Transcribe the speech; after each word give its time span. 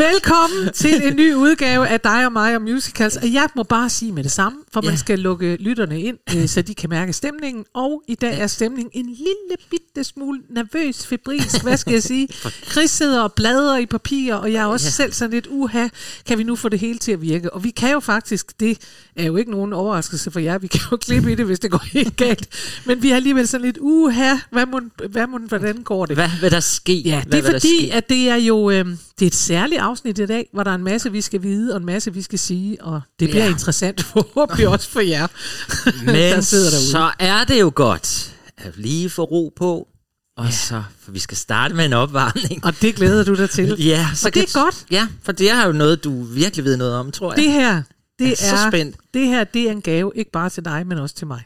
Velkommen 0.00 0.72
til 0.72 1.06
en 1.06 1.16
ny 1.16 1.34
udgave 1.34 1.88
af 1.88 2.00
dig 2.00 2.26
og 2.26 2.32
mig 2.32 2.56
og 2.56 2.62
musicals. 2.62 3.16
Og 3.16 3.32
jeg 3.32 3.48
må 3.56 3.62
bare 3.62 3.90
sige 3.90 4.12
med 4.12 4.22
det 4.22 4.32
samme, 4.32 4.58
for 4.72 4.80
man 4.80 4.96
skal 4.98 5.18
lukke 5.18 5.56
lytterne 5.60 6.02
ind, 6.02 6.18
øh, 6.36 6.48
så 6.48 6.62
de 6.62 6.74
kan 6.74 6.90
mærke 6.90 7.12
stemningen. 7.12 7.64
Og 7.74 8.02
i 8.08 8.14
dag 8.14 8.40
er 8.40 8.46
stemningen 8.46 8.90
en 8.94 9.06
lille 9.06 9.56
bitte 9.70 10.04
smule 10.04 10.40
nervøs, 10.48 11.06
febrilsk, 11.06 11.62
hvad 11.62 11.76
skal 11.76 11.92
jeg 11.92 12.02
sige. 12.02 12.28
Chris 12.70 12.90
sidder 12.90 13.22
og 13.22 13.32
bladrer 13.32 13.78
i 13.78 13.86
papir, 13.86 14.34
og 14.34 14.52
jeg 14.52 14.62
er 14.62 14.66
også 14.66 14.90
selv 14.90 15.12
sådan 15.12 15.30
lidt, 15.30 15.46
uha, 15.50 15.88
kan 16.26 16.38
vi 16.38 16.42
nu 16.42 16.56
få 16.56 16.68
det 16.68 16.78
hele 16.78 16.98
til 16.98 17.12
at 17.12 17.22
virke? 17.22 17.52
Og 17.52 17.64
vi 17.64 17.70
kan 17.70 17.92
jo 17.92 18.00
faktisk, 18.00 18.60
det 18.60 18.78
er 19.16 19.24
jo 19.24 19.36
ikke 19.36 19.50
nogen 19.50 19.72
overraskelse 19.72 20.30
for 20.30 20.40
jer, 20.40 20.58
vi 20.58 20.66
kan 20.66 20.80
jo 20.90 20.96
klippe 20.96 21.32
i 21.32 21.34
det, 21.34 21.46
hvis 21.46 21.60
det 21.60 21.70
går 21.70 21.84
helt 21.92 22.16
galt. 22.16 22.48
Men 22.84 23.02
vi 23.02 23.08
har 23.08 23.16
alligevel 23.16 23.48
sådan 23.48 23.66
lidt, 23.66 23.78
uha, 23.80 24.36
hvad 24.50 24.66
må, 24.66 24.80
hvad 25.10 25.26
må, 25.26 25.38
hvordan 25.38 25.82
går 25.82 26.06
det? 26.06 26.16
Hvad 26.16 26.30
vil 26.40 26.50
der 26.50 26.60
ske? 26.60 26.94
Ja, 26.94 27.22
Hvad 27.22 27.32
det 27.32 27.46
er 27.46 27.52
der 27.52 27.60
fordi, 27.60 27.90
at 27.90 28.08
det 28.08 28.28
er 28.28 28.36
jo 28.36 28.70
øh, 28.70 28.86
det 29.20 29.26
er 29.26 29.30
et 29.30 29.34
særligt 29.34 29.80
afsnit 29.80 30.18
i 30.18 30.26
dag, 30.26 30.48
hvor 30.52 30.62
der 30.64 30.70
er 30.70 30.74
en 30.74 30.84
masse, 30.84 31.12
vi 31.12 31.20
skal 31.20 31.42
vide, 31.42 31.72
og 31.74 31.76
en 31.80 31.86
masse, 31.86 32.12
vi 32.14 32.22
skal 32.22 32.38
sige, 32.38 32.82
og 32.84 33.00
det 33.20 33.30
bliver 33.30 33.44
Ja. 33.44 33.50
interessant 33.50 34.02
forhåbentlig 34.12 34.68
også 34.68 34.88
for 34.90 35.00
jer, 35.00 35.26
der 36.06 36.32
Men 36.32 36.42
sidder 36.42 36.70
derude. 36.70 36.90
så 36.90 37.10
er 37.18 37.44
det 37.44 37.60
jo 37.60 37.72
godt 37.74 38.34
at 38.58 38.72
lige 38.76 39.10
få 39.10 39.22
ro 39.24 39.52
på, 39.56 39.88
og 40.36 40.44
ja. 40.44 40.50
så, 40.50 40.82
for 41.00 41.12
vi 41.12 41.18
skal 41.18 41.36
starte 41.36 41.74
med 41.74 41.84
en 41.84 41.92
opvarmning. 41.92 42.64
Og 42.64 42.74
det 42.82 42.94
glæder 42.94 43.24
du 43.24 43.34
dig 43.34 43.50
til. 43.50 43.76
Ja, 43.86 44.08
så 44.14 44.28
og 44.28 44.34
det 44.34 44.42
er 44.42 44.62
godt. 44.64 44.84
Ja, 44.90 45.08
for 45.22 45.32
det 45.32 45.50
er 45.50 45.66
jo 45.66 45.72
noget, 45.72 46.04
du 46.04 46.22
virkelig 46.22 46.64
ved 46.64 46.76
noget 46.76 46.94
om, 46.94 47.10
tror 47.12 47.32
jeg. 47.32 47.36
Det 47.44 47.52
her, 47.52 47.82
det 48.18 48.24
Jeg 48.24 48.30
er 48.32 48.36
så 48.36 48.56
er, 48.66 48.70
spændt. 48.70 48.96
det 49.14 49.26
her, 49.26 49.44
det 49.44 49.62
er 49.66 49.70
en 49.70 49.82
gave, 49.82 50.12
ikke 50.14 50.30
bare 50.30 50.50
til 50.50 50.64
dig, 50.64 50.86
men 50.86 50.98
også 50.98 51.14
til 51.14 51.26
mig. 51.26 51.42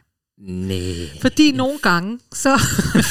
Nej, 0.47 1.09
Fordi 1.21 1.53
nogle 1.53 1.79
gange, 1.79 2.19
så 2.33 2.61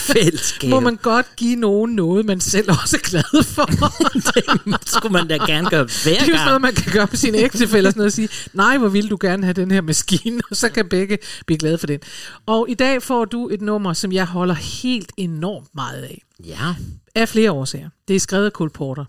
må 0.69 0.79
man 0.79 0.95
godt 0.95 1.35
give 1.35 1.55
nogen 1.55 1.95
noget, 1.95 2.25
man 2.25 2.39
selv 2.41 2.69
også 2.81 2.97
er 2.97 3.09
glad 3.09 3.43
for. 3.43 3.65
det 4.79 4.89
skulle 4.89 5.13
man 5.13 5.27
da 5.27 5.37
gerne 5.37 5.69
gøre 5.69 5.83
hver 5.83 6.13
Det 6.13 6.21
er 6.21 6.25
jo 6.25 6.25
sådan 6.25 6.31
noget, 6.35 6.47
gang. 6.47 6.61
man 6.61 6.73
kan 6.73 6.91
gøre 6.93 7.07
med 7.11 7.17
sine 7.17 7.37
ægtefælder, 7.37 7.89
sådan 7.89 7.99
noget, 7.99 8.09
og 8.09 8.13
sige, 8.13 8.29
nej, 8.53 8.77
hvor 8.77 8.87
vil 8.87 9.09
du 9.09 9.17
gerne 9.21 9.43
have 9.43 9.53
den 9.53 9.71
her 9.71 9.81
maskine, 9.81 10.41
og 10.51 10.57
så 10.57 10.69
kan 10.69 10.89
begge 10.89 11.17
blive 11.45 11.57
glade 11.57 11.77
for 11.77 11.87
den. 11.87 11.99
Og 12.45 12.65
i 12.69 12.73
dag 12.73 13.03
får 13.03 13.25
du 13.25 13.49
et 13.49 13.61
nummer, 13.61 13.93
som 13.93 14.11
jeg 14.11 14.25
holder 14.25 14.55
helt 14.55 15.11
enormt 15.17 15.67
meget 15.75 16.01
af. 16.03 16.21
Ja, 16.45 16.75
Af 17.15 17.29
flere 17.29 17.51
årsager. 17.51 17.89
Det 18.07 18.15
er 18.15 18.19
skrevet 18.19 18.45
af 18.45 18.51
Cole 18.51 18.69
Porter. 18.71 19.05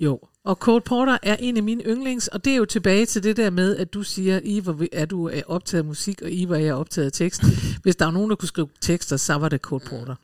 Jo. 0.00 0.20
Og 0.44 0.56
Cole 0.56 0.80
Porter 0.80 1.18
er 1.22 1.36
en 1.36 1.56
af 1.56 1.62
mine 1.62 1.84
yndlings, 1.84 2.28
og 2.28 2.44
det 2.44 2.52
er 2.52 2.56
jo 2.56 2.64
tilbage 2.64 3.06
til 3.06 3.22
det 3.22 3.36
der 3.36 3.50
med, 3.50 3.76
at 3.76 3.94
du 3.94 4.02
siger, 4.02 4.40
Iver, 4.44 4.86
er 4.92 5.04
du 5.04 5.28
øh, 5.28 5.42
optaget 5.46 5.82
af 5.82 5.84
musik, 5.84 6.22
og 6.22 6.30
Iver 6.30 6.56
er 6.56 6.72
optaget 6.72 7.06
af 7.06 7.12
tekst. 7.12 7.42
Hvis 7.82 7.96
der 7.96 8.04
var 8.04 8.12
nogen, 8.12 8.30
der 8.30 8.36
kunne 8.36 8.48
skrive 8.48 8.68
tekster, 8.80 9.16
så 9.16 9.34
var 9.34 9.48
det 9.48 9.60
Cole 9.60 9.84
Porter. 9.86 10.14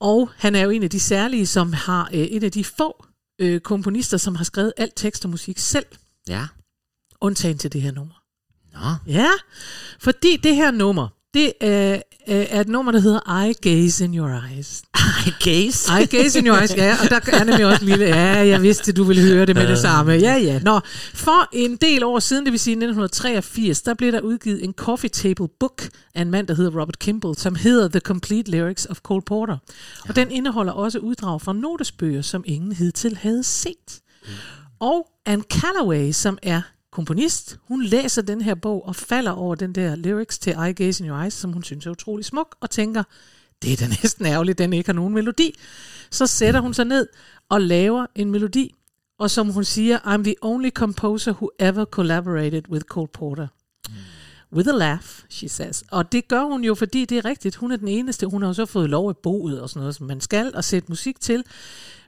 Og 0.00 0.30
han 0.36 0.54
er 0.54 0.60
jo 0.60 0.70
en 0.70 0.82
af 0.82 0.90
de 0.90 1.00
særlige, 1.00 1.46
som 1.46 1.72
har 1.72 2.10
øh, 2.14 2.26
en 2.30 2.44
af 2.44 2.52
de 2.52 2.64
få 2.64 3.04
øh, 3.38 3.60
komponister, 3.60 4.16
som 4.16 4.34
har 4.34 4.44
skrevet 4.44 4.72
alt 4.76 4.92
tekst 4.96 5.24
og 5.24 5.30
musik 5.30 5.58
selv, 5.58 5.86
ja. 6.28 6.46
undtagen 7.20 7.58
til 7.58 7.72
det 7.72 7.82
her 7.82 7.92
nummer. 7.92 8.14
Nå, 8.72 9.12
Ja, 9.12 9.30
fordi 10.00 10.36
det 10.36 10.56
her 10.56 10.70
nummer, 10.70 11.08
det 11.34 11.52
er, 11.60 12.02
er 12.26 12.60
et 12.60 12.68
nummer, 12.68 12.92
der 12.92 13.00
hedder 13.00 13.42
I 13.44 13.52
Gaze 13.52 14.04
in 14.04 14.18
Your 14.18 14.42
Eyes. 14.50 14.82
I 15.26 15.32
gaze. 15.40 16.02
I 16.02 16.06
gaze 16.06 16.38
in 16.38 16.46
your 16.46 16.56
eyes, 16.56 16.76
ja, 16.76 16.96
og 17.02 17.10
der 17.10 17.20
er 17.32 17.44
nemlig 17.44 17.66
også 17.66 17.84
lille, 17.84 18.04
ja, 18.04 18.46
jeg 18.46 18.62
vidste, 18.62 18.92
du 18.92 19.04
ville 19.04 19.22
høre 19.22 19.46
det 19.46 19.56
med 19.56 19.68
det 19.68 19.78
samme. 19.78 20.12
Ja, 20.12 20.36
ja. 20.36 20.58
Nå, 20.58 20.80
for 21.14 21.48
en 21.52 21.76
del 21.76 22.04
år 22.04 22.18
siden, 22.18 22.44
det 22.44 22.52
vil 22.52 22.60
sige 22.60 22.72
1983, 22.72 23.82
der 23.82 23.94
blev 23.94 24.12
der 24.12 24.20
udgivet 24.20 24.64
en 24.64 24.72
coffee 24.72 25.10
table 25.10 25.48
book 25.60 25.82
af 26.14 26.22
en 26.22 26.30
mand, 26.30 26.46
der 26.46 26.54
hedder 26.54 26.80
Robert 26.80 26.98
Kimball, 26.98 27.36
som 27.36 27.54
hedder 27.54 27.88
The 27.88 28.00
Complete 28.00 28.50
Lyrics 28.50 28.86
of 28.86 28.98
Cole 28.98 29.22
Porter. 29.22 29.56
Og 30.08 30.16
den 30.16 30.30
indeholder 30.30 30.72
også 30.72 30.98
uddrag 30.98 31.40
fra 31.40 31.52
notesbøger, 31.52 32.22
som 32.22 32.44
ingen 32.46 32.72
hidtil 32.72 33.16
havde 33.16 33.42
set. 33.42 34.00
Og 34.80 35.06
Anne 35.26 35.44
Callaway, 35.52 36.12
som 36.12 36.38
er 36.42 36.60
komponist, 36.92 37.58
hun 37.68 37.84
læser 37.84 38.22
den 38.22 38.40
her 38.40 38.54
bog 38.54 38.88
og 38.88 38.96
falder 38.96 39.30
over 39.30 39.54
den 39.54 39.74
der 39.74 39.96
lyrics 39.96 40.38
til 40.38 40.52
I 40.68 40.72
Gaze 40.72 41.04
in 41.04 41.10
Your 41.10 41.22
Eyes, 41.22 41.34
som 41.34 41.52
hun 41.52 41.62
synes 41.62 41.86
er 41.86 41.90
utrolig 41.90 42.24
smuk, 42.24 42.56
og 42.60 42.70
tænker, 42.70 43.02
det 43.62 43.72
er 43.72 43.76
da 43.76 43.86
næsten 44.02 44.26
ærgerligt, 44.26 44.58
den 44.58 44.72
ikke 44.72 44.88
har 44.88 44.94
nogen 44.94 45.14
melodi. 45.14 45.54
Så 46.10 46.26
sætter 46.26 46.60
hun 46.60 46.74
sig 46.74 46.84
ned 46.84 47.06
og 47.48 47.60
laver 47.60 48.06
en 48.14 48.30
melodi, 48.30 48.74
og 49.18 49.30
som 49.30 49.48
hun 49.48 49.64
siger, 49.64 49.98
I'm 49.98 50.22
the 50.22 50.34
only 50.42 50.70
composer 50.70 51.32
who 51.32 51.50
ever 51.58 51.84
collaborated 51.84 52.62
with 52.68 52.84
Cole 52.84 53.08
Porter. 53.08 53.46
With 54.52 54.68
a 54.68 54.72
laugh, 54.72 55.04
she 55.30 55.48
says. 55.48 55.84
Og 55.90 56.12
det 56.12 56.28
gør 56.28 56.42
hun 56.42 56.64
jo, 56.64 56.74
fordi 56.74 57.04
det 57.04 57.18
er 57.18 57.24
rigtigt. 57.24 57.56
Hun 57.56 57.72
er 57.72 57.76
den 57.76 57.88
eneste. 57.88 58.26
Hun 58.26 58.42
har 58.42 58.48
jo 58.48 58.54
så 58.54 58.66
fået 58.66 58.90
lov 58.90 59.08
af 59.08 59.16
boet 59.16 59.60
og 59.60 59.70
sådan 59.70 59.80
noget, 59.80 59.94
som 59.94 60.06
man 60.06 60.20
skal, 60.20 60.52
og 60.54 60.64
sætte 60.64 60.88
musik 60.88 61.20
til. 61.20 61.44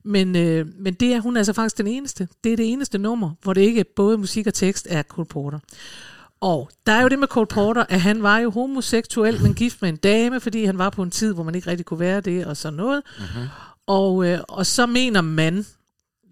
Men, 0.03 0.37
øh, 0.37 0.67
men 0.79 0.95
det 0.95 1.13
er 1.13 1.21
hun 1.21 1.37
altså 1.37 1.53
faktisk 1.53 1.79
den 1.79 1.87
eneste. 1.87 2.29
Det 2.45 2.53
er 2.53 2.57
det 2.57 2.73
eneste 2.73 2.99
nummer, 2.99 3.31
hvor 3.43 3.53
det 3.53 3.61
ikke 3.61 3.81
er 3.81 3.85
både 3.97 4.19
musik 4.19 4.47
og 4.47 4.55
tekst 4.55 4.87
er 4.91 5.03
Cole 5.03 5.27
Porter. 5.27 5.59
Og 6.41 6.71
der 6.87 6.93
er 6.93 7.03
jo 7.03 7.09
det 7.09 7.19
med 7.19 7.29
Cole 7.29 7.47
Porter, 7.47 7.85
at 7.89 8.01
han 8.01 8.23
var 8.23 8.39
jo 8.39 8.51
homoseksuel, 8.51 9.43
men 9.43 9.55
gift 9.55 9.83
med 9.83 9.89
en 9.89 9.97
dame, 9.97 10.41
fordi 10.41 10.65
han 10.65 10.79
var 10.79 10.91
på 10.91 11.03
en 11.03 11.11
tid, 11.11 11.35
hvor 11.35 11.43
man 11.43 11.55
ikke 11.55 11.71
rigtig 11.71 11.87
kunne 11.87 12.01
være 12.01 12.21
det, 12.21 12.47
og 12.47 12.57
sådan 12.57 12.77
noget. 12.77 13.03
Uh-huh. 13.07 13.39
Og, 13.87 14.27
øh, 14.27 14.39
og 14.49 14.67
så 14.67 14.87
mener 14.87 15.21
man, 15.21 15.65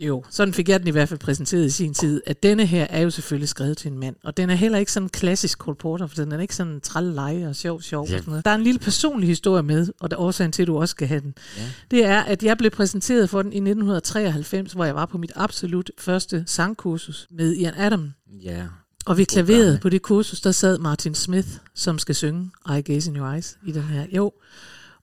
jo, 0.00 0.24
sådan 0.30 0.54
fik 0.54 0.68
jeg 0.68 0.80
den 0.80 0.88
i 0.88 0.90
hvert 0.90 1.08
fald 1.08 1.20
præsenteret 1.20 1.66
i 1.66 1.70
sin 1.70 1.94
tid, 1.94 2.22
at 2.26 2.42
denne 2.42 2.66
her 2.66 2.86
er 2.90 3.00
jo 3.00 3.10
selvfølgelig 3.10 3.48
skrevet 3.48 3.78
til 3.78 3.92
en 3.92 3.98
mand. 3.98 4.16
Og 4.24 4.36
den 4.36 4.50
er 4.50 4.54
heller 4.54 4.78
ikke 4.78 4.92
sådan 4.92 5.04
en 5.06 5.10
klassisk 5.10 5.58
Cole 5.58 5.76
Porter, 5.76 6.06
for 6.06 6.14
den 6.14 6.32
er 6.32 6.40
ikke 6.40 6.56
sådan 6.56 6.80
tralleleje 6.80 7.48
og 7.48 7.56
sjov, 7.56 7.82
sjov. 7.82 8.06
Ja. 8.08 8.14
Og 8.14 8.18
sådan 8.18 8.30
noget. 8.30 8.44
Der 8.44 8.50
er 8.50 8.54
en 8.54 8.62
lille 8.62 8.78
personlig 8.78 9.28
historie 9.28 9.62
med, 9.62 9.88
og 10.00 10.10
der 10.10 10.16
er 10.16 10.20
årsagen 10.20 10.52
til, 10.52 10.62
at 10.62 10.68
du 10.68 10.78
også 10.78 10.92
skal 10.92 11.08
have 11.08 11.20
den. 11.20 11.34
Ja. 11.56 11.62
Det 11.90 12.04
er, 12.04 12.20
at 12.20 12.42
jeg 12.42 12.58
blev 12.58 12.70
præsenteret 12.70 13.30
for 13.30 13.42
den 13.42 13.52
i 13.52 13.56
1993, 13.56 14.72
hvor 14.72 14.84
jeg 14.84 14.94
var 14.94 15.06
på 15.06 15.18
mit 15.18 15.32
absolut 15.34 15.90
første 15.98 16.44
sangkursus 16.46 17.26
med 17.30 17.52
Ian 17.52 17.74
Adam. 17.76 18.12
Ja. 18.42 18.62
Og 19.06 19.18
ved 19.18 19.26
klaveret 19.26 19.80
på 19.80 19.88
det 19.88 20.02
kursus, 20.02 20.40
der 20.40 20.52
sad 20.52 20.78
Martin 20.78 21.14
Smith, 21.14 21.48
som 21.74 21.98
skal 21.98 22.14
synge 22.14 22.50
I 22.78 22.80
Gaze 22.80 23.10
in 23.10 23.16
Your 23.16 23.32
Eyes 23.32 23.58
i 23.66 23.72
den 23.72 23.82
her. 23.82 24.06
Jo, 24.12 24.32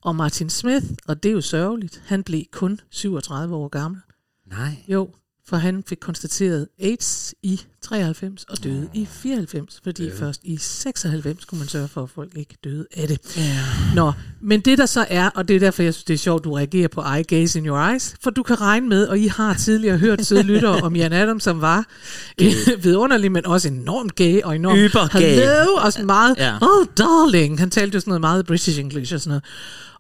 og 0.02 0.16
Martin 0.16 0.50
Smith, 0.50 0.86
og 1.08 1.24
det 1.24 1.30
er 1.30 1.34
jo 1.34 1.42
sørgeligt, 1.42 2.02
han 2.06 2.24
blev 2.24 2.44
kun 2.52 2.80
37 2.90 3.56
år 3.56 3.68
gammel. 3.68 4.02
Nej. 4.46 4.84
Jo, 4.88 5.10
for 5.50 5.58
han 5.58 5.84
fik 5.88 5.98
konstateret 6.02 6.68
AIDS 6.84 7.34
i 7.44 7.62
93 7.82 8.44
og 8.50 8.64
døde 8.64 8.90
i 8.94 9.06
94, 9.12 9.80
fordi 9.84 10.06
Øh. 10.08 10.18
først 10.18 10.42
i 10.44 10.58
96 10.58 11.46
kunne 11.46 11.60
man 11.60 11.68
sørge 11.68 11.88
for, 11.88 12.04
at 12.04 12.10
folk 12.10 12.32
ikke 12.36 12.58
døde 12.64 12.86
af 12.98 13.08
det. 13.08 13.38
Ja. 13.38 13.60
Nå, 13.96 14.12
men 14.42 14.60
det 14.62 14.78
der 14.78 14.86
så 14.86 15.06
er, 15.10 15.30
og 15.30 15.48
det 15.48 15.56
er 15.56 15.60
derfor, 15.60 15.84
jeg 15.84 15.94
synes, 15.94 16.04
det 16.04 16.14
er 16.14 16.18
sjovt, 16.18 16.44
du 16.44 16.54
reagerer 16.54 16.88
på 16.88 17.02
I 17.02 17.24
Gaze 17.24 17.60
in 17.60 17.66
Your 17.68 17.90
Eyes, 17.92 18.16
for 18.24 18.30
du 18.30 18.44
kan 18.44 18.62
regne 18.62 18.88
med, 18.88 19.08
og 19.08 19.20
I 19.20 19.28
har 19.28 19.54
tidligere 19.54 19.98
hørt 19.98 20.26
søde 20.26 20.44
lyttere 20.44 20.82
om 20.82 20.96
Jan 20.96 21.14
Adam, 21.14 21.40
som 21.40 21.62
var 21.62 21.86
vidunderlig, 22.84 23.32
men 23.32 23.46
også 23.46 23.68
enormt 23.68 24.16
gay 24.16 24.42
og 24.42 24.56
enormt 24.56 24.80
Ybergay. 24.80 25.20
hello, 25.22 25.74
og 25.74 25.94
sådan 25.94 26.06
meget, 26.06 26.36
Ja. 26.38 26.56
oh 26.62 26.86
darling, 26.98 27.60
han 27.60 27.70
talte 27.70 27.96
jo 27.96 28.00
sådan 28.00 28.10
noget 28.12 28.22
meget 28.22 28.46
British 28.46 28.80
English 28.80 29.14
og 29.14 29.20
sådan 29.22 29.30
noget. 29.30 29.44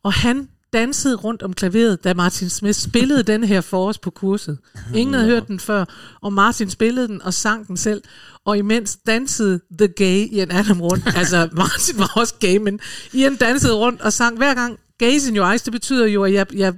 Og 0.04 0.14
han 0.14 0.48
dansede 0.74 1.16
rundt 1.16 1.44
om 1.44 1.54
klaveret, 1.54 2.04
da 2.04 2.14
Martin 2.14 2.50
Smith 2.50 2.80
spillede 2.80 3.24
den 3.24 3.44
her 3.44 3.62
for 3.62 3.88
os 3.88 3.98
på 3.98 4.10
kurset. 4.10 4.58
Ingen 4.96 5.14
havde 5.14 5.28
hørt 5.28 5.48
den 5.48 5.60
før, 5.60 5.86
og 6.22 6.34
Martin 6.34 6.70
spillede 6.70 7.08
den 7.08 7.22
og 7.22 7.34
sang 7.34 7.68
den 7.68 7.78
selv, 7.78 8.02
og 8.46 8.58
imens 8.58 8.98
dansede 9.08 9.60
The 9.80 9.88
Gay 9.88 10.28
Ian 10.32 10.52
Adam 10.52 10.82
rundt. 10.82 11.04
Altså, 11.20 11.50
Martin 11.52 12.00
var 12.00 12.12
også 12.16 12.34
gay, 12.40 12.58
men 12.58 12.80
Ian 13.14 13.36
dansede 13.36 13.74
rundt 13.74 14.02
og 14.02 14.14
sang 14.14 14.38
hver 14.38 14.54
gang 14.54 14.80
Gaze 14.98 15.30
in 15.30 15.38
your 15.38 15.48
eyes, 15.52 15.62
det 15.62 15.74
betyder 15.74 16.08
jo, 16.08 16.24
at 16.24 16.34
jeg, 16.34 16.46
jeg 16.54 16.74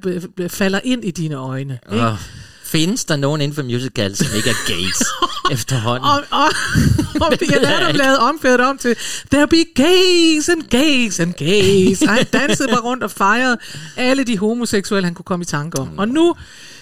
falder 0.47 0.79
ind 0.83 1.05
i 1.05 1.11
dine 1.11 1.35
øjne. 1.35 1.79
Ikke? 1.91 2.03
Findes 2.71 3.05
der 3.05 3.15
nogen 3.15 3.41
inden 3.41 3.55
for 3.55 3.63
musical, 3.63 4.15
som 4.15 4.27
ikke 4.35 4.49
er 4.49 4.67
gays 4.67 4.99
efterhånden? 5.59 6.09
Og, 6.09 6.23
og, 6.31 6.49
og 7.21 7.39
Det 7.39 7.53
Adam 7.53 7.87
ikke. 7.87 7.97
lavede 7.97 8.19
omkvædet 8.19 8.59
om 8.61 8.77
til 8.77 8.95
There 9.31 9.47
be 9.47 9.63
gays 9.75 10.49
and 10.49 10.63
gays 10.63 11.19
and 11.19 11.33
gays. 11.33 12.01
Og 12.01 12.09
han 12.09 12.25
dansede 12.33 12.67
bare 12.67 12.81
rundt 12.81 13.03
og 13.03 13.11
fejrede 13.11 13.57
alle 13.97 14.23
de 14.23 14.37
homoseksuelle, 14.37 15.05
han 15.05 15.13
kunne 15.15 15.23
komme 15.23 15.43
i 15.43 15.45
tanke 15.45 15.79
om. 15.79 15.97
Og 15.99 16.07
nu 16.07 16.35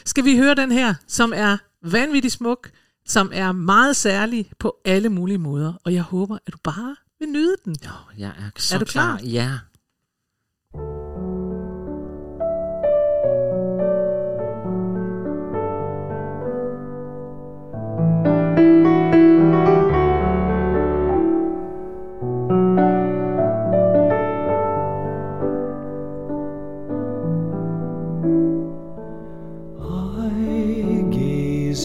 skal 0.06 0.26
vi 0.26 0.38
høre 0.38 0.56
den 0.56 0.72
her, 0.72 0.94
som 1.08 1.34
er 1.36 1.58
vanvittig 1.86 2.32
smuk, 2.32 2.70
som 3.08 3.32
er 3.34 3.52
meget 3.52 3.96
særlig 3.96 4.50
på 4.60 4.76
alle 4.86 5.10
mulige 5.10 5.38
måder. 5.38 5.74
Og 5.86 5.94
jeg 5.94 6.02
håber, 6.02 6.38
at 6.48 6.54
du 6.54 6.58
bare 6.64 6.96
vil 7.20 7.30
nyde 7.30 7.56
den. 7.66 7.76
Jo, 7.86 7.90
jeg 8.18 8.28
er 8.28 8.50
så 8.58 8.76
Er 8.76 8.80
du 8.80 8.86
klar? 8.86 9.20
Ja. 9.24 9.50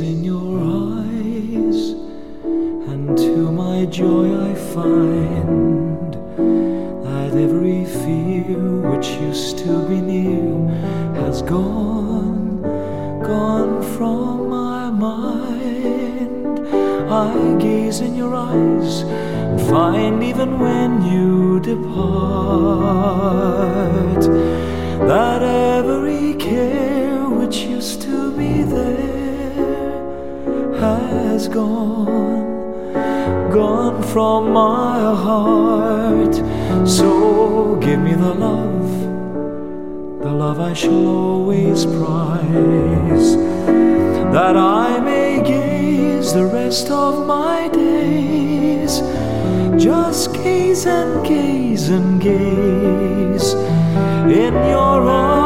in 0.00 0.24
your 0.24 0.58
eyes, 0.58 1.94
and 2.90 3.16
to 3.16 3.52
my 3.52 3.84
joy 3.86 4.26
I 4.50 4.54
find 4.74 6.14
that 7.04 7.32
every 7.34 7.84
fear 7.84 8.80
which 8.90 9.08
used 9.20 9.58
to 9.58 9.86
be 9.88 10.00
near 10.00 10.68
has 11.22 11.42
gone, 11.42 12.62
gone 13.22 13.82
from 13.96 14.48
my 14.48 14.90
mind. 14.90 16.58
I 17.12 17.56
gaze 17.60 18.00
in 18.00 18.16
your 18.16 18.34
eyes 18.34 19.02
and 19.02 19.60
find 19.68 20.24
even 20.24 20.58
when 20.58 21.02
you 21.04 21.60
depart 21.60 22.94
that 25.06 25.42
every 25.42 26.34
care 26.34 27.28
which 27.28 27.58
used 27.58 28.02
to 28.02 28.32
be 28.36 28.62
there 28.62 29.23
has 30.84 31.48
gone 31.48 32.54
gone 33.54 34.02
from 34.02 34.52
my 34.52 35.14
heart. 35.26 36.34
So 36.88 37.76
give 37.76 38.00
me 38.00 38.14
the 38.14 38.34
love, 38.34 38.90
the 40.22 40.32
love 40.32 40.58
I 40.60 40.72
shall 40.72 41.06
always 41.06 41.86
prize, 41.86 43.36
that 44.36 44.56
I 44.56 44.98
may 44.98 45.40
gaze 45.42 46.32
the 46.32 46.46
rest 46.46 46.90
of 46.90 47.26
my 47.26 47.68
days. 47.68 49.00
Just 49.80 50.34
gaze 50.34 50.86
and 50.86 51.24
gaze 51.24 51.88
and 51.90 52.20
gaze 52.20 53.52
in 54.42 54.54
your 54.54 55.08
eyes. 55.08 55.43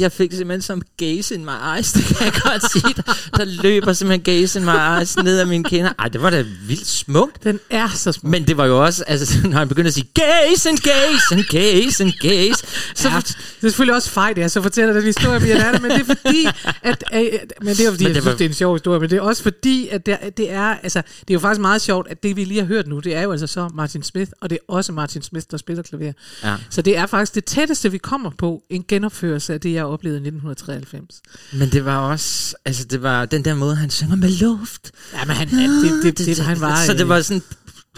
Jeg 0.00 0.12
fik 0.12 0.32
simpelthen 0.32 0.62
som 0.62 0.82
gaze 0.96 1.34
in 1.34 1.44
my 1.44 1.76
eyes, 1.76 1.92
det 1.96 2.04
kan 2.04 2.16
jeg 2.26 2.32
godt 2.42 2.72
sige. 2.72 2.94
Der, 2.96 3.02
der 3.36 3.44
løber 3.62 3.92
simpelthen 3.92 4.24
gaze 4.40 4.58
in 4.58 4.64
my 4.64 4.98
eyes 4.98 5.16
ned 5.16 5.38
ad 5.40 5.46
mine 5.46 5.64
kinder. 5.64 5.92
Ej, 5.98 6.08
det 6.08 6.22
var 6.22 6.30
da 6.30 6.44
vildt 6.66 6.86
smukt. 6.86 7.44
Den 7.44 7.60
er 7.70 7.88
så 7.94 8.12
smuk. 8.12 8.30
Men 8.30 8.46
det 8.46 8.56
var 8.56 8.66
jo 8.66 8.84
også, 8.84 9.04
altså, 9.06 9.38
når 9.48 9.58
han 9.58 9.68
begyndte 9.68 9.88
at 9.88 9.94
sige, 9.94 10.08
gaze 10.14 10.68
and 10.68 10.78
gaze 10.78 11.22
and 11.32 11.44
gaze 11.44 12.04
and 12.04 12.12
gaze, 12.20 12.66
så 12.94 13.08
Ja, 13.08 13.16
det 13.16 13.34
er 13.34 13.60
selvfølgelig 13.60 13.94
også 13.94 14.10
fejl, 14.10 14.38
jeg 14.38 14.50
så 14.50 14.62
fortæller 14.62 14.92
den 14.94 15.02
historie, 15.04 15.40
men, 15.40 15.48
jeg 15.48 15.58
er 15.58 15.72
det, 15.72 15.82
men 15.82 15.90
det 15.90 16.00
er 16.00 16.04
fordi, 16.04 16.46
at, 16.82 17.04
men 17.62 17.68
det 17.76 17.86
er 17.86 17.90
fordi, 17.90 18.04
Men 18.04 18.14
jeg 18.14 18.14
det 18.14 18.22
synes, 18.22 18.26
var- 18.26 18.32
det 18.32 18.40
er 18.44 18.48
en 18.48 18.54
sjov 18.54 18.74
historie, 18.74 19.00
men 19.00 19.10
det 19.10 19.16
er 19.16 19.20
også 19.20 19.42
fordi, 19.42 19.88
at 19.88 20.06
det, 20.06 20.18
det 20.36 20.52
er, 20.52 20.76
altså, 20.82 20.98
det 21.20 21.30
er 21.30 21.34
jo 21.34 21.38
faktisk 21.40 21.60
meget 21.60 21.82
sjovt, 21.82 22.08
at 22.10 22.22
det 22.22 22.36
vi 22.36 22.44
lige 22.44 22.60
har 22.60 22.66
hørt 22.66 22.86
nu, 22.86 22.98
det 22.98 23.14
er 23.16 23.22
jo 23.22 23.32
altså 23.32 23.46
så 23.46 23.68
Martin 23.74 24.02
Smith, 24.02 24.30
og 24.40 24.50
det 24.50 24.58
er 24.68 24.72
også 24.74 24.92
Martin 24.92 25.22
Smith, 25.22 25.46
der 25.50 25.56
spiller 25.56 25.82
klaver. 25.82 26.12
Ja. 26.44 26.54
Så 26.70 26.82
det 26.82 26.96
er 26.96 27.06
faktisk 27.06 27.34
det 27.34 27.44
tætteste, 27.44 27.90
vi 27.92 27.98
kommer 27.98 28.30
på 28.38 28.62
en 28.70 28.84
genopførelse 28.88 29.52
af 29.54 29.60
det, 29.60 29.72
jeg 29.72 29.85
oplevede 29.86 30.18
i 30.18 30.26
1993. 30.28 31.22
Men 31.52 31.70
det 31.70 31.84
var 31.84 32.10
også, 32.10 32.56
altså 32.64 32.84
det 32.84 33.02
var 33.02 33.26
den 33.26 33.44
der 33.44 33.54
måde, 33.54 33.76
han 33.76 33.90
synger 33.90 34.16
med 34.16 34.30
luft. 34.40 34.92
Ja, 35.12 35.24
men 35.24 35.36
han, 35.36 35.48
han 35.48 35.70
det, 35.70 36.02
det, 36.02 36.18
det, 36.18 36.26
det, 36.26 36.38
han 36.38 36.60
var... 36.60 36.84
Så 36.86 36.92
det 36.92 37.00
øh, 37.00 37.08
var 37.08 37.20
sådan 37.20 37.42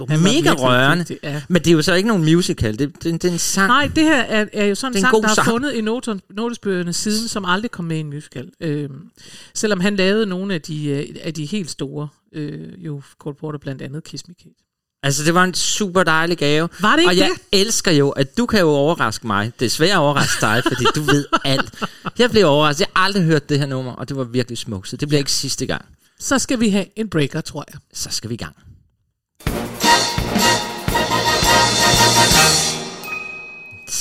han 0.09 0.21
mega 0.23 0.53
rørende. 0.53 1.05
dygtig, 1.05 1.19
ja. 1.23 1.43
Men 1.49 1.63
det 1.63 1.71
er 1.71 1.75
jo 1.75 1.83
så 1.83 1.95
ikke 1.95 2.09
nogen 2.09 2.25
musical, 2.25 2.79
det, 2.79 3.03
det, 3.03 3.23
det 3.23 3.25
er 3.25 3.33
en 3.33 3.39
sang. 3.39 3.69
Nej, 3.69 3.91
det 3.97 4.05
her 4.05 4.23
er, 4.23 4.47
er 4.53 4.65
jo 4.65 4.75
sådan 4.75 4.97
en 4.97 5.01
sang, 5.01 5.23
der 5.23 5.29
er 5.29 5.35
sang. 5.35 5.49
fundet 5.49 5.73
i 5.73 5.81
noten, 5.81 6.21
notesbøgerne 6.31 6.93
siden, 6.93 7.29
som 7.29 7.45
aldrig 7.45 7.71
kom 7.71 7.85
med 7.85 7.97
i 7.97 8.01
en 8.01 8.11
musical. 8.11 8.51
Øhm, 8.61 9.11
selvom 9.55 9.81
han 9.81 9.97
lavede 9.97 10.27
nogle 10.27 10.55
af 10.55 10.63
de, 10.63 10.89
øh, 10.89 11.07
af 11.23 11.35
de 11.35 11.45
helt 11.45 11.71
store, 11.71 12.09
øh, 12.33 12.85
jo 12.85 13.03
Cole 13.19 13.37
Porter 13.37 13.59
blandt 13.59 13.83
andet 13.83 14.05
Kiss 14.05 14.29
Me 14.29 14.35
Kate. 14.35 14.68
Altså, 15.03 15.25
det 15.25 15.35
var 15.35 15.45
en 15.45 15.55
super 15.55 16.03
dejlig 16.05 16.39
gave. 16.39 16.69
Var 16.81 16.93
det 16.97 16.99
ikke 17.03 17.11
Og 17.11 17.17
jeg 17.17 17.31
det? 17.53 17.61
elsker 17.61 17.91
jo, 17.93 18.11
at 18.11 18.39
du 18.39 18.47
kan 18.47 18.61
jo 18.61 18.69
overraske 18.69 19.27
mig. 19.27 19.53
Det 19.61 19.67
er 19.67 19.71
svært 19.71 19.91
at 19.91 19.97
overraske 19.97 20.41
dig, 20.41 20.63
fordi 20.69 20.85
du 20.95 21.01
ved 21.03 21.27
alt. 21.45 21.85
Jeg 22.19 22.31
blev 22.31 22.47
overrasket. 22.47 22.81
Jeg 22.81 22.89
har 22.97 23.05
aldrig 23.05 23.23
hørt 23.25 23.49
det 23.49 23.59
her 23.59 23.67
nummer, 23.67 23.93
og 23.93 24.09
det 24.09 24.17
var 24.17 24.25
virkelig 24.25 24.59
smukt. 24.59 24.89
Så 24.89 24.97
det 24.97 25.09
bliver 25.09 25.19
ikke 25.19 25.33
sidste 25.33 25.67
gang. 25.67 25.85
Så 26.21 26.39
skal 26.39 26.61
vi 26.61 26.69
have 26.69 26.85
en 26.97 27.09
breaker, 27.09 27.41
tror 27.41 27.65
jeg. 27.73 27.81
Så 27.95 28.09
skal 28.11 28.31
vi 28.31 28.35
i 28.35 28.39
gang. 28.39 28.57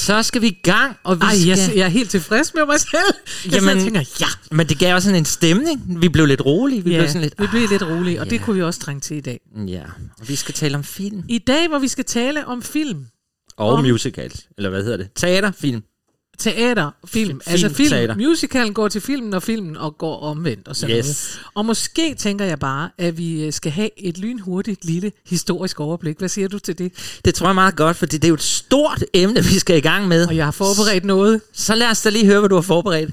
Så 0.07 0.23
skal 0.23 0.41
vi 0.41 0.47
i 0.47 0.59
gang, 0.63 0.95
og 1.03 1.19
vi 1.19 1.25
Ej, 1.25 1.35
skal... 1.35 1.47
jeg, 1.47 1.71
jeg 1.75 1.85
er 1.85 1.89
helt 1.89 2.09
tilfreds 2.09 2.53
med 2.53 2.65
mig 2.65 2.79
selv. 2.79 3.13
Jeg 3.45 3.53
Jamen- 3.53 3.83
tænker, 3.83 4.01
ja, 4.19 4.25
Men 4.51 4.67
det 4.69 4.79
gav 4.79 4.95
også 4.95 5.05
sådan 5.05 5.21
en 5.21 5.25
stemning. 5.25 6.01
Vi 6.01 6.09
blev 6.09 6.25
lidt 6.25 6.45
rolige. 6.45 6.83
Vi 6.83 6.91
ja 6.91 6.97
blev 6.97 7.07
sådan 7.07 7.21
lidt... 7.21 7.33
vi 7.41 7.47
blev 7.51 7.69
lidt 7.69 7.83
rolige, 7.83 8.19
og 8.21 8.25
ja. 8.25 8.29
det 8.29 8.41
kunne 8.41 8.55
vi 8.55 8.61
også 8.63 8.79
trænge 8.79 8.99
til 9.01 9.17
i 9.17 9.21
dag. 9.21 9.39
Ja, 9.67 9.83
og 10.19 10.29
vi 10.29 10.35
skal 10.35 10.53
tale 10.53 10.77
om 10.77 10.83
film. 10.83 11.23
I 11.29 11.37
dag, 11.37 11.67
hvor 11.67 11.79
vi 11.79 11.87
skal 11.87 12.05
tale 12.05 12.45
om 12.45 12.61
film, 12.61 13.05
Og 13.57 13.69
Om- 13.73 13.83
musicals. 13.85 14.47
Eller 14.57 14.69
hvad 14.69 14.83
hedder 14.83 14.97
det? 14.97 15.09
Teaterfilm. 15.15 15.83
Teater, 16.39 16.91
film. 17.05 17.27
Film, 17.27 17.41
altså 17.45 17.69
film, 17.69 17.89
teater. 17.89 18.15
musicalen 18.15 18.73
går 18.73 18.87
til 18.87 19.01
filmen, 19.01 19.33
og 19.33 19.43
filmen 19.43 19.77
og 19.77 19.97
går 19.97 20.19
omvendt 20.19 20.67
og 20.67 20.75
sådan 20.75 20.97
Yes. 20.97 21.05
noget. 21.05 21.39
Og 21.55 21.65
måske 21.65 22.15
tænker 22.15 22.45
jeg 22.45 22.59
bare, 22.59 22.89
at 22.97 23.17
vi 23.17 23.45
øh, 23.45 23.53
skal 23.53 23.71
have 23.71 23.89
et 23.97 24.17
lynhurtigt 24.17 24.85
lille 24.85 25.11
historisk 25.29 25.79
overblik. 25.79 26.17
Hvad 26.19 26.29
siger 26.29 26.47
du 26.47 26.59
til 26.59 26.77
det? 26.77 26.91
Det 27.25 27.35
tror 27.35 27.47
jeg 27.47 27.55
meget 27.55 27.75
godt, 27.75 27.97
fordi 27.97 28.17
det 28.17 28.23
er 28.23 28.29
jo 28.29 28.33
et 28.33 28.41
stort 28.43 29.03
emne, 29.13 29.43
vi 29.43 29.59
skal 29.59 29.77
i 29.77 29.81
gang 29.81 30.07
med. 30.07 30.27
Og 30.27 30.35
jeg 30.35 30.45
har 30.45 30.51
forberedt 30.51 31.05
noget. 31.05 31.41
Så 31.53 31.75
lad 31.75 31.87
os 31.89 32.01
da 32.01 32.09
lige 32.09 32.25
høre, 32.25 32.39
hvad 32.39 32.49
du 32.49 32.55
har 32.55 32.61
forberedt. 32.61 33.11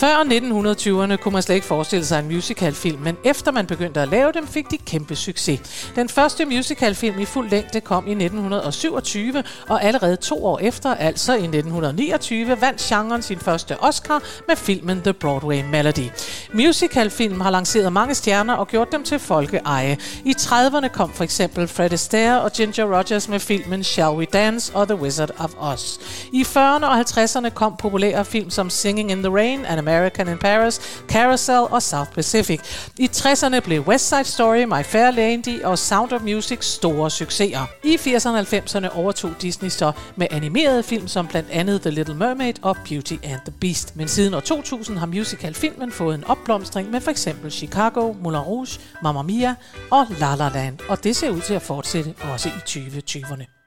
Før 0.00 0.16
1920'erne 0.24 1.16
kunne 1.16 1.32
man 1.32 1.42
slet 1.42 1.54
ikke 1.54 1.66
forestille 1.66 2.04
sig 2.04 2.18
en 2.18 2.34
musicalfilm, 2.34 3.00
men 3.00 3.16
efter 3.24 3.52
man 3.52 3.66
begyndte 3.66 4.00
at 4.00 4.08
lave 4.08 4.32
dem, 4.32 4.46
fik 4.46 4.70
de 4.70 4.78
kæmpe 4.78 5.16
succes. 5.16 5.90
Den 5.96 6.08
første 6.08 6.44
musicalfilm 6.44 7.18
i 7.18 7.24
fuld 7.24 7.50
længde 7.50 7.80
kom 7.80 8.06
i 8.06 8.10
1927, 8.10 9.42
og 9.68 9.84
allerede 9.84 10.16
to 10.16 10.44
år 10.44 10.58
efter, 10.58 10.94
altså 10.94 11.32
i 11.32 11.36
1929, 11.36 12.60
vandt 12.60 12.80
genren 12.80 13.22
sin 13.22 13.38
første 13.38 13.80
Oscar 13.80 14.22
med 14.48 14.56
filmen 14.56 15.00
The 15.00 15.12
Broadway 15.12 15.62
Melody. 15.70 16.08
Musicalfilm 16.54 17.40
har 17.40 17.50
lanceret 17.50 17.92
mange 17.92 18.14
stjerner 18.14 18.54
og 18.54 18.68
gjort 18.68 18.92
dem 18.92 19.02
til 19.02 19.18
folkeeje. 19.18 19.96
I 20.24 20.34
30'erne 20.38 20.88
kom 20.88 21.12
for 21.12 21.24
eksempel 21.24 21.68
Fred 21.68 21.92
Astaire 21.92 22.40
og 22.40 22.52
Ginger 22.52 22.96
Rogers 22.98 23.28
med 23.28 23.40
filmen 23.40 23.84
Shall 23.84 24.16
We 24.16 24.24
Dance 24.24 24.72
og 24.74 24.88
The 24.88 24.96
Wizard 24.96 25.30
of 25.38 25.50
Oz. 25.58 25.98
I 26.32 26.42
40'erne 26.42 26.84
og 26.84 27.00
50'erne 27.00 27.48
kom 27.48 27.74
populære 27.78 28.24
film 28.24 28.50
som 28.50 28.70
Singing 28.70 29.10
in 29.10 29.22
the 29.22 29.34
Rain, 29.34 29.64
An 29.64 29.89
American 29.90 30.28
in 30.28 30.38
Paris, 30.38 30.80
Carousel 31.08 31.54
og 31.54 31.82
South 31.82 32.10
Pacific. 32.10 32.60
I 32.98 33.10
60'erne 33.16 33.60
blev 33.60 33.80
West 33.80 34.08
Side 34.08 34.24
Story, 34.24 34.64
My 34.64 34.84
Fair 34.84 35.10
Lady 35.10 35.62
og 35.62 35.78
Sound 35.78 36.12
of 36.12 36.22
Music 36.22 36.58
store 36.64 37.10
succeser. 37.10 37.66
I 37.84 37.94
80'erne 37.94 38.28
og 38.28 38.40
90'erne 38.40 38.98
overtog 38.98 39.30
Disney 39.42 39.68
så 39.68 39.92
med 40.16 40.26
animerede 40.30 40.82
film 40.82 41.08
som 41.08 41.26
blandt 41.26 41.50
andet 41.50 41.80
The 41.80 41.90
Little 41.90 42.14
Mermaid 42.14 42.54
og 42.62 42.76
Beauty 42.88 43.14
and 43.22 43.40
the 43.46 43.54
Beast. 43.60 43.96
Men 43.96 44.08
siden 44.08 44.34
år 44.34 44.40
2000 44.40 44.98
har 44.98 45.06
musicalfilmen 45.06 45.92
fået 45.92 46.14
en 46.14 46.24
opblomstring 46.24 46.90
med 46.90 47.00
for 47.00 47.10
eksempel 47.10 47.50
Chicago, 47.50 48.12
Moulin 48.12 48.40
Rouge, 48.40 48.80
Mamma 49.02 49.22
Mia 49.22 49.54
og 49.90 50.06
La 50.20 50.34
La 50.34 50.48
Land. 50.48 50.78
Og 50.88 51.04
det 51.04 51.16
ser 51.16 51.30
ud 51.30 51.40
til 51.40 51.54
at 51.54 51.62
fortsætte 51.62 52.14
også 52.32 52.48
i 52.48 52.52
2020'erne. 52.68 53.60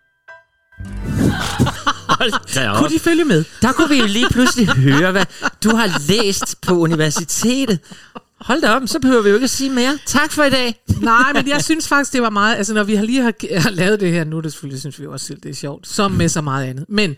Hold. 2.31 2.77
Kunne 2.77 2.89
de 2.89 2.99
følge 2.99 3.25
med? 3.25 3.43
Der 3.61 3.71
kunne 3.71 3.89
vi 3.89 3.99
jo 3.99 4.05
lige 4.05 4.29
pludselig 4.29 4.67
høre, 4.67 5.11
hvad 5.11 5.25
du 5.63 5.75
har 5.75 6.01
læst 6.07 6.61
på 6.61 6.73
universitetet. 6.79 7.79
Hold 8.43 8.61
da 8.61 8.69
op, 8.69 8.81
så 8.85 8.99
behøver 8.99 9.21
vi 9.21 9.29
jo 9.29 9.35
ikke 9.35 9.43
at 9.43 9.49
sige 9.49 9.69
mere. 9.69 9.99
Tak 10.05 10.31
for 10.31 10.43
i 10.43 10.49
dag. 10.49 10.83
Nej, 11.01 11.33
men 11.33 11.47
jeg 11.47 11.63
synes 11.63 11.87
faktisk, 11.87 12.13
det 12.13 12.21
var 12.21 12.29
meget... 12.29 12.55
Altså, 12.55 12.73
når 12.73 12.83
vi 12.83 12.95
har 12.95 13.05
lige 13.05 13.21
har, 13.21 13.59
har 13.59 13.69
lavet 13.69 13.99
det 13.99 14.11
her 14.11 14.23
nu, 14.23 14.39
det 14.39 14.51
selvfølgelig 14.51 14.79
synes 14.79 14.99
vi 14.99 15.05
også 15.05 15.25
selv, 15.25 15.39
det 15.39 15.49
er 15.49 15.55
sjovt. 15.55 15.87
Som 15.87 16.11
med 16.11 16.29
så 16.29 16.41
meget 16.41 16.65
andet. 16.65 16.85
Men 16.89 17.15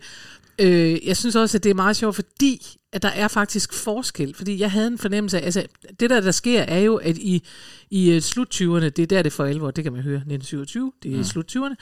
øh, 0.60 1.08
jeg 1.08 1.18
synes 1.18 1.36
også, 1.36 1.58
at 1.58 1.64
det 1.64 1.70
er 1.70 1.74
meget 1.74 1.96
sjovt, 1.96 2.16
fordi 2.16 2.78
at 2.94 3.02
der 3.02 3.10
er 3.10 3.28
faktisk 3.28 3.74
forskel. 3.74 4.34
Fordi 4.36 4.60
jeg 4.60 4.72
havde 4.72 4.88
en 4.88 4.98
fornemmelse 4.98 5.40
af... 5.40 5.46
Altså, 5.46 5.66
det 6.00 6.10
der, 6.10 6.22
der 6.22 6.32
sker, 6.32 6.62
er 6.62 6.80
jo, 6.80 6.96
at 6.96 7.18
i, 7.18 7.44
i 7.90 8.16
uh, 8.16 8.22
slut 8.22 8.56
20'erne, 8.56 8.90
det 8.90 9.00
er 9.00 9.06
der, 9.06 9.22
det 9.22 9.34
for 9.34 9.46
alvor, 9.46 9.72
det 9.72 9.84
kan 9.84 9.94
man 9.94 10.02
høre, 10.02 10.16
1927, 10.16 10.92
det 11.04 11.16
er 11.16 11.20
i 11.20 11.24
slut 11.24 11.56
20'erne, 11.56 11.76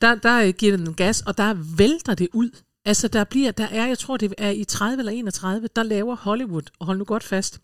der, 0.00 0.14
der 0.14 0.52
giver 0.52 0.76
den 0.76 0.88
en 0.88 0.94
gas, 0.94 1.20
og 1.20 1.38
der 1.38 1.54
vælter 1.76 2.14
det 2.14 2.28
ud. 2.32 2.50
Altså, 2.84 3.08
der 3.08 3.24
bliver, 3.24 3.50
der 3.52 3.66
er, 3.66 3.86
jeg 3.86 3.98
tror, 3.98 4.16
det 4.16 4.34
er 4.38 4.50
i 4.50 4.64
30 4.64 5.00
eller 5.00 5.12
31, 5.12 5.68
der 5.76 5.82
laver 5.82 6.16
Hollywood, 6.16 6.62
og 6.78 6.86
hold 6.86 6.98
nu 6.98 7.04
godt 7.04 7.22
fast, 7.24 7.60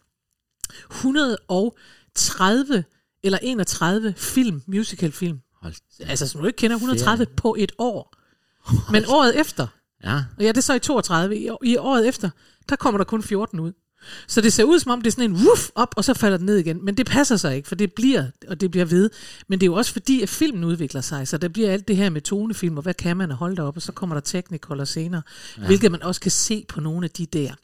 130 0.90 2.84
eller 3.22 3.38
31 3.42 4.14
film, 4.16 4.62
musicalfilm. 4.66 5.40
Hold. 5.62 5.74
Altså, 6.00 6.28
som 6.28 6.40
du 6.40 6.46
ikke 6.46 6.56
kender, 6.56 6.76
130 6.76 7.26
på 7.26 7.56
et 7.58 7.72
år. 7.78 8.14
Men 8.92 9.04
året 9.08 9.40
efter, 9.40 9.66
Ja. 10.04 10.16
og 10.16 10.42
ja, 10.42 10.48
det 10.48 10.56
er 10.56 10.60
så 10.60 10.74
i 10.74 10.78
32, 10.78 11.36
i, 11.38 11.48
i 11.62 11.76
året 11.76 12.08
efter, 12.08 12.30
der 12.68 12.76
kommer 12.76 12.98
der 12.98 13.04
kun 13.04 13.22
14 13.22 13.60
ud. 13.60 13.72
Så 14.26 14.40
det 14.40 14.52
ser 14.52 14.64
ud 14.64 14.78
som 14.78 14.90
om, 14.90 15.02
det 15.02 15.06
er 15.06 15.12
sådan 15.12 15.30
en 15.30 15.36
woof 15.36 15.68
op, 15.74 15.94
og 15.96 16.04
så 16.04 16.14
falder 16.14 16.36
den 16.36 16.46
ned 16.46 16.56
igen. 16.56 16.84
Men 16.84 16.96
det 16.96 17.06
passer 17.06 17.36
sig 17.36 17.56
ikke, 17.56 17.68
for 17.68 17.74
det 17.74 17.92
bliver, 17.92 18.24
og 18.48 18.60
det 18.60 18.70
bliver 18.70 18.84
ved. 18.84 19.10
Men 19.48 19.60
det 19.60 19.66
er 19.66 19.70
jo 19.70 19.74
også 19.74 19.92
fordi, 19.92 20.22
at 20.22 20.28
filmen 20.28 20.64
udvikler 20.64 21.00
sig, 21.00 21.28
så 21.28 21.38
der 21.38 21.48
bliver 21.48 21.72
alt 21.72 21.88
det 21.88 21.96
her 21.96 22.10
med 22.10 22.20
tonefilm, 22.20 22.76
og 22.76 22.82
hvad 22.82 22.94
kan 22.94 23.16
man 23.16 23.30
holde 23.30 23.62
op, 23.62 23.76
og 23.76 23.82
så 23.82 23.92
kommer 23.92 24.16
der 24.16 24.20
Technicolor 24.20 24.84
senere, 24.84 25.22
ja. 25.58 25.66
hvilket 25.66 25.90
man 25.90 26.02
også 26.02 26.20
kan 26.20 26.30
se 26.30 26.64
på 26.68 26.80
nogle 26.80 27.04
af 27.04 27.10
de 27.10 27.26
der 27.26 27.54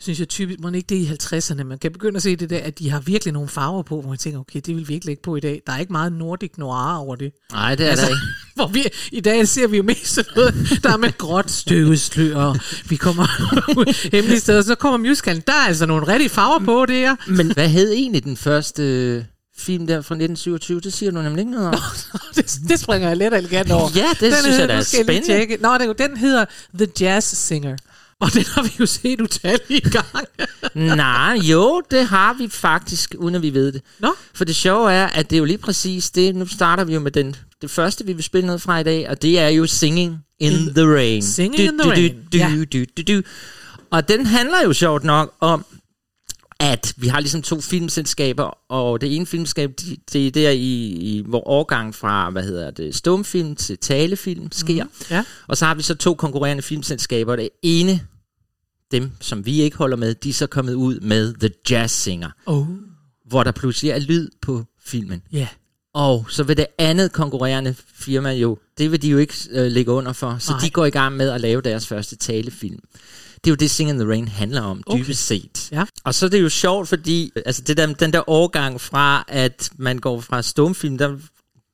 synes 0.00 0.18
jeg 0.18 0.28
typisk, 0.28 0.60
må 0.60 0.70
ikke 0.70 0.86
det 0.88 0.96
i 0.96 1.06
50'erne, 1.06 1.62
man 1.62 1.78
kan 1.78 1.92
begynde 1.92 2.16
at 2.16 2.22
se 2.22 2.36
det 2.36 2.50
der, 2.50 2.58
at 2.58 2.78
de 2.78 2.90
har 2.90 3.00
virkelig 3.00 3.32
nogle 3.32 3.48
farver 3.48 3.82
på, 3.82 4.00
hvor 4.00 4.08
man 4.08 4.18
tænker, 4.18 4.40
okay, 4.40 4.60
det 4.66 4.76
vil 4.76 4.88
vi 4.88 4.92
virkelig 4.92 5.12
ikke 5.12 5.22
på 5.22 5.36
i 5.36 5.40
dag. 5.40 5.62
Der 5.66 5.72
er 5.72 5.78
ikke 5.78 5.92
meget 5.92 6.12
Nordic 6.12 6.50
noir 6.56 6.96
over 6.96 7.16
det. 7.16 7.32
Nej, 7.52 7.74
det 7.74 7.86
er 7.86 7.90
altså, 7.90 8.06
der 8.06 8.10
ikke. 8.10 8.22
Hvor 8.58 8.66
vi, 8.66 8.84
I 9.12 9.20
dag 9.20 9.48
ser 9.48 9.66
vi 9.66 9.76
jo 9.76 9.82
mest 9.82 10.06
sådan 10.06 10.32
noget, 10.36 10.54
der 10.82 10.92
er 10.92 10.96
med 10.96 11.18
gråt 11.18 11.50
støvslør, 11.50 12.36
og 12.36 12.56
vi 12.88 12.96
kommer 12.96 13.26
hemmelige 14.16 14.40
steder, 14.40 14.62
så 14.62 14.74
kommer 14.74 15.08
musicalen. 15.08 15.42
Der 15.46 15.52
er 15.52 15.66
altså 15.66 15.86
nogle 15.86 16.08
rigtige 16.08 16.28
farver 16.28 16.64
på 16.64 16.86
det 16.86 16.96
her. 16.96 17.16
Men 17.26 17.52
hvad 17.52 17.68
hed 17.68 17.92
egentlig 17.92 18.24
den 18.24 18.36
første 18.36 18.82
øh, 18.82 19.24
film 19.58 19.86
der 19.86 19.94
fra 19.94 20.14
1927? 20.14 20.80
Det 20.80 20.92
siger 20.92 21.12
du 21.12 21.22
nemlig 21.22 21.40
ikke 21.40 21.52
noget 21.52 21.66
om. 21.68 21.74
det, 22.36 22.58
det 22.68 22.80
springer 22.80 23.08
jeg 23.08 23.16
let 23.16 23.32
og 23.32 23.38
elegant 23.38 23.70
over. 23.70 23.88
Ja, 23.94 24.08
det 24.20 24.34
synes 24.36 24.58
jeg, 24.58 24.68
der 24.68 24.74
er 24.74 24.82
spændende. 24.82 25.56
Nå, 25.60 25.78
den, 25.78 26.08
den 26.08 26.16
hedder 26.16 26.44
The 26.74 26.86
Jazz 27.00 27.24
Singer. 27.24 27.76
Og 28.22 28.32
den 28.34 28.44
har 28.54 28.62
vi 28.62 28.72
jo 28.80 28.86
set 28.86 29.20
utallige 29.20 29.80
gange. 29.96 30.96
Nej, 30.96 31.38
jo, 31.42 31.82
det 31.90 32.06
har 32.06 32.34
vi 32.34 32.48
faktisk, 32.48 33.14
uden 33.18 33.34
at 33.34 33.42
vi 33.42 33.54
ved 33.54 33.72
det. 33.72 33.82
Nå, 33.98 34.14
For 34.34 34.44
det 34.44 34.56
sjove 34.56 34.92
er, 34.92 35.06
at 35.06 35.30
det 35.30 35.36
er 35.36 35.38
jo 35.38 35.44
lige 35.44 35.58
præcis 35.58 36.10
det. 36.10 36.36
Nu 36.36 36.46
starter 36.46 36.84
vi 36.84 36.94
jo 36.94 37.00
med 37.00 37.10
den, 37.10 37.36
det 37.62 37.70
første, 37.70 38.06
vi 38.06 38.12
vil 38.12 38.24
spille 38.24 38.46
noget 38.46 38.62
fra 38.62 38.78
i 38.78 38.82
dag, 38.82 39.08
og 39.10 39.22
det 39.22 39.38
er 39.38 39.48
jo 39.48 39.66
Singing 39.66 40.18
in 40.40 40.52
the 40.74 40.94
Rain. 40.94 41.22
Singing 41.22 41.62
in 41.62 41.78
the 41.78 41.90
du, 41.90 41.90
Rain, 41.90 42.14
Du, 42.32 42.38
ja. 42.38 42.50
du, 42.54 42.64
du, 42.64 42.84
du, 42.96 43.02
du. 43.14 43.22
Og 43.90 44.08
den 44.08 44.26
handler 44.26 44.62
jo 44.64 44.72
sjovt 44.72 45.04
nok 45.04 45.34
om, 45.40 45.64
at 46.60 46.94
vi 46.96 47.06
har 47.08 47.20
ligesom 47.20 47.42
to 47.42 47.60
filmselskaber, 47.60 48.58
og 48.68 49.00
det 49.00 49.16
ene 49.16 49.26
filmselskab, 49.26 49.70
det, 49.80 49.98
det 50.12 50.26
er 50.26 50.30
der 50.30 50.50
i, 50.50 50.86
i 50.86 51.22
hvor 51.26 51.40
overgang 51.40 51.94
fra, 51.94 52.30
hvad 52.30 52.42
hedder 52.42 52.70
det, 52.70 52.94
stumfilm 52.94 53.56
til 53.56 53.78
talefilm 53.78 54.48
sker. 54.52 54.84
Mm. 54.84 54.90
ja. 55.10 55.24
Og 55.46 55.56
så 55.56 55.66
har 55.66 55.74
vi 55.74 55.82
så 55.82 55.94
to 55.94 56.14
konkurrerende 56.14 56.62
filmselskaber. 56.62 57.36
Det 57.36 57.48
ene, 57.62 58.00
dem 58.90 59.10
som 59.20 59.46
vi 59.46 59.60
ikke 59.60 59.76
holder 59.76 59.96
med, 59.96 60.14
de 60.14 60.28
er 60.28 60.32
så 60.32 60.46
kommet 60.46 60.74
ud 60.74 61.00
med 61.00 61.34
The 61.34 61.50
Jazz 61.70 61.92
Singer, 61.94 62.30
Oh, 62.46 62.66
hvor 63.26 63.42
der 63.44 63.52
pludselig 63.52 63.90
er 63.90 63.98
lyd 63.98 64.28
på 64.42 64.64
filmen. 64.84 65.22
ja. 65.32 65.48
Og 65.94 66.26
så 66.28 66.42
vil 66.42 66.56
det 66.56 66.66
andet 66.78 67.12
konkurrerende 67.12 67.74
firma 67.94 68.30
jo, 68.32 68.58
det 68.78 68.90
vil 68.92 69.02
de 69.02 69.08
jo 69.08 69.18
ikke 69.18 69.34
øh, 69.50 69.66
ligge 69.66 69.92
under 69.92 70.12
for, 70.12 70.36
så 70.38 70.52
Nej. 70.52 70.60
de 70.60 70.70
går 70.70 70.84
i 70.84 70.90
gang 70.90 71.16
med 71.16 71.28
at 71.30 71.40
lave 71.40 71.60
deres 71.62 71.86
første 71.86 72.16
talefilm. 72.16 72.78
Det 73.44 73.46
er 73.46 73.50
jo 73.50 73.54
det 73.56 73.70
Sing 73.70 73.90
in 73.90 73.98
the 73.98 74.08
Rain 74.08 74.28
handler 74.28 74.62
om, 74.62 74.82
Okay. 74.86 75.04
dybest 75.04 75.26
set. 75.26 75.68
Ja. 75.72 75.84
Og 76.04 76.14
så 76.14 76.26
er 76.26 76.30
det 76.30 76.42
jo 76.42 76.48
sjovt, 76.48 76.88
fordi 76.88 77.32
altså 77.46 77.62
det 77.62 77.76
der, 77.76 77.86
den 77.86 78.12
der 78.12 78.28
overgang 78.30 78.80
fra, 78.80 79.24
at 79.28 79.70
man 79.78 79.98
går 79.98 80.20
fra 80.20 80.42
stumfilm, 80.42 80.98
der 80.98 81.16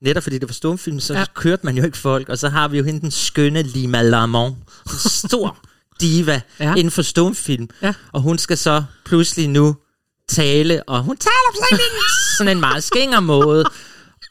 netop 0.02 0.22
fordi 0.22 0.38
det 0.38 0.48
var 0.48 0.52
stumfilm, 0.52 1.00
så 1.00 1.14
Ja. 1.14 1.24
kørte 1.34 1.66
man 1.66 1.76
jo 1.76 1.84
ikke 1.84 1.98
folk, 1.98 2.28
og 2.28 2.38
så 2.38 2.48
har 2.48 2.68
vi 2.68 2.78
jo 2.78 2.84
hende 2.84 3.00
den 3.00 3.10
skønne 3.10 3.62
Lima 3.62 4.02
Lamont, 4.02 4.56
stor 4.98 5.58
diva 6.00 6.40
Ja. 6.60 6.64
ja. 6.68 6.74
inden 6.74 6.90
for 6.90 7.02
stumfilm, 7.02 7.68
Ja. 7.82 7.92
og 8.12 8.20
hun 8.20 8.38
skal 8.38 8.58
så 8.58 8.84
pludselig 9.04 9.48
nu 9.48 9.76
tale, 10.28 10.82
og 10.88 11.02
hun 11.02 11.16
taler 11.16 11.50
på 11.52 11.56
sådan 11.70 11.84
en, 11.84 12.02
sådan 12.38 12.56
en 12.56 12.60
meget 12.60 12.84
skænger 12.84 13.20
måde, 13.20 13.64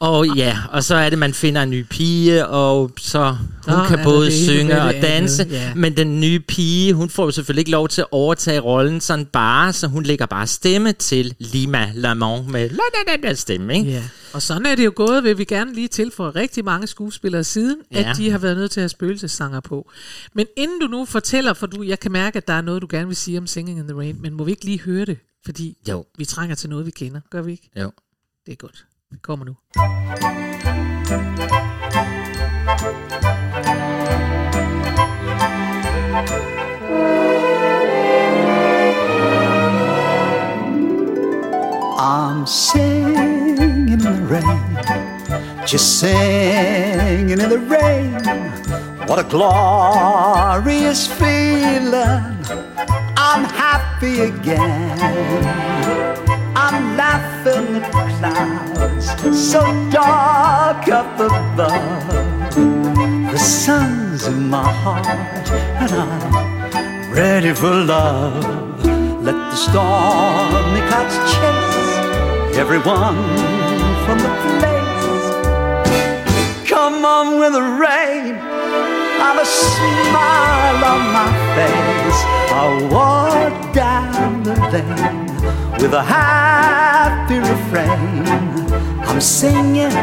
og 0.00 0.36
ja, 0.36 0.58
og 0.70 0.84
så 0.84 0.94
er 0.94 1.10
det, 1.10 1.18
man 1.18 1.34
finder 1.34 1.62
en 1.62 1.70
ny 1.70 1.84
pige, 1.90 2.46
og 2.46 2.90
så 2.98 3.36
hun 3.68 3.78
Nå, 3.78 3.84
kan 3.84 3.98
både 4.04 4.26
det 4.26 4.32
synge 4.32 4.82
og 4.82 4.94
det 4.94 5.02
danse, 5.02 5.42
andet, 5.42 5.54
ja. 5.54 5.74
men 5.74 5.96
den 5.96 6.20
nye 6.20 6.40
pige, 6.40 6.92
hun 6.92 7.10
får 7.10 7.24
jo 7.24 7.30
selvfølgelig 7.30 7.60
ikke 7.60 7.70
lov 7.70 7.88
til 7.88 8.00
at 8.00 8.06
overtage 8.10 8.60
rollen 8.60 9.00
sådan 9.00 9.26
bare, 9.26 9.72
så 9.72 9.86
hun 9.86 10.02
lægger 10.02 10.26
bare 10.26 10.46
stemme 10.46 10.92
til 10.92 11.34
Lima 11.38 11.90
Lamont 11.94 12.48
med 12.48 12.68
la 12.70 12.76
la 12.76 13.12
la 13.12 13.28
la 13.28 13.34
stemme, 13.34 13.74
ikke? 13.78 13.90
Ja, 13.90 14.02
og 14.32 14.42
sådan 14.42 14.66
er 14.66 14.74
det 14.74 14.84
jo 14.84 14.92
gået, 14.96 15.24
vil 15.24 15.38
vi 15.38 15.44
gerne 15.44 15.74
lige 15.74 15.88
tilføje 15.88 16.30
rigtig 16.30 16.64
mange 16.64 16.86
skuespillere 16.86 17.44
siden, 17.44 17.76
ja. 17.92 18.10
At 18.10 18.16
de 18.16 18.30
har 18.30 18.38
været 18.38 18.56
nødt 18.56 18.70
til 18.70 18.80
at 18.80 18.82
have 18.82 18.88
spøgelsessanger 18.88 19.60
på. 19.60 19.90
Men 20.32 20.46
inden 20.56 20.80
du 20.80 20.86
nu 20.86 21.04
fortæller, 21.04 21.52
for 21.54 21.66
du, 21.66 21.82
jeg 21.82 22.00
kan 22.00 22.12
mærke, 22.12 22.36
at 22.36 22.48
der 22.48 22.54
er 22.54 22.62
noget, 22.62 22.82
du 22.82 22.86
gerne 22.90 23.06
vil 23.06 23.16
sige 23.16 23.38
om 23.38 23.46
Singing 23.46 23.78
in 23.78 23.84
the 23.88 23.96
Rain, 23.98 24.16
men 24.22 24.34
må 24.34 24.44
vi 24.44 24.50
ikke 24.50 24.64
lige 24.64 24.80
høre 24.80 25.04
det? 25.04 25.18
Fordi 25.44 25.76
Jo. 25.88 26.04
vi 26.18 26.24
trænger 26.24 26.56
til 26.56 26.70
noget, 26.70 26.86
vi 26.86 26.90
kender. 26.90 27.20
Gør 27.30 27.42
vi 27.42 27.52
ikke? 27.52 27.70
Jo. 27.80 27.92
Det 28.46 28.52
er 28.52 28.56
godt. 28.56 28.84
Kommer 29.22 29.44
nu. 29.44 29.56
I'm 41.96 42.46
singing 42.46 43.88
in 43.88 43.98
the 43.98 44.12
rain, 44.28 45.66
just 45.66 45.98
singing 46.00 47.40
in 47.40 47.48
the 47.48 47.58
rain. 47.58 48.12
What 49.06 49.18
a 49.18 49.24
glorious 49.24 51.06
feeling! 51.06 52.34
I'm 53.16 53.44
happy 53.44 54.20
again. 54.20 56.13
I'm 56.66 56.96
laughing 56.96 57.76
at 57.76 57.92
the 57.92 58.04
clouds 58.16 59.06
so 59.38 59.60
dark 59.90 60.88
up 60.88 61.20
above. 61.20 62.54
The 63.32 63.36
sun's 63.36 64.26
in 64.26 64.48
my 64.48 64.72
heart, 64.72 65.06
and 65.82 65.92
I'm 65.92 67.12
ready 67.12 67.52
for 67.52 67.68
love. 67.68 68.82
Let 69.22 69.36
the 69.52 69.56
stormy 69.56 70.80
clouds 70.88 71.16
chase 71.34 72.56
everyone 72.56 73.20
from 74.06 74.18
the 74.26 74.32
place. 74.56 75.26
Come 76.66 77.04
on 77.04 77.38
with 77.40 77.52
the 77.52 77.66
rain, 77.84 78.36
I've 79.26 79.40
a 79.40 79.46
smile 79.46 80.84
on 80.92 81.02
my 81.16 81.28
face. 81.56 82.20
I 82.60 82.64
walk 82.92 83.56
down 83.72 84.42
the 84.42 84.54
lane 84.72 85.26
with 85.80 85.94
a 85.94 86.02
happy 86.02 87.38
refrain. 87.38 88.26
I'm 89.08 89.20
singing, 89.22 89.96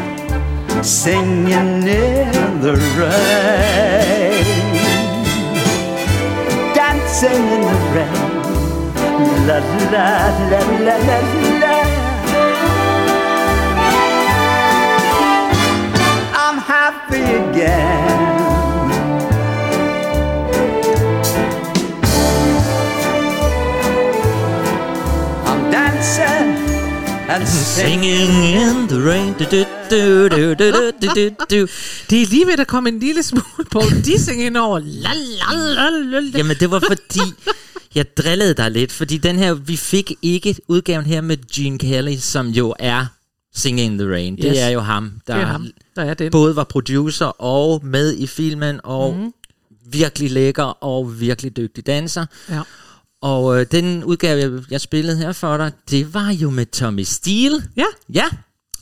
singing 0.84 1.88
in 2.02 2.62
the 2.66 2.74
rain, 2.98 4.44
dancing 6.74 7.46
in 7.56 7.62
the 7.70 7.78
rain. 7.96 8.42
La 9.48 9.60
la 9.94 10.10
la 10.52 10.62
la 10.86 10.96
la 11.08 11.20
la. 11.62 11.76
I'm 16.44 16.58
happy 16.74 17.24
again. 17.44 18.31
Singing 27.40 28.44
in 28.46 28.88
the 28.88 29.10
rain. 29.10 29.34
Du, 29.34 29.44
du, 29.44 29.64
du, 29.92 30.28
du, 30.30 30.54
du, 30.54 30.72
du, 30.72 31.08
du, 31.16 31.30
du. 31.52 31.68
Det 32.10 32.22
er 32.22 32.26
lige 32.30 32.46
ved, 32.46 32.54
at 32.54 32.58
der 32.58 32.64
kom 32.64 32.88
en 32.88 33.00
lille 33.00 33.24
smule 33.24 33.66
på 33.72 33.82
dissing 34.06 34.42
ind 34.42 34.58
over. 34.58 34.80
Jamen, 36.38 36.58
det 36.60 36.72
var 36.72 36.80
fordi, 36.88 37.20
jeg 37.96 38.18
drillede 38.18 38.54
dig 38.54 38.72
lidt, 38.72 38.92
fordi 38.92 39.18
den 39.18 39.36
her, 39.38 39.54
vi 39.54 39.78
fik 39.78 40.12
ikke 40.22 40.56
udgaven 40.68 41.06
her 41.06 41.22
med 41.22 41.38
Gene 41.56 41.78
Kelly, 41.80 42.16
som 42.16 42.48
jo 42.48 42.76
er 42.80 43.06
Singing 43.56 43.92
in 43.94 43.98
the 44.00 44.12
Rain. 44.12 44.34
Yes. 44.34 44.42
Det 44.42 44.62
er 44.62 44.70
jo 44.70 44.80
ham, 44.80 45.12
der 45.28 45.34
Det 45.34 45.42
er 45.42 45.46
ham, 45.46 45.68
der 45.96 46.04
er 46.04 46.14
den. 46.14 46.32
både 46.32 46.56
var 46.56 46.64
producer 46.64 47.26
og 47.42 47.86
med 47.86 48.14
i 48.18 48.28
filmen, 48.28 48.80
og 48.84 49.14
mm. 49.14 49.34
virkelig 49.92 50.32
lækker 50.32 50.84
og 50.84 51.20
virkelig 51.20 51.58
dygtig 51.58 51.88
danser. 51.88 52.26
Ja. 52.50 52.62
Og 53.22 53.60
øh, 53.60 53.66
den 53.72 54.04
udgave, 54.04 54.40
jeg, 54.40 54.64
jeg 54.72 54.82
spillede 54.82 55.18
her 55.18 55.32
for 55.32 55.58
dig, 55.58 55.72
det 55.90 56.14
var 56.14 56.30
jo 56.32 56.50
med 56.50 56.66
Tommy 56.66 57.04
Steele. 57.04 57.70
Ja. 57.78 57.86
Ja. 58.14 58.26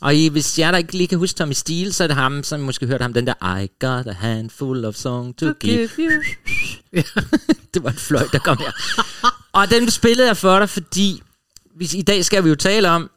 Og 0.02 0.16
I, 0.16 0.28
hvis 0.28 0.60
jeg 0.60 0.74
der 0.74 0.78
ikke 0.78 0.94
lige 0.94 1.08
kan 1.08 1.18
huske 1.18 1.38
Tommy 1.38 1.54
Steele, 1.54 1.94
så 1.94 2.04
er 2.04 2.08
det 2.08 2.16
ham, 2.16 2.44
som 2.44 2.60
måske 2.60 2.88
hørt 2.88 3.02
ham, 3.02 3.14
den 3.14 3.28
der 3.28 3.58
I 3.58 3.70
got 3.80 4.08
a 4.08 4.12
handful 4.12 4.86
of 4.86 4.96
song 4.96 5.38
to 5.38 5.46
give. 5.60 5.90
Give 5.96 6.12
you. 6.12 6.22
Ja. 6.94 7.02
Det 7.74 7.84
var 7.84 7.90
en 7.90 7.98
fløjt, 7.98 8.32
der 8.32 8.40
kom 8.40 8.58
her. 8.58 8.72
og 9.52 9.70
den 9.70 9.92
spillede 9.92 10.28
jeg 10.28 10.38
for 10.38 10.60
dig, 10.60 10.70
fordi 10.70 11.22
hvis, 11.76 11.94
i 11.94 12.02
dag 12.02 12.26
skal 12.26 12.44
vi 12.44 12.50
jo 12.50 12.56
tale 12.56 12.90
om 12.90 13.10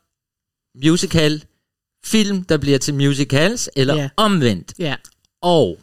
musical, 0.85 1.45
film, 2.05 2.45
der 2.45 2.57
bliver 2.57 2.79
til 2.79 2.95
musicals, 2.95 3.71
eller 3.77 3.97
yeah. 3.97 4.11
omvendt. 4.17 4.73
ja. 4.79 4.95
Og 5.43 5.79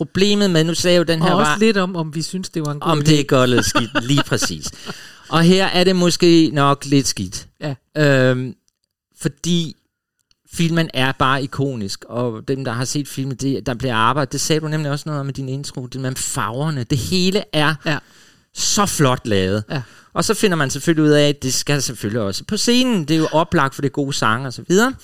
problemet 0.00 0.50
med, 0.50 0.64
nu 0.64 0.74
sagde 0.74 0.94
jeg 0.94 0.98
jo, 0.98 1.04
den 1.12 1.22
Og 1.22 1.28
her 1.28 1.34
også 1.34 1.50
var, 1.50 1.58
lidt 1.58 1.76
om, 1.76 1.96
om 1.96 2.14
vi 2.14 2.22
synes, 2.22 2.48
det 2.48 2.66
var 2.66 2.72
en 2.72 2.80
god 2.80 2.90
om 2.92 2.98
idé. 2.98 3.02
det 3.02 3.20
er 3.20 3.24
godt 3.24 3.50
eller 3.50 3.62
skidt, 3.62 4.04
lige 4.04 4.22
præcis. 4.26 4.70
Og 5.28 5.42
her 5.42 5.66
er 5.66 5.84
det 5.84 5.96
måske 5.96 6.50
nok 6.52 6.84
lidt 6.84 7.06
skidt. 7.06 7.46
Ja. 7.60 7.74
Øhm, 7.96 8.54
fordi 9.20 9.76
filmen 10.52 10.90
er 10.94 11.12
bare 11.12 11.42
ikonisk, 11.42 12.04
og 12.08 12.48
dem, 12.48 12.64
der 12.64 12.72
har 12.72 12.84
set 12.84 13.08
filmen, 13.08 13.36
det, 13.36 13.66
der 13.66 13.74
bliver 13.74 13.94
arbejdet, 13.94 14.32
det 14.32 14.40
sagde 14.40 14.60
du 14.60 14.68
nemlig 14.68 14.90
også 14.90 15.02
noget 15.06 15.20
om 15.20 15.26
med 15.26 15.34
din 15.34 15.48
intro, 15.48 15.86
det 15.86 16.00
med 16.00 16.14
farverne, 16.16 16.84
det 16.84 16.98
hele 16.98 17.44
er 17.52 17.74
Ja. 17.86 17.98
så 18.54 18.86
flot 18.86 19.26
lavet. 19.26 19.64
Ja. 19.70 19.82
Og 20.14 20.24
så 20.24 20.34
finder 20.34 20.56
man 20.56 20.70
selvfølgelig 20.70 21.04
ud 21.04 21.10
af, 21.10 21.28
at 21.28 21.42
det 21.42 21.54
skal 21.54 21.82
selvfølgelig 21.82 22.20
også 22.22 22.44
på 22.44 22.56
scenen, 22.56 23.04
det 23.04 23.14
er 23.14 23.18
jo 23.18 23.28
oplagt 23.32 23.74
for 23.74 23.82
det 23.82 23.92
gode 23.92 24.12
sange 24.12 24.46
og 24.46 24.52
så 24.52 24.62
videre. 24.68 24.94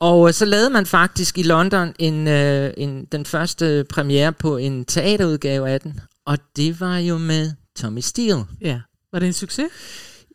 Og 0.00 0.28
øh, 0.28 0.34
så 0.34 0.44
lavede 0.44 0.70
man 0.70 0.86
faktisk 0.86 1.38
i 1.38 1.42
London 1.42 1.94
en, 1.98 2.28
øh, 2.28 2.72
en, 2.76 3.04
den 3.12 3.24
første 3.26 3.84
premiere 3.88 4.32
på 4.32 4.56
en 4.56 4.84
teaterudgave 4.84 5.70
af 5.70 5.80
den, 5.80 6.00
og 6.26 6.38
det 6.56 6.80
var 6.80 6.98
jo 6.98 7.18
med 7.18 7.52
Tommy 7.78 8.00
Steele. 8.00 8.44
ja. 8.60 8.80
Var 9.12 9.18
det 9.18 9.26
en 9.26 9.32
succes? 9.32 9.66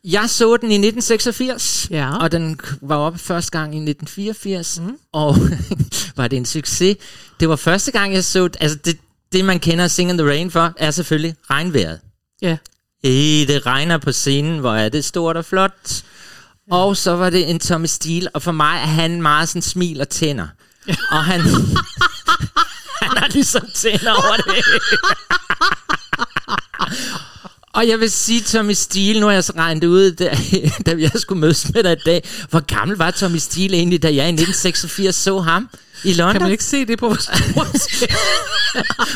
Jeg 0.04 0.30
så 0.30 0.58
den 0.58 0.72
i 0.72 0.76
1986, 0.76 1.88
Ja. 1.92 2.18
og 2.18 2.32
den 2.32 2.60
var 2.82 2.96
oppe 2.96 3.20
første 3.20 3.52
gang 3.52 3.74
i 3.76 3.78
1984, 3.78 4.80
mm. 4.80 4.98
og 5.12 5.36
var 6.18 6.28
det 6.28 6.38
en 6.38 6.46
succes. 6.46 6.98
Det 7.40 7.50
var 7.50 7.56
første 7.56 7.92
gang, 7.92 8.14
jeg 8.14 8.24
så, 8.24 8.50
altså 8.60 8.78
det, 8.86 8.98
det 9.32 9.46
man 9.46 9.60
kender 9.60 9.88
Sing 9.88 10.10
in 10.10 10.18
the 10.18 10.28
Rain 10.28 10.52
for, 10.52 10.74
er 10.78 10.92
selvfølgelig 10.92 11.36
regnvejret. 11.50 12.00
Ja. 12.42 12.58
Øh, 13.06 13.48
det 13.48 13.66
regner 13.66 13.98
på 13.98 14.12
scenen, 14.12 14.60
hvor 14.60 14.74
er 14.74 14.90
det 14.90 15.06
stort 15.06 15.38
og 15.38 15.46
flot. 15.46 16.04
Og 16.72 16.98
så 16.98 17.12
var 17.12 17.30
det 17.30 17.50
en 17.50 17.60
Tommy 17.60 17.86
Steele, 17.86 18.30
og 18.30 18.42
for 18.42 18.52
mig 18.52 18.76
er 18.76 18.86
han 18.86 19.22
meget 19.22 19.50
sådan 19.50 19.62
smil 19.62 20.02
og 20.02 20.10
tænder. 20.10 20.48
Og 21.12 21.24
han, 21.24 21.42
han 23.02 23.18
har 23.18 23.28
ligesom 23.28 23.68
tænder 23.74 24.12
over 24.12 24.36
det. 24.36 24.56
og 27.78 27.88
jeg 27.88 28.00
vil 28.00 28.12
sige, 28.12 28.42
Tommy 28.42 28.74
Steele, 28.74 29.20
nu 29.20 29.26
har 29.26 29.34
jeg 29.34 29.44
så 29.44 29.54
regnet 29.58 29.84
ud, 29.84 30.12
da, 30.12 30.26
da 30.86 30.96
jeg 31.00 31.12
skulle 31.16 31.40
mødes 31.40 31.74
med 31.74 31.84
dig 31.84 31.92
i 31.92 32.02
dag, 32.06 32.30
hvor 32.50 32.60
gammel 32.60 32.98
var 32.98 33.12
Tommy 33.12 33.38
Steele 33.38 33.78
egentlig, 33.78 34.04
da 34.04 34.08
jeg 34.08 34.26
i 34.26 34.34
1986 34.34 35.16
så 35.16 35.40
ham 35.40 35.70
i 36.04 36.14
London? 36.14 36.34
Kan 36.34 36.42
man 36.42 36.52
ikke 36.52 36.64
se 36.64 36.86
det 36.86 37.00
på 37.00 37.08
vores 37.08 37.30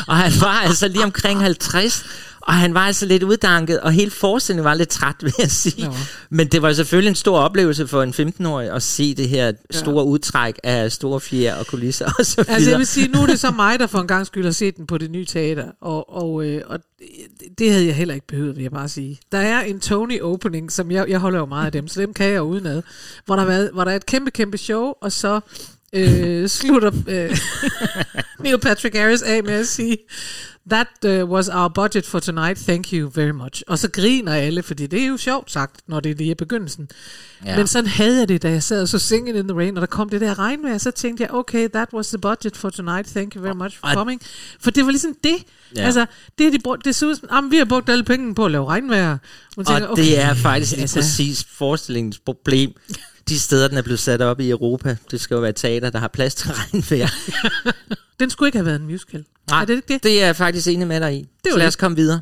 Og 0.06 0.16
han 0.16 0.32
var 0.40 0.60
altså 0.60 0.88
lige 0.88 1.04
omkring 1.04 1.40
50, 1.40 2.04
og 2.46 2.54
han 2.54 2.74
var 2.74 2.80
altså 2.80 3.06
lidt 3.06 3.22
uddanket, 3.22 3.80
og 3.80 3.92
hele 3.92 4.10
forestillingen 4.10 4.64
var 4.64 4.74
lidt 4.74 4.88
træt, 4.88 5.14
vil 5.24 5.32
jeg 5.38 5.50
sige. 5.50 5.86
Nå. 5.86 5.94
Men 6.30 6.48
det 6.48 6.62
var 6.62 6.72
selvfølgelig 6.72 7.08
en 7.08 7.14
stor 7.14 7.38
oplevelse 7.38 7.86
for 7.86 8.02
en 8.02 8.10
15-årig 8.40 8.70
at 8.70 8.82
se 8.82 9.14
det 9.14 9.28
her 9.28 9.52
store 9.70 10.04
udtræk 10.04 10.58
af 10.64 10.92
store 10.92 11.20
fjer 11.20 11.54
og 11.54 11.66
kulisser 11.66 12.06
og 12.18 12.26
så 12.26 12.36
videre. 12.42 12.54
Altså 12.54 12.70
jeg 12.70 12.78
vil 12.78 12.86
sige, 12.86 13.08
nu 13.08 13.22
er 13.22 13.26
det 13.26 13.40
så 13.40 13.50
mig, 13.62 13.78
der 13.78 13.86
for 13.86 13.98
en 13.98 14.06
gang 14.08 14.26
skyld 14.26 14.44
har 14.44 14.52
set 14.52 14.76
den 14.76 14.86
på 14.86 14.98
det 14.98 15.10
nye 15.10 15.24
teater, 15.24 15.64
og, 15.80 16.16
og, 16.22 16.44
øh, 16.46 16.62
og 16.66 16.78
det- 17.58 17.72
havde 17.72 17.86
jeg 17.86 17.94
heller 17.94 18.14
ikke 18.14 18.26
behøvet, 18.26 18.56
vil 18.56 18.62
jeg 18.62 18.72
bare 18.72 18.88
sige. 18.88 19.18
Der 19.32 19.38
er 19.38 19.60
en 19.60 19.80
Tony-opening, 19.84 20.70
som 20.72 20.90
jeg, 20.90 21.06
jeg 21.08 21.18
holder 21.18 21.38
jo 21.38 21.46
meget 21.46 21.66
af 21.66 21.72
dem, 21.72 21.88
så 21.88 22.00
dem 22.00 22.14
kan 22.14 22.26
jeg 22.26 22.36
jo 22.36 22.42
udenad, 22.42 22.82
hvor 23.26 23.36
der, 23.36 23.44
været, 23.44 23.70
hvor 23.72 23.84
der 23.84 23.90
er 23.92 23.96
et 23.96 24.06
kæmpe, 24.06 24.30
kæmpe 24.30 24.58
show, 24.58 24.92
og 25.02 25.12
så 25.12 25.40
øh, 25.92 26.48
slutter 26.48 26.90
øh, 27.08 27.38
Neil 28.42 28.58
Patrick 28.58 28.96
Harris 28.96 29.22
af 29.22 29.42
med 29.44 29.52
at 29.54 29.66
sige, 29.68 29.96
That 30.70 30.88
uh, 31.04 31.30
was 31.30 31.48
our 31.48 31.68
budget 31.68 32.06
for 32.06 32.18
tonight, 32.20 32.58
thank 32.58 32.92
you 32.92 33.10
very 33.14 33.30
much. 33.30 33.62
Og 33.66 33.78
så 33.78 33.90
griner 33.90 34.32
alle, 34.32 34.62
fordi 34.62 34.86
det 34.86 35.02
er 35.02 35.06
jo 35.06 35.16
sjovt 35.16 35.52
sagt, 35.52 35.80
når 35.88 36.00
det 36.00 36.10
er 36.10 36.14
lige 36.14 36.30
i 36.30 36.34
begyndelsen. 36.34 36.88
Ja. 37.44 37.56
Men 37.56 37.66
sådan 37.66 37.86
havde 37.90 38.18
jeg 38.18 38.28
det, 38.28 38.42
da 38.42 38.50
jeg 38.50 38.62
sad 38.62 38.82
og 38.82 38.88
så 38.88 38.98
Singing 38.98 39.38
in 39.38 39.48
the 39.48 39.56
Rain, 39.56 39.76
og 39.76 39.80
der 39.80 39.86
kom 39.86 40.08
det 40.08 40.20
der 40.20 40.38
regnvejr, 40.38 40.78
så 40.78 40.90
tænkte 40.90 41.22
jeg, 41.22 41.34
okay, 41.34 41.68
that 41.68 41.88
was 41.92 42.08
the 42.08 42.18
budget 42.18 42.56
for 42.56 42.70
tonight, 42.70 43.08
thank 43.08 43.34
you 43.34 43.42
very 43.42 43.56
much 43.56 43.78
for 43.78 43.86
Og- 43.86 43.94
coming. 43.94 44.20
For 44.60 44.70
det 44.70 44.84
var 44.84 44.90
ligesom 44.90 45.14
det. 45.24 45.36
Ja. 45.76 45.82
Altså, 45.82 46.06
det, 46.38 46.52
de 46.52 46.58
brugte, 46.64 46.84
det 46.88 46.94
så 46.94 47.06
ud 47.06 47.14
som, 47.14 47.28
jamen, 47.32 47.50
vi 47.50 47.56
har 47.56 47.64
brugt 47.64 47.88
alle 47.88 48.04
pengene 48.04 48.34
på 48.34 48.44
at 48.44 48.50
lave 48.50 48.66
regnvejr. 48.66 49.18
Man 49.56 49.66
og 49.82 49.96
det 49.96 50.20
er 50.20 50.34
faktisk 50.34 50.72
lige 50.72 50.80
altså. 50.80 50.96
præcis 50.96 51.44
forestillingens 51.44 52.18
problem. 52.18 52.72
De 53.28 53.38
steder, 53.40 53.68
den 53.68 53.76
er 53.78 53.82
blevet 53.82 53.98
sat 54.00 54.22
op 54.22 54.40
i 54.40 54.50
Europa, 54.50 54.96
det 55.10 55.20
skal 55.20 55.34
jo 55.34 55.40
være 55.40 55.52
teater, 55.52 55.90
der 55.90 55.98
har 55.98 56.08
plads 56.08 56.34
til 56.34 56.50
regnvejr. 56.52 57.08
Den 58.20 58.30
skulle 58.30 58.48
ikke 58.48 58.58
have 58.58 58.66
været 58.66 58.80
en 58.80 58.86
musical. 58.86 59.24
Nej, 59.50 59.60
er 59.62 59.64
det 59.64 59.74
ikke 59.76 59.94
det? 59.94 60.02
det 60.02 60.22
er 60.22 60.26
jeg 60.26 60.36
faktisk 60.36 60.68
enig 60.68 60.86
med 60.86 61.00
dig 61.00 61.14
i. 61.16 61.18
var 61.44 61.50
Så 61.52 61.56
lad 61.58 61.64
det. 61.66 61.68
os 61.68 61.76
komme 61.76 61.96
videre. 61.96 62.20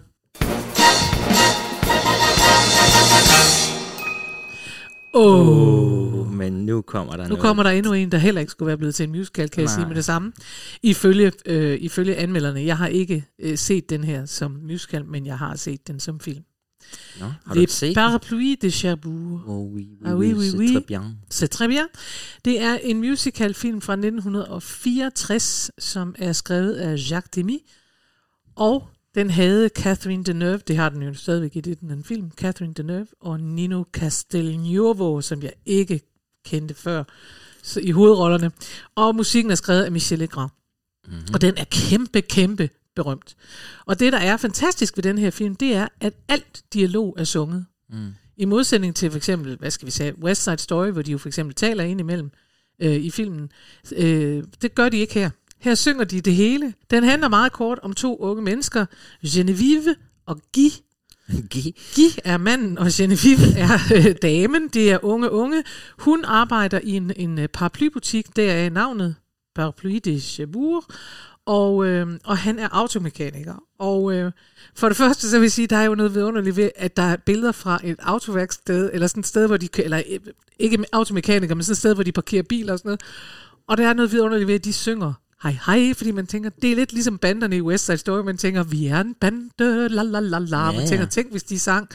Åh. 5.14 5.49
Oh, 5.49 6.33
men 6.35 6.53
nu 6.53 6.83
kommer 6.83 7.12
der 7.17 7.23
Nu 7.23 7.29
noget. 7.29 7.43
kommer 7.43 7.62
der 7.62 7.71
endnu 7.71 7.93
en, 7.93 8.12
der 8.12 8.19
heller 8.19 8.40
ikke 8.40 8.51
skulle 8.51 8.67
være 8.67 8.77
blevet 8.77 8.95
til 8.95 9.05
en 9.05 9.11
musical, 9.11 9.49
kan 9.49 9.61
jeg 9.62 9.67
Nej. 9.67 9.75
sige 9.75 9.87
med 9.87 9.95
det 9.97 10.05
samme. 10.05 10.33
Ifølge, 10.83 11.33
øh, 11.47 11.79
ifølge 11.81 12.17
anmelderne, 12.17 12.64
jeg 12.64 12.77
har 12.79 12.87
ikke 12.87 13.25
øh, 13.43 13.59
set 13.59 13.90
den 13.90 14.05
her 14.05 14.27
som 14.27 14.51
musical, 14.69 15.05
men 15.05 15.27
jeg 15.27 15.38
har 15.38 15.57
set 15.57 15.87
den 15.88 16.01
som 16.01 16.21
film. 16.21 16.43
Ikke 17.57 17.61
Les 17.61 17.81
den? 17.81 17.94
Parapluies 17.94 18.57
de 18.62 18.70
Cherbourg. 18.70 19.42
Oh, 19.47 19.68
oui, 19.75 19.88
oui, 19.90 19.99
Ah, 20.05 20.14
oui, 20.16 20.33
oui, 20.33 20.51
c'est 20.51 20.57
oui. 20.59 20.73
très 20.73 20.87
bien. 20.87 21.03
C'est 21.31 21.49
très 21.49 21.68
bien. 21.68 21.87
Det 22.44 22.61
er 22.61 22.79
en 22.83 22.99
musicalfilm 23.01 23.81
fra 23.81 23.92
1964, 23.97 25.70
som 25.79 26.14
er 26.18 26.33
skrevet 26.33 26.75
af 26.75 27.11
Jacques 27.11 27.31
Demy, 27.35 27.59
og 28.57 28.88
den 29.14 29.31
havde 29.31 29.68
Catherine 29.68 30.25
Deneuve, 30.25 30.61
det 30.68 30.77
har 30.77 30.88
den 30.88 31.03
jo 31.03 31.14
stadigvæk 31.14 31.57
i 31.57 31.61
det, 31.61 31.81
den 31.81 31.90
er 31.90 31.94
en 31.94 32.05
film, 32.05 32.31
Catherine 32.31 32.75
Deneuve 32.75 33.07
og 33.20 33.40
Nino 33.40 33.85
Castelnuovo, 33.92 35.20
som 35.20 35.42
jeg 35.42 35.53
ikke 35.66 36.01
kendte 36.44 36.75
før, 36.75 37.05
så 37.62 37.81
i 37.81 37.90
hovedrollerne. 37.90 38.51
Og 38.94 39.16
musikken 39.16 39.51
er 39.51 39.55
skrevet 39.55 39.83
af 39.83 39.92
Michel 39.92 40.18
Legrand. 40.18 40.51
Mm-hmm. 41.07 41.35
Og 41.35 41.40
den 41.40 41.55
er 41.57 41.64
kæmpe, 41.64 42.20
kæmpe 42.20 42.70
berømt. 42.97 43.37
Og 43.87 44.01
det, 44.01 44.13
der 44.13 44.19
er 44.19 44.37
fantastisk 44.37 44.97
ved 44.97 45.03
den 45.03 45.19
her 45.19 45.31
film, 45.31 45.55
det 45.55 45.75
er, 45.75 45.89
at 46.01 46.15
alt 46.29 46.63
dialog 46.73 47.15
er 47.19 47.25
sunget. 47.25 47.67
Mm. 47.91 48.15
I 48.37 48.45
modsætning 48.45 48.97
til 48.97 49.11
for 49.11 49.17
eksempel, 49.17 49.57
hvad 49.57 49.71
skal 49.71 49.87
vi 49.87 49.91
sige, 49.91 50.19
West 50.23 50.45
Side 50.45 50.59
Story, 50.59 50.91
hvor 50.91 51.03
de 51.03 51.13
jo 51.13 51.19
for 51.19 51.29
eksempel 51.29 51.55
taler 51.55 51.85
ind 51.85 52.01
imellem 52.01 52.31
øh, 52.83 52.95
i 52.97 53.11
filmen. 53.11 53.51
Øh, 53.97 54.45
det 54.63 54.75
gør 54.75 54.89
de 54.89 54.97
ikke 54.99 55.15
her. 55.15 55.31
Her 55.59 55.75
synger 55.75 56.05
de 56.05 56.21
det 56.21 56.35
hele. 56.35 56.75
Den 56.91 57.05
handler 57.05 57.29
meget 57.29 57.53
kort 57.53 57.79
om 57.83 57.93
to 57.93 58.17
unge 58.17 58.43
mennesker, 58.43 58.87
Genevieve 59.27 59.97
og 60.27 60.41
Guy. 60.55 60.69
Gi- 61.55 61.77
Guy 61.97 62.21
er 62.25 62.37
manden, 62.37 62.79
og 62.79 62.87
Genevieve 62.93 63.59
er 63.59 63.79
øh, 63.97 64.15
damen. 64.23 64.69
Det 64.69 64.91
er 64.91 65.05
unge 65.05 65.31
unge. 65.31 65.65
Hun 65.99 66.25
arbejder 66.25 66.81
i 66.83 66.91
en, 66.91 67.13
en 67.17 67.39
øh, 67.39 67.49
paraplybutik, 67.49 68.37
der 68.37 68.53
er 68.53 68.71
navnet 68.71 69.15
Parapluie 69.55 69.99
de 70.01 70.21
Cherbourg, 70.21 70.85
og, 71.47 71.87
øh, 71.87 72.07
og 72.25 72.39
han 72.39 72.59
er 72.59 72.69
automekaniker. 72.73 73.55
Og 73.79 74.15
øh, 74.15 74.33
for 74.75 74.89
det 74.89 74.97
første, 74.97 75.31
så 75.31 75.39
vil 75.39 75.45
jeg 75.45 75.53
sige, 75.53 75.67
der 75.67 75.77
er 75.77 75.85
jo 75.85 75.95
noget 75.95 76.15
vidunderligt 76.15 76.57
ved, 76.57 76.71
at 76.77 76.97
der 76.97 77.03
er 77.03 77.17
billeder 77.17 77.53
fra 77.53 77.81
et 77.85 77.97
autoværksted, 78.03 78.91
eller 78.93 79.07
sådan 79.07 79.21
et 79.21 79.27
sted, 79.27 79.47
hvor 79.47 79.57
de, 79.57 79.69
eller 79.79 80.03
øh, 80.11 80.19
ikke 80.59 80.85
automekaniker, 80.93 81.55
men 81.55 81.63
sådan 81.63 81.73
et 81.73 81.79
sted, 81.79 81.95
hvor 81.95 82.03
de 82.03 82.13
parkerer 82.13 82.43
biler 82.43 82.73
og 82.73 82.79
sådan 82.79 82.89
noget. 82.89 83.03
Og 83.67 83.77
der 83.77 83.89
er 83.89 83.95
noget 83.95 84.13
vidunderligt 84.13 84.49
ved, 84.49 84.55
at 84.55 84.65
de 84.65 84.73
synger 84.73 85.13
hej 85.45 85.59
hej, 85.67 85.95
fordi 85.97 86.11
man 86.11 86.27
tænker, 86.27 86.51
det 86.63 86.73
er 86.73 86.77
lidt 86.77 86.93
ligesom 86.93 87.19
banderne 87.19 87.57
i 87.57 87.61
West 87.61 87.87
Side 87.87 87.99
Story, 87.99 88.25
man 88.25 88.37
tænker, 88.37 88.63
vi 88.63 88.87
er 88.87 89.01
en 89.01 89.15
bande, 89.21 89.89
la 89.89 90.03
la 90.03 90.21
la 90.21 90.39
la. 90.39 90.65
Ja, 90.67 90.73
Man 90.73 90.81
ja. 90.81 90.87
tænker, 90.87 91.07
tænk 91.07 91.31
hvis 91.31 91.43
de 91.43 91.59
sang 91.59 91.89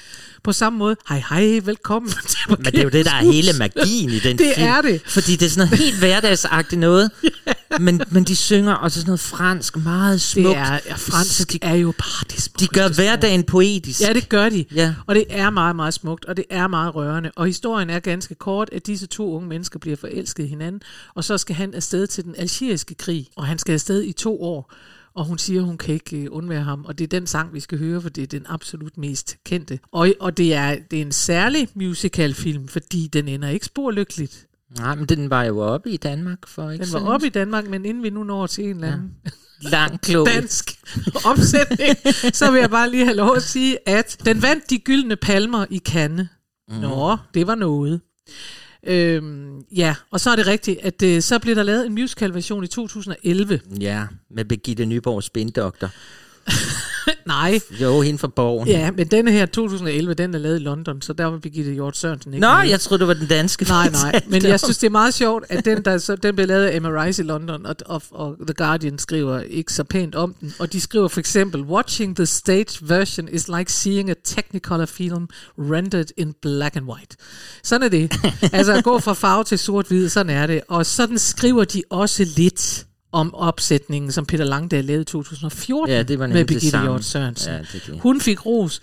på 0.43 0.53
samme 0.53 0.79
måde, 0.79 0.95
hej 1.09 1.23
hej, 1.29 1.59
velkommen 1.63 2.11
til 2.27 2.39
Men 2.49 2.65
det 2.65 2.77
er 2.79 2.83
jo 2.83 2.89
det, 2.89 3.05
der 3.05 3.11
er 3.11 3.31
hele 3.31 3.53
magien 3.59 4.09
i 4.09 4.19
den 4.19 4.37
Det 4.39 4.51
film. 4.55 4.67
er 4.67 4.81
det. 4.81 5.01
Fordi 5.05 5.35
det 5.35 5.45
er 5.45 5.49
sådan 5.49 5.67
noget 5.67 5.79
helt 5.79 5.99
hverdagsagtigt 5.99 6.79
noget. 6.79 7.11
men, 7.79 8.01
men 8.11 8.23
de 8.23 8.35
synger 8.35 8.73
også 8.73 8.99
sådan 8.99 9.07
noget 9.09 9.19
fransk, 9.19 9.77
meget 9.77 10.21
smukt. 10.21 10.47
Det 10.47 10.55
er, 10.57 10.79
ja, 10.85 10.93
fransk 10.93 11.51
de, 11.51 11.59
er 11.61 11.73
jo 11.75 11.93
bare 11.97 12.25
det 12.29 12.51
de 12.59 12.67
gør 12.67 12.87
hverdagen 12.87 13.43
poetisk. 13.43 14.01
Ja, 14.01 14.13
det 14.13 14.29
gør 14.29 14.49
de. 14.49 14.65
Ja. 14.75 14.93
Og 15.07 15.15
det 15.15 15.25
er 15.29 15.49
meget, 15.49 15.75
meget 15.75 15.93
smukt, 15.93 16.25
og 16.25 16.37
det 16.37 16.45
er 16.49 16.67
meget 16.67 16.95
rørende. 16.95 17.31
Og 17.35 17.45
historien 17.45 17.89
er 17.89 17.99
ganske 17.99 18.35
kort, 18.35 18.69
at 18.71 18.87
disse 18.87 19.07
to 19.07 19.33
unge 19.35 19.47
mennesker 19.49 19.79
bliver 19.79 19.97
forelsket 19.97 20.43
i 20.43 20.47
hinanden, 20.47 20.81
og 21.15 21.23
så 21.23 21.37
skal 21.37 21.55
han 21.55 21.73
afsted 21.73 22.07
til 22.07 22.23
den 22.23 22.35
algeriske 22.37 22.95
krig, 22.95 23.27
og 23.39 23.47
han 23.47 23.59
skal 23.59 23.73
afsted 23.73 24.03
i 24.03 24.11
to 24.11 24.41
år. 24.43 24.73
Og 25.13 25.25
hun 25.25 25.37
siger, 25.37 25.61
hun 25.61 25.77
kan 25.77 25.93
ikke 25.93 26.17
øh, 26.17 26.27
undvære 26.31 26.63
ham. 26.63 26.85
Og 26.85 26.97
det 26.97 27.03
er 27.03 27.07
den 27.07 27.27
sang, 27.27 27.53
vi 27.53 27.59
skal 27.59 27.77
høre, 27.77 28.01
for 28.01 28.09
det 28.09 28.21
er 28.21 28.27
den 28.27 28.45
absolut 28.49 28.97
mest 28.97 29.37
kendte. 29.45 29.79
Og, 29.91 30.13
og 30.19 30.37
det, 30.37 30.53
er, 30.53 30.77
det 30.91 30.97
er 30.97 31.01
en 31.01 31.11
særlig 31.11 31.67
musicalfilm, 31.73 32.67
fordi 32.67 33.07
den 33.07 33.27
ender 33.27 33.49
ikke 33.49 33.65
spor 33.65 33.91
lykkeligt. 33.91 34.47
Nej, 34.77 34.95
men 34.95 35.05
den 35.05 35.29
var 35.29 35.43
jo 35.43 35.59
oppe 35.59 35.91
i 35.91 35.97
Danmark 35.97 36.47
for 36.47 36.71
ikke 36.71 36.85
Den 36.85 36.93
var 36.93 36.99
oppe 36.99 37.27
i 37.27 37.29
Danmark, 37.29 37.67
men 37.67 37.85
inden 37.85 38.03
vi 38.03 38.09
nu 38.09 38.23
når 38.23 38.47
til 38.47 38.63
en 38.63 38.75
eller 38.75 38.93
anden 38.93 39.11
lang 39.61 40.01
klog. 40.01 40.27
dansk 40.27 40.71
opsætning, 41.31 41.97
så 42.35 42.51
vil 42.51 42.59
jeg 42.59 42.69
bare 42.69 42.91
lige 42.91 43.05
have 43.05 43.15
lov 43.17 43.35
at 43.35 43.43
sige, 43.43 43.89
at 43.89 44.17
den 44.25 44.41
vandt 44.41 44.69
de 44.69 44.77
gyldne 44.77 45.15
palmer 45.15 45.65
i 45.69 45.79
Cannes. 45.79 46.27
Mm. 46.69 46.75
Nå, 46.75 47.17
det 47.33 47.47
var 47.47 47.55
noget. 47.55 48.01
Øhm, 48.83 49.61
ja, 49.71 49.95
og 50.11 50.19
så 50.19 50.29
er 50.29 50.35
det 50.35 50.47
rigtigt, 50.47 50.79
at 50.81 51.03
øh, 51.03 51.21
så 51.21 51.39
blev 51.39 51.55
der 51.55 51.63
lavet 51.63 51.85
en 51.85 51.93
musical-version 51.93 52.63
i 52.63 52.67
2011. 52.67 53.59
Ja, 53.79 54.05
med 54.29 54.45
Birgitte 54.45 54.85
Nyborg 54.85 55.23
spindoktor. 55.23 55.89
Nej, 57.27 57.59
Jo, 57.81 58.01
hende 58.01 58.19
fra 58.19 58.27
Borgen. 58.27 58.67
ja, 58.67 58.91
men 58.91 59.07
denne 59.07 59.31
her 59.31 59.45
2011, 59.45 60.13
den 60.13 60.33
er 60.35 60.39
lavet 60.39 60.59
i 60.59 60.63
London, 60.63 61.01
så 61.01 61.13
der 61.13 61.25
var 61.25 61.37
Birgitte 61.37 61.71
Hjort 61.71 61.97
Sørensen 61.97 62.33
ikke 62.33 62.47
Nå, 62.47 62.57
med. 62.57 62.69
jeg 62.69 62.79
troede, 62.79 62.99
det 62.99 63.07
var 63.07 63.13
den 63.13 63.27
danske. 63.27 63.65
Nej, 63.65 63.89
nej, 64.03 64.21
men 64.27 64.43
jeg 64.43 64.59
synes, 64.59 64.77
det 64.77 64.87
er 64.87 64.91
meget 64.91 65.13
sjovt, 65.13 65.45
at 65.49 65.65
den, 65.65 65.85
der, 65.85 65.97
så, 65.97 66.15
den 66.15 66.35
blev 66.35 66.47
lavet 66.47 66.65
af 66.65 66.75
Emma 66.75 67.03
Rice 67.03 67.23
i 67.23 67.25
London, 67.25 67.65
og, 67.65 67.75
og, 67.85 68.01
og 68.11 68.35
The 68.47 68.53
Guardian 68.53 68.97
skriver 68.99 69.39
ikke 69.39 69.73
så 69.73 69.83
pænt 69.83 70.15
om 70.15 70.33
den. 70.39 70.53
Og 70.59 70.73
de 70.73 70.81
skriver 70.81 71.07
for 71.07 71.19
eksempel, 71.19 71.61
Watching 71.61 72.15
the 72.15 72.25
stage 72.25 72.77
version 72.81 73.27
is 73.31 73.47
like 73.57 73.71
seeing 73.73 74.09
a 74.09 74.13
technicolor 74.25 74.85
film 74.85 75.27
rendered 75.57 76.05
in 76.17 76.33
black 76.41 76.75
and 76.75 76.85
white. 76.85 77.15
Sådan 77.63 77.83
er 77.85 77.89
det. 77.89 78.11
altså 78.53 78.73
at 78.73 78.83
gå 78.83 78.99
fra 78.99 79.13
farve 79.13 79.43
til 79.43 79.59
sort-hvid, 79.59 80.09
sådan 80.09 80.29
er 80.29 80.47
det. 80.47 80.61
Og 80.67 80.85
sådan 80.85 81.17
skriver 81.17 81.63
de 81.63 81.83
også 81.89 82.25
lidt 82.37 82.85
om 83.11 83.35
opsætningen, 83.35 84.11
som 84.11 84.25
Peter 84.25 84.43
Langdal 84.43 84.85
lavede 84.85 85.01
i 85.01 85.05
2014 85.05 85.89
Ja, 85.95 86.03
det 86.03 86.19
var 86.19 86.27
med 86.27 86.45
Birgitte. 86.45 86.81
Hjort 86.81 87.03
Sørensen. 87.03 87.53
Ja, 87.53 87.59
det 87.59 87.83
det. 87.87 87.99
Hun 87.99 88.21
fik 88.21 88.45
ros, 88.45 88.81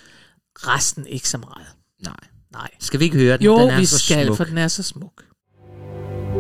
resten 0.57 1.07
ikke 1.07 1.29
så 1.29 1.39
meget. 1.39 1.67
Nej. 2.05 2.15
Nej. 2.53 2.69
Skal 2.81 3.01
vi 3.01 3.05
ikke 3.05 3.17
høre 3.17 3.37
den? 3.37 3.45
Jo, 3.45 3.59
den 3.59 3.71
er 3.71 3.79
vi 3.79 3.87
så 3.87 3.99
skal, 3.99 4.27
smuk. 4.27 4.37
for 4.37 4.45
den 4.45 4.59
er 4.59 4.69
så 4.69 4.83
smuk. 4.83 5.23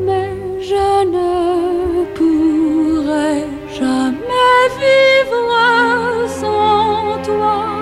Mais 0.06 0.68
je 0.70 1.04
ne 1.14 2.06
pourrai 2.16 3.40
jamais 3.78 4.70
vivre 4.80 6.28
sans 6.40 7.26
toi. 7.26 7.75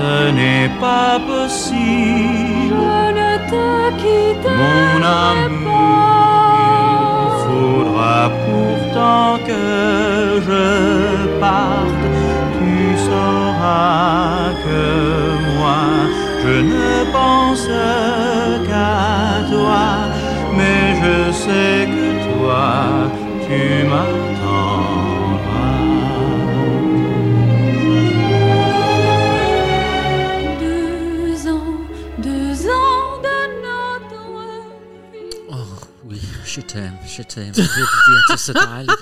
Ce 0.00 0.30
n'est 0.38 0.70
pas 0.86 1.12
possible. 1.32 2.74
Je 2.84 3.00
ne 3.18 3.32
te 3.50 3.66
Mon 4.60 5.02
amour, 5.32 6.06
il 6.64 7.32
faudra 7.44 8.18
pourtant 8.46 9.30
que 9.48 9.64
je 10.48 10.66
parte. 11.44 12.04
Tu 12.58 12.76
sauras 13.08 14.50
que 14.64 14.82
moi, 15.56 15.82
je 16.44 16.54
ne 16.72 16.92
pense 17.18 17.68
qu'à 18.68 19.00
toi. 19.52 19.84
Mais 20.56 20.82
je 21.02 21.16
sais 21.44 21.78
que 21.94 22.06
toi, 22.28 22.68
tu 23.46 23.60
m'attendras. 23.90 24.89
Chetam, 36.46 36.90
Chetam. 37.08 37.44
Det 37.44 37.58
er 37.58 38.10
virkelig 38.10 38.38
så 38.38 38.52
dejligt. 38.52 38.96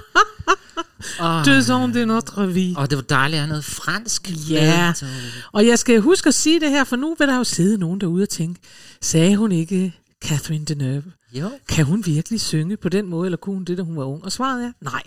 Oh, 1.20 1.44
Deux 1.44 1.70
ans 1.70 1.94
de 1.94 2.07
notre 2.07 2.46
vie. 2.53 2.74
og 2.77 2.90
det 2.90 2.96
var 2.96 3.03
dejligt 3.03 3.35
at 3.37 3.40
have 3.40 3.48
noget 3.48 3.64
fransk. 3.64 4.31
Ja, 4.51 4.92
med, 5.03 5.09
og 5.53 5.66
jeg 5.66 5.79
skal 5.79 6.01
huske 6.01 6.29
at 6.29 6.35
sige 6.35 6.61
det 6.61 6.70
her, 6.70 6.85
for 6.85 6.96
nu 6.96 7.16
vil 7.18 7.29
der 7.29 7.37
jo 7.37 7.44
sidde 7.44 7.79
nogen 7.79 8.01
derude 8.01 8.22
og 8.22 8.29
tænke, 8.29 8.61
sagde 9.03 9.37
hun 9.37 9.53
ikke 9.53 9.94
Catherine 10.24 10.64
Deneuve? 10.64 11.03
Jo. 11.33 11.51
Kan 11.68 11.85
hun 11.85 12.07
virkelig 12.07 12.40
synge 12.40 12.77
på 12.77 12.88
den 12.88 13.07
måde, 13.09 13.27
eller 13.27 13.37
kunne 13.37 13.55
hun 13.55 13.64
det, 13.64 13.79
da 13.79 13.83
hun 13.83 13.96
var 13.96 14.05
ung? 14.05 14.24
Og 14.24 14.33
svaret 14.33 14.64
er, 14.64 14.72
nej, 14.81 15.03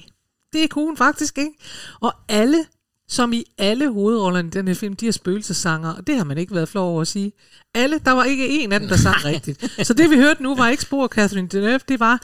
det 0.53 0.69
kunne 0.69 0.85
hun 0.85 0.97
faktisk 0.97 1.37
ikke. 1.37 1.53
Og 2.01 2.13
alle, 2.29 2.65
som 3.11 3.33
i 3.33 3.43
alle 3.57 3.91
hovedrollerne 3.91 4.47
i 4.47 4.51
den 4.51 4.67
her 4.67 4.75
film, 4.75 4.95
de 4.95 5.07
er 5.07 5.11
spøgelsesanger, 5.11 5.89
og 5.89 6.07
det 6.07 6.15
har 6.17 6.23
man 6.23 6.37
ikke 6.37 6.55
været 6.55 6.69
flov 6.69 6.91
over 6.91 7.01
at 7.01 7.07
sige. 7.07 7.31
Alle, 7.75 7.99
der 8.05 8.11
var 8.11 8.23
ikke 8.23 8.49
en 8.49 8.71
af 8.71 8.79
dem, 8.79 8.89
der 8.89 8.97
sang 8.97 9.25
rigtigt. 9.25 9.71
Så 9.87 9.93
det 9.93 10.09
vi 10.09 10.15
hørte 10.15 10.43
nu 10.43 10.55
var 10.55 10.69
ikke 10.69 10.83
spor 10.83 11.03
af 11.03 11.09
Catherine 11.09 11.47
Deneuve, 11.47 11.79
det 11.87 11.99
var 11.99 12.21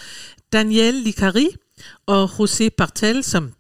Danielle 0.54 1.04
Licari 1.04 1.48
og 2.06 2.30
José 2.40 2.68
Bartel, 2.78 3.24
som 3.24 3.54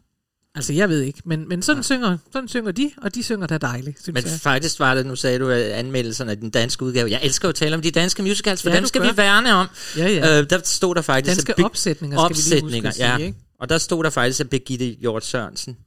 Altså, 0.55 0.73
jeg 0.73 0.89
ved 0.89 1.01
ikke, 1.01 1.21
men, 1.25 1.49
men 1.49 1.61
sådan, 1.61 1.83
synger, 1.83 2.17
sådan 2.33 2.47
synger 2.47 2.71
de, 2.71 2.91
og 3.01 3.15
de 3.15 3.23
synger 3.23 3.47
da 3.47 3.57
dejligt, 3.57 4.03
synes 4.03 4.13
Men 4.13 4.23
jeg. 4.31 4.39
faktisk 4.39 4.79
var 4.79 4.95
det, 4.95 5.05
nu 5.05 5.15
sagde 5.15 5.39
du, 5.39 5.49
at 5.49 5.61
anmeldelserne 5.61 6.31
af 6.31 6.37
den 6.37 6.49
danske 6.49 6.85
udgave. 6.85 7.11
Jeg 7.11 7.19
elsker 7.23 7.47
jo 7.47 7.49
at 7.49 7.55
tale 7.55 7.75
om 7.75 7.81
de 7.81 7.91
danske 7.91 8.21
musicals, 8.23 8.61
for 8.63 8.69
Ja, 8.69 8.75
dem 8.77 8.85
skal 8.85 9.01
gør. 9.01 9.11
vi 9.11 9.17
værne 9.17 9.53
om. 9.53 9.67
Ja, 9.97 10.07
ja. 10.07 10.39
Øh, 10.39 10.49
der 10.49 10.59
stod 10.63 10.95
der 10.95 11.01
faktisk... 11.01 11.37
Danske 11.37 11.53
at 11.57 11.65
opsætninger, 11.65 12.17
skal 12.17 12.29
vi 12.29 12.33
lige 12.33 12.43
huske 12.43 12.65
opsætninger, 12.65 12.89
at 12.89 12.95
sige, 12.95 13.11
ja. 13.11 13.17
ikke? 13.17 13.37
Og 13.59 13.69
der 13.69 13.77
stod 13.77 14.03
der 14.03 14.09
faktisk, 14.09 14.39
at 14.39 14.49
Birgitte 14.49 14.85
Hjort 14.85 15.25
Sørensen 15.25 15.77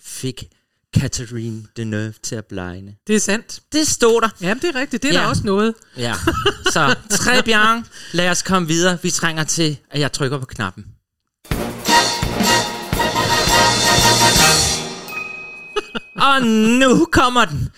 fik 0.00 0.44
Catherine 0.98 1.62
Deneuve 1.76 2.14
til 2.22 2.34
at 2.36 2.44
blegne. 2.46 2.94
Det 3.06 3.16
er 3.16 3.20
sandt. 3.20 3.60
Det 3.72 3.88
stod 3.88 4.20
der. 4.20 4.28
Ja, 4.40 4.54
det 4.54 4.64
er 4.64 4.74
rigtigt. 4.74 5.02
Det 5.02 5.08
er 5.08 5.14
Ja. 5.14 5.20
der 5.20 5.26
også 5.26 5.42
noget. 5.44 5.74
Ja. 5.96 6.14
Så 6.72 6.94
tre 7.10 7.42
bjørn, 7.46 7.86
lad 8.12 8.30
os 8.30 8.42
komme 8.42 8.68
videre. 8.68 8.98
Vi 9.02 9.10
trænger 9.10 9.44
til, 9.44 9.76
at 9.90 10.00
jeg 10.00 10.12
trykker 10.12 10.38
på 10.38 10.46
knappen. 10.46 10.84
Og 16.30 16.42
nu 16.80 17.06
kommer 17.12 17.44
den. 17.44 17.68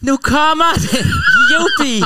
Nu 0.00 0.16
kommer 0.16 0.64
den. 0.74 1.06
Jubi. 1.52 2.02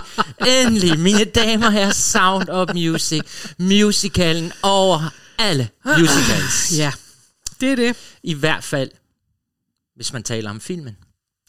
Endelig, 0.46 0.98
mine 0.98 1.24
damer 1.24 1.66
og 1.66 1.72
herrer, 1.72 1.90
Sound 1.92 2.48
of 2.48 2.68
Music. 2.74 3.20
Musicalen 3.58 4.52
over 4.62 5.10
alle 5.38 5.68
musicals. 5.98 6.72
Ja, 6.78 6.92
det 7.60 7.72
er 7.72 7.76
det. 7.76 7.96
I 8.22 8.34
hvert 8.34 8.64
fald, 8.64 8.90
hvis 9.96 10.12
man 10.12 10.22
taler 10.22 10.50
om 10.50 10.60
filmen. 10.60 10.96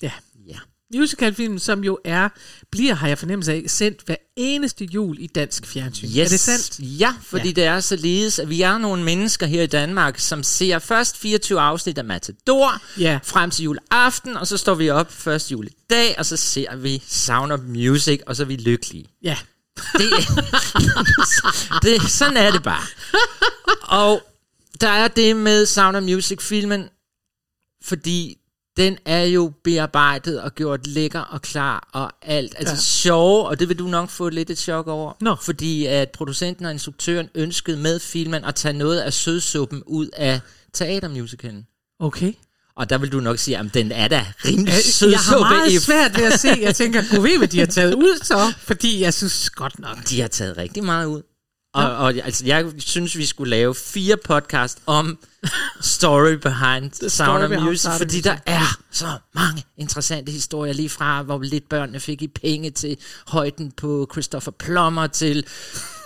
Ja. 0.02 0.12
Ja. 0.48 0.58
Musicalfilm, 0.96 1.60
som 1.60 1.84
jo 1.84 2.00
er, 2.06 2.30
bliver, 2.72 2.94
har 2.94 3.08
jeg 3.08 3.18
fornemmelse 3.18 3.54
af, 3.54 3.64
sendt 3.68 4.02
hver 4.06 4.16
eneste 4.36 4.86
jul 4.86 5.18
i 5.20 5.28
dansk 5.28 5.66
fjernsyn. 5.66 6.08
Yes. 6.08 6.18
Er 6.18 6.28
det 6.28 6.40
sandt? 6.40 6.80
Ja, 6.80 7.14
fordi 7.22 7.48
ja. 7.48 7.54
det 7.54 7.64
er 7.64 7.80
således, 7.80 8.40
at 8.40 8.50
vi 8.50 8.62
er 8.62 8.78
nogle 8.78 9.04
mennesker 9.04 9.46
her 9.46 9.62
i 9.64 9.68
Danmark, 9.68 10.20
som 10.20 10.44
ser 10.44 10.80
først 10.80 11.18
24 11.18 11.60
afsnit 11.62 11.98
af 11.98 12.06
Matador, 12.06 12.82
Ja. 13.00 13.20
frem 13.24 13.52
til 13.52 13.64
juleaften, 13.64 14.38
og 14.38 14.48
så 14.48 14.58
står 14.58 14.76
vi 14.76 14.90
op 14.90 15.12
første 15.12 15.52
juledag, 15.52 16.16
og 16.18 16.26
så 16.26 16.38
ser 16.38 16.76
vi 16.76 17.04
Sound 17.08 17.52
of 17.52 17.60
Music, 17.60 18.20
og 18.28 18.36
så 18.36 18.44
er 18.44 18.48
vi 18.48 18.56
lykkelige. 18.56 19.06
Ja. 19.24 19.38
Det, 19.94 20.12
det, 21.84 22.12
sådan 22.12 22.38
er 22.38 22.52
det 22.52 22.64
bare. 22.64 22.84
Og 23.82 24.24
der 24.82 24.90
er 24.90 25.08
det 25.08 25.36
med 25.36 25.66
Sound 25.66 25.98
of 25.98 26.04
Music-filmen, 26.04 26.90
fordi 27.86 28.38
den 28.78 28.98
er 29.06 29.24
jo 29.24 29.54
bearbejdet 29.64 30.42
og 30.42 30.56
gjort 30.56 30.88
lækker 30.88 31.20
og 31.20 31.42
klar 31.42 31.90
og 31.94 32.12
alt. 32.22 32.56
Altså 32.58 32.74
ja. 32.74 32.76
Ja. 32.76 32.82
sjov, 32.82 33.46
og 33.46 33.60
det 33.60 33.70
vil 33.70 33.80
du 33.80 33.88
nok 33.88 34.10
få 34.10 34.30
lidt 34.30 34.50
et 34.50 34.58
chok 34.58 34.88
over. 34.88 35.14
Nå. 35.22 35.36
Fordi 35.42 35.86
at 35.86 36.10
producenten 36.10 36.66
og 36.66 36.72
instruktøren 36.72 37.30
ønskede 37.36 37.78
med 37.78 38.00
filmen 38.00 38.46
at 38.46 38.56
tage 38.56 38.74
noget 38.74 39.00
af 39.00 39.14
sødsuppen 39.14 39.84
ud 39.86 40.08
af 40.14 40.40
teatermusicalen. 40.74 41.68
Okay. 42.00 42.34
Og 42.76 42.90
der 42.90 42.98
vil 42.98 43.12
du 43.12 43.20
nok 43.20 43.38
sige, 43.38 43.58
at 43.58 43.74
den 43.74 43.92
er 43.92 44.08
da 44.08 44.26
rimelig 44.46 44.74
sød 44.74 45.10
Jeg 45.10 45.20
har 45.20 45.40
meget 45.40 45.82
svært 45.82 46.18
ved 46.18 46.24
at 46.26 46.40
se. 46.40 46.50
Jeg 46.62 46.76
tænker, 46.76 47.04
kunne 47.10 47.24
vi, 47.24 47.38
hvad 47.38 47.48
de 47.48 47.60
har 47.60 47.66
taget 47.66 47.94
ud 47.94 48.24
så? 48.24 48.54
Fordi 48.58 49.02
jeg 49.02 49.14
synes 49.14 49.50
godt 49.50 49.80
nok. 49.80 50.10
De 50.10 50.22
har 50.22 50.28
taget 50.28 50.58
rigtig 50.58 50.84
meget 50.84 51.06
ud. 51.06 51.22
Og, 51.76 51.96
og 51.96 52.14
altså, 52.24 52.46
jeg 52.46 52.66
synes, 52.78 53.18
vi 53.18 53.26
skulle 53.26 53.50
lave 53.50 53.76
fire 53.76 54.18
podcast 54.18 54.78
om 54.86 55.18
story 55.82 56.34
behind 56.34 56.92
the 56.92 57.10
sound 57.10 57.44
story 57.44 57.58
of 57.58 57.64
music, 57.64 57.92
fordi 57.98 58.22
der 58.22 58.38
er 58.46 58.78
så 58.92 59.08
mange 59.36 59.64
interessante 59.78 60.32
historier, 60.32 60.74
lige 60.74 60.90
fra 60.90 61.22
hvor 61.22 61.42
lidt 61.42 61.70
børnene 61.70 62.00
fik 62.00 62.22
i 62.22 62.28
penge 62.28 62.72
til 62.72 62.98
højden 63.28 63.72
på 63.72 64.10
Christopher 64.12 64.52
Plummer 64.52 65.08
til, 65.08 65.46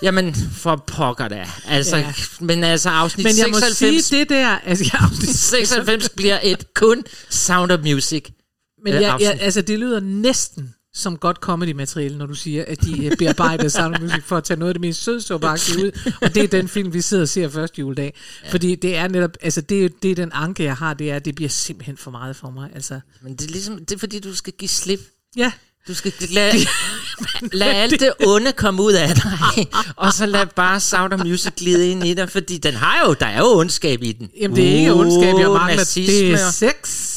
jamen 0.01 0.35
for 0.35 0.83
pokker 0.87 1.27
da. 1.27 1.49
Altså, 1.67 1.97
Ja. 1.97 2.13
Men 2.39 2.63
altså 2.63 2.89
afsnit 2.89 3.23
Men 3.23 3.37
jeg 3.37 3.47
må 3.49 3.59
96, 3.59 4.05
sige, 4.05 4.19
det 4.19 4.29
der... 4.29 4.47
Altså, 4.47 4.85
jeg, 4.93 5.09
96 5.35 6.09
bliver 6.09 6.39
et 6.43 6.73
kun 6.73 7.03
Sound 7.29 7.71
of 7.71 7.79
Music. 7.79 8.25
Men 8.83 8.93
øh, 8.93 9.01
jeg, 9.01 9.01
jeg, 9.01 9.29
afsnit. 9.29 9.43
altså, 9.43 9.61
det 9.61 9.79
lyder 9.79 9.99
næsten 9.99 10.73
som 10.93 11.17
godt 11.17 11.37
comedy-materiale, 11.37 12.17
når 12.17 12.25
du 12.25 12.33
siger, 12.33 12.63
at 12.67 12.81
de 12.81 13.05
øh, 13.05 13.17
bearbejder 13.17 13.67
Sound 13.69 13.95
Music 14.01 14.23
for 14.23 14.37
at 14.37 14.43
tage 14.43 14.59
noget 14.59 14.69
af 14.69 14.73
det 14.73 14.81
mest 14.81 15.03
sødsåbagtige 15.03 15.85
ud. 15.85 16.11
Og 16.21 16.35
det 16.35 16.43
er 16.43 16.47
den 16.47 16.67
film, 16.67 16.93
vi 16.93 17.01
sidder 17.01 17.23
og 17.23 17.29
ser 17.29 17.49
første 17.49 17.79
juledag. 17.79 18.13
Ja. 18.45 18.51
Fordi 18.51 18.75
det 18.75 18.95
er 18.95 19.07
netop, 19.07 19.31
altså 19.41 19.61
det, 19.61 20.03
det 20.03 20.11
er 20.11 20.15
den 20.15 20.31
anke, 20.33 20.63
jeg 20.63 20.75
har, 20.75 20.93
det 20.93 21.11
er, 21.11 21.15
at 21.15 21.25
det 21.25 21.35
bliver 21.35 21.49
simpelthen 21.49 21.97
for 21.97 22.11
meget 22.11 22.35
for 22.35 22.49
mig. 22.49 22.69
Altså, 22.75 22.99
Men 23.21 23.35
det 23.35 23.45
er 23.47 23.51
ligesom, 23.51 23.77
det 23.85 23.91
er 23.95 23.99
fordi, 23.99 24.19
du 24.19 24.35
skal 24.35 24.53
give 24.53 24.69
slip. 24.69 24.99
ja, 25.37 25.51
Du 25.87 25.93
skal 25.93 26.13
lade, 26.31 26.57
lad 27.53 27.67
alt 27.67 27.99
det 27.99 28.11
onde 28.25 28.51
komme 28.51 28.83
ud 28.83 28.93
af 28.93 29.15
dig, 29.15 29.67
og 29.95 30.13
så 30.13 30.25
lad 30.25 30.45
bare 30.55 30.79
Sound 30.79 31.13
of 31.13 31.19
Music 31.19 31.53
glide 31.57 31.91
ind 31.91 32.07
i 32.07 32.13
dig, 32.13 32.29
fordi 32.29 32.57
den 32.57 32.73
har 32.73 33.05
jo, 33.07 33.13
der 33.19 33.25
er 33.25 33.39
jo 33.39 33.57
ondskab 33.57 34.03
i 34.03 34.11
den. 34.11 34.29
jamen 34.41 34.57
det 34.57 34.69
er 34.73 34.77
ikke 34.77 34.93
ondskab, 34.93 35.35
jeg 35.39 35.47
Uh, 35.49 35.53
mangler. 35.55 35.75
nazisme 35.77 36.13
Det 36.15 36.31
er 36.31 36.51
sex. 36.51 37.08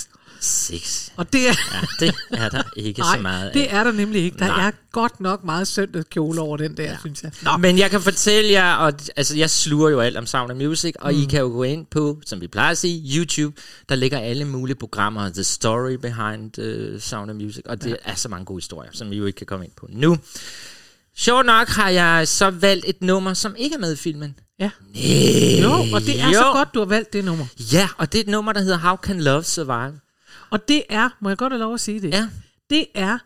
Sex. 0.45 1.09
Og 1.17 1.33
det 1.33 1.49
er, 1.49 1.55
Ja, 1.73 2.07
det 2.07 2.15
er 2.31 2.49
der 2.49 2.63
ikke 2.77 3.01
nej, 3.01 3.17
så 3.17 3.23
meget 3.23 3.47
af. 3.47 3.53
det 3.53 3.75
er 3.75 3.85
der 3.85 3.93
nemlig 3.93 4.25
ikke. 4.25 4.39
Der 4.39 4.47
Nej. 4.47 4.67
er 4.67 4.71
godt 4.93 5.21
nok 5.21 5.45
meget 5.45 5.69
søndagskjole 5.69 6.41
over 6.41 6.57
den 6.57 6.77
der, 6.77 6.83
ja. 6.85 6.97
synes 7.01 7.23
jeg. 7.23 7.33
Nå, 7.43 7.57
Men 7.57 7.79
jeg 7.79 7.91
kan 7.91 8.01
fortælle 8.01 8.51
jer, 8.53 8.75
og 8.75 8.93
altså 9.17 9.37
jeg 9.37 9.51
sluger 9.51 9.91
jo 9.91 10.01
alt 10.01 10.17
om 10.17 10.27
Sound 10.27 10.51
of 10.51 10.57
Music, 10.57 10.95
og 11.01 11.13
mm. 11.15 11.21
I 11.21 11.25
kan 11.25 11.41
jo 11.41 11.47
gå 11.47 11.63
ind 11.63 11.87
på, 11.91 12.21
som 12.27 12.41
vi 12.41 12.47
plejer 12.49 12.71
at 12.71 12.79
sige, 12.79 13.17
YouTube, 13.19 13.61
der 13.89 13.95
ligger 13.95 14.19
alle 14.19 14.45
mulige 14.45 14.77
programmer, 14.77 15.29
The 15.29 15.45
Story 15.45 15.93
Behind 15.95 16.59
uh, 16.59 17.01
Sound 17.01 17.31
of 17.31 17.37
Music, 17.37 17.63
og 17.67 17.83
det 17.83 17.91
ja. 17.91 17.95
er 18.05 18.15
så 18.15 18.29
mange 18.29 18.45
gode 18.45 18.57
historier, 18.57 18.91
som 18.93 19.11
vi 19.11 19.17
jo 19.17 19.27
ikke 19.27 19.37
kan 19.37 19.47
komme 19.47 19.65
ind 19.65 19.73
på 19.77 19.87
nu. 19.91 20.19
Sjovt 21.17 21.47
nok 21.47 21.69
har 21.69 21.89
jeg 21.89 22.29
så 22.29 22.51
valgt 22.51 22.85
et 22.89 23.03
nummer, 23.03 23.35
som 23.35 23.55
ikke 23.59 23.75
er 23.75 23.79
med 23.81 23.93
i 23.93 23.97
filmen. 23.97 24.35
ja. 24.61 24.71
Nej. 24.95 25.63
Jo, 25.63 25.73
og 25.95 26.01
det 26.01 26.21
er 26.21 26.27
jo. 26.27 26.33
så 26.33 26.51
godt, 26.53 26.69
du 26.75 26.79
har 26.79 26.87
valgt 26.87 27.13
det 27.13 27.25
nummer. 27.25 27.47
Ja, 27.73 27.89
og 27.99 28.13
det 28.13 28.19
er 28.19 28.23
et 28.23 28.29
nummer, 28.29 28.53
der 28.53 28.61
hedder 28.61 28.79
How 28.79 28.97
Can 28.97 29.21
Love 29.21 29.43
Survive. 29.45 29.93
Og 30.53 30.69
det 30.69 30.83
er, 30.89 31.09
må 31.21 31.29
jeg 31.29 31.39
godt 31.39 31.53
have 31.53 31.61
lov 31.61 31.75
at 31.75 31.81
sige 31.81 32.01
det? 32.01 32.11
Ja. 32.11 32.29
Det 32.71 32.87
er, 32.95 33.19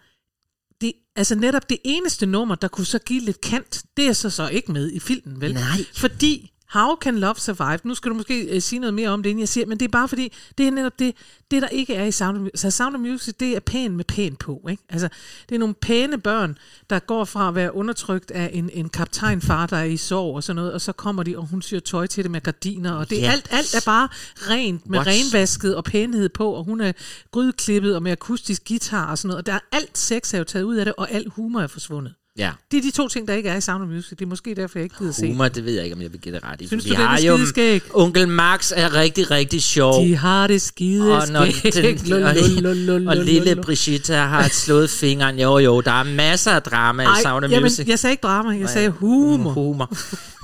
det, 0.81 0.93
altså 1.17 1.35
netop 1.35 1.71
det 1.71 1.79
eneste 1.85 2.27
nummer, 2.27 2.55
der 2.55 2.69
kunne 2.69 2.87
så 2.87 2.99
give 2.99 3.21
lidt 3.21 3.41
kant, 3.41 3.83
det 3.97 4.09
er 4.09 4.13
så 4.13 4.31
så 4.31 4.49
ikke 4.49 4.73
med 4.73 4.93
i 4.93 5.01
filmen, 5.01 5.41
vel? 5.41 5.55
Nej. 5.55 5.85
Fordi 5.95 6.53
How 6.77 6.97
Can 7.01 7.19
Love 7.19 7.35
Survive, 7.35 7.79
nu 7.85 7.95
skal 7.95 8.11
du 8.11 8.17
måske 8.17 8.51
uh, 8.55 8.63
sige 8.63 8.79
noget 8.79 8.95
mere 8.95 9.09
om 9.09 9.23
det, 9.23 9.31
inden 9.31 9.41
jeg 9.41 9.49
siger, 9.49 9.67
men 9.67 9.79
det 9.79 9.85
er 9.85 9.89
bare 9.93 10.09
fordi, 10.09 10.33
det 10.59 10.67
er 10.67 10.71
netop 10.71 10.99
det, 10.99 11.15
det 11.51 11.63
der 11.63 11.69
ikke 11.69 11.95
er 11.95 12.05
i 12.05 12.13
Sound 12.13 12.37
of 12.37 12.41
Music. 12.41 12.61
Så 12.61 12.71
Sound 12.71 12.95
of 12.95 13.01
Music, 13.01 13.35
det 13.41 13.57
er 13.57 13.61
pæn 13.61 13.97
med 13.97 14.05
pæn 14.05 14.37
på, 14.37 14.67
ikke? 14.71 14.83
Altså, 14.89 15.09
det 15.49 15.55
er 15.55 15.59
nogle 15.59 15.75
pæne 15.75 16.21
børn, 16.21 16.59
der 16.91 16.99
går 16.99 17.25
fra 17.25 17.49
at 17.49 17.55
være 17.55 17.75
undertrykt 17.75 18.31
af 18.31 18.51
en, 18.53 18.71
en 18.73 18.89
kaptajnfar, 18.89 19.67
der 19.67 19.77
er 19.77 19.85
i 19.85 19.97
sorg 19.97 20.35
og 20.37 20.45
sådan 20.45 20.57
noget, 20.57 20.73
og 20.73 20.81
så 20.81 20.93
kommer 20.93 21.23
de, 21.23 21.39
og 21.39 21.47
hun 21.47 21.63
syr 21.63 21.81
tøj 21.81 22.07
til 22.07 22.25
det 22.25 22.31
med 22.31 22.41
gardiner, 22.41 22.93
og 22.93 23.11
det, 23.11 23.19
yeah. 23.23 23.33
alt, 23.33 23.49
alt 23.51 23.75
er 23.75 23.83
bare 23.87 24.09
rent 24.37 24.91
med 24.91 24.99
What's- 24.99 25.09
renvasket 25.09 25.77
og 25.77 25.85
pænhed 25.85 26.29
på, 26.29 26.53
og 26.53 26.65
hun 26.65 26.81
er 26.81 26.93
grydklippet 27.31 27.95
og 27.97 28.03
med 28.03 28.13
akustisk 28.13 28.69
guitar 28.69 29.11
og 29.11 29.19
sådan 29.19 29.29
noget, 29.29 29.39
og 29.39 29.47
der 29.47 29.53
er 29.53 29.61
alt 29.73 29.99
sex 29.99 30.35
er 30.35 30.39
jo 30.39 30.45
taget 30.45 30.65
ud 30.65 30.77
af 30.77 30.85
det, 30.85 30.95
og 30.97 31.11
alt 31.11 31.33
humor 31.33 31.61
er 31.61 31.67
forsvundet. 31.67 32.15
Ja. 32.39 32.51
Det 32.71 32.79
er 32.79 32.83
de 32.83 32.91
to 32.91 33.09
ting, 33.09 33.29
der 33.29 33.35
ikke 33.35 33.49
er 33.49 33.57
i 33.57 33.61
Sound 33.61 33.83
of 33.83 33.89
Music. 33.89 34.11
Det 34.11 34.23
er 34.23 34.27
måske 34.27 34.55
derfor, 34.55 34.79
jeg 34.79 34.85
ikke 34.85 34.97
gider 34.99 35.13
se. 35.13 35.27
Humor, 35.27 35.49
det 35.49 35.65
ved 35.65 35.73
jeg 35.73 35.85
ikke, 35.85 35.97
om 35.97 36.03
jeg 36.03 36.13
vil 36.13 36.21
give 36.21 36.35
det 36.35 36.45
ret 36.45 36.61
i. 36.61 36.67
Synes 36.67 36.85
du, 36.85 36.91
den 36.91 37.01
er 37.01 37.07
har 37.07 37.21
jo 37.21 37.37
skideskæg? 37.37 37.83
Onkel 37.95 38.29
Max 38.29 38.73
er 38.77 38.95
rigtig, 38.95 39.31
rigtig 39.31 39.63
sjov. 39.63 40.05
De 40.05 40.17
har 40.17 40.47
det 40.47 40.63
skide 40.63 41.17
og, 41.17 41.29
når 41.29 41.45
den, 41.75 42.13
og, 42.13 43.03
og 43.07 43.17
lille 43.17 43.57
Brigitte 43.57 44.15
har 44.15 44.49
slået 44.49 44.91
fingeren. 44.91 45.39
Jo, 45.39 45.59
jo, 45.59 45.81
der 45.81 45.93
er 45.93 46.05
masser 46.05 46.51
af 46.51 46.63
drama 46.63 47.03
i 47.03 47.23
Sound 47.23 47.45
of 47.45 47.51
jamen, 47.51 47.63
Music. 47.63 47.89
jeg 47.89 47.99
sagde 47.99 48.13
ikke 48.13 48.23
drama, 48.23 48.59
jeg 48.59 48.69
sagde 48.69 48.91
humor. 48.91 49.51
Humor. 49.51 49.97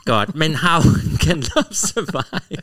Godt, 0.04 0.34
men 0.34 0.54
How 0.54 0.80
Can 1.24 1.36
Love 1.54 1.64
Survive? 1.72 2.62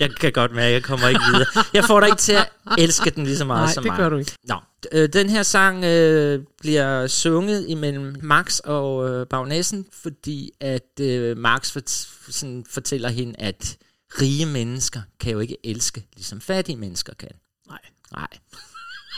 Jeg 0.00 0.10
kan 0.20 0.32
godt 0.32 0.52
mærke, 0.52 0.66
at 0.66 0.72
jeg 0.72 0.82
kommer 0.82 1.08
ikke 1.08 1.20
videre. 1.32 1.64
Jeg 1.74 1.84
får 1.84 2.00
dig 2.00 2.06
ikke 2.06 2.18
til 2.18 2.32
at 2.32 2.48
elske 2.78 3.10
den 3.10 3.24
lige 3.24 3.36
så 3.36 3.44
meget 3.44 3.64
Nej, 3.66 3.74
som 3.74 3.82
det 3.82 3.92
mig. 3.92 3.98
gør 3.98 4.08
du 4.08 4.16
ikke. 4.16 4.32
Nå, 4.44 4.56
øh, 4.92 5.08
den 5.12 5.28
her 5.30 5.42
sang 5.42 5.84
øh, 5.84 6.40
bliver 6.60 7.06
sunget 7.06 7.64
imellem 7.68 8.16
Max 8.22 8.58
og 8.58 9.08
øh, 9.10 9.26
Bagnessen, 9.26 9.86
fordi 10.02 10.50
at 10.60 11.00
øh, 11.00 11.36
Max 11.38 11.70
fort, 11.72 11.90
sådan 12.30 12.64
fortæller 12.70 13.08
hende, 13.08 13.34
at 13.38 13.76
rige 14.20 14.46
mennesker 14.46 15.00
kan 15.20 15.32
jo 15.32 15.38
ikke 15.40 15.56
elske, 15.64 16.06
ligesom 16.16 16.40
fattige 16.40 16.76
mennesker 16.76 17.14
kan. 17.14 17.30
Nej. 17.68 17.78
Nej. 18.16 18.28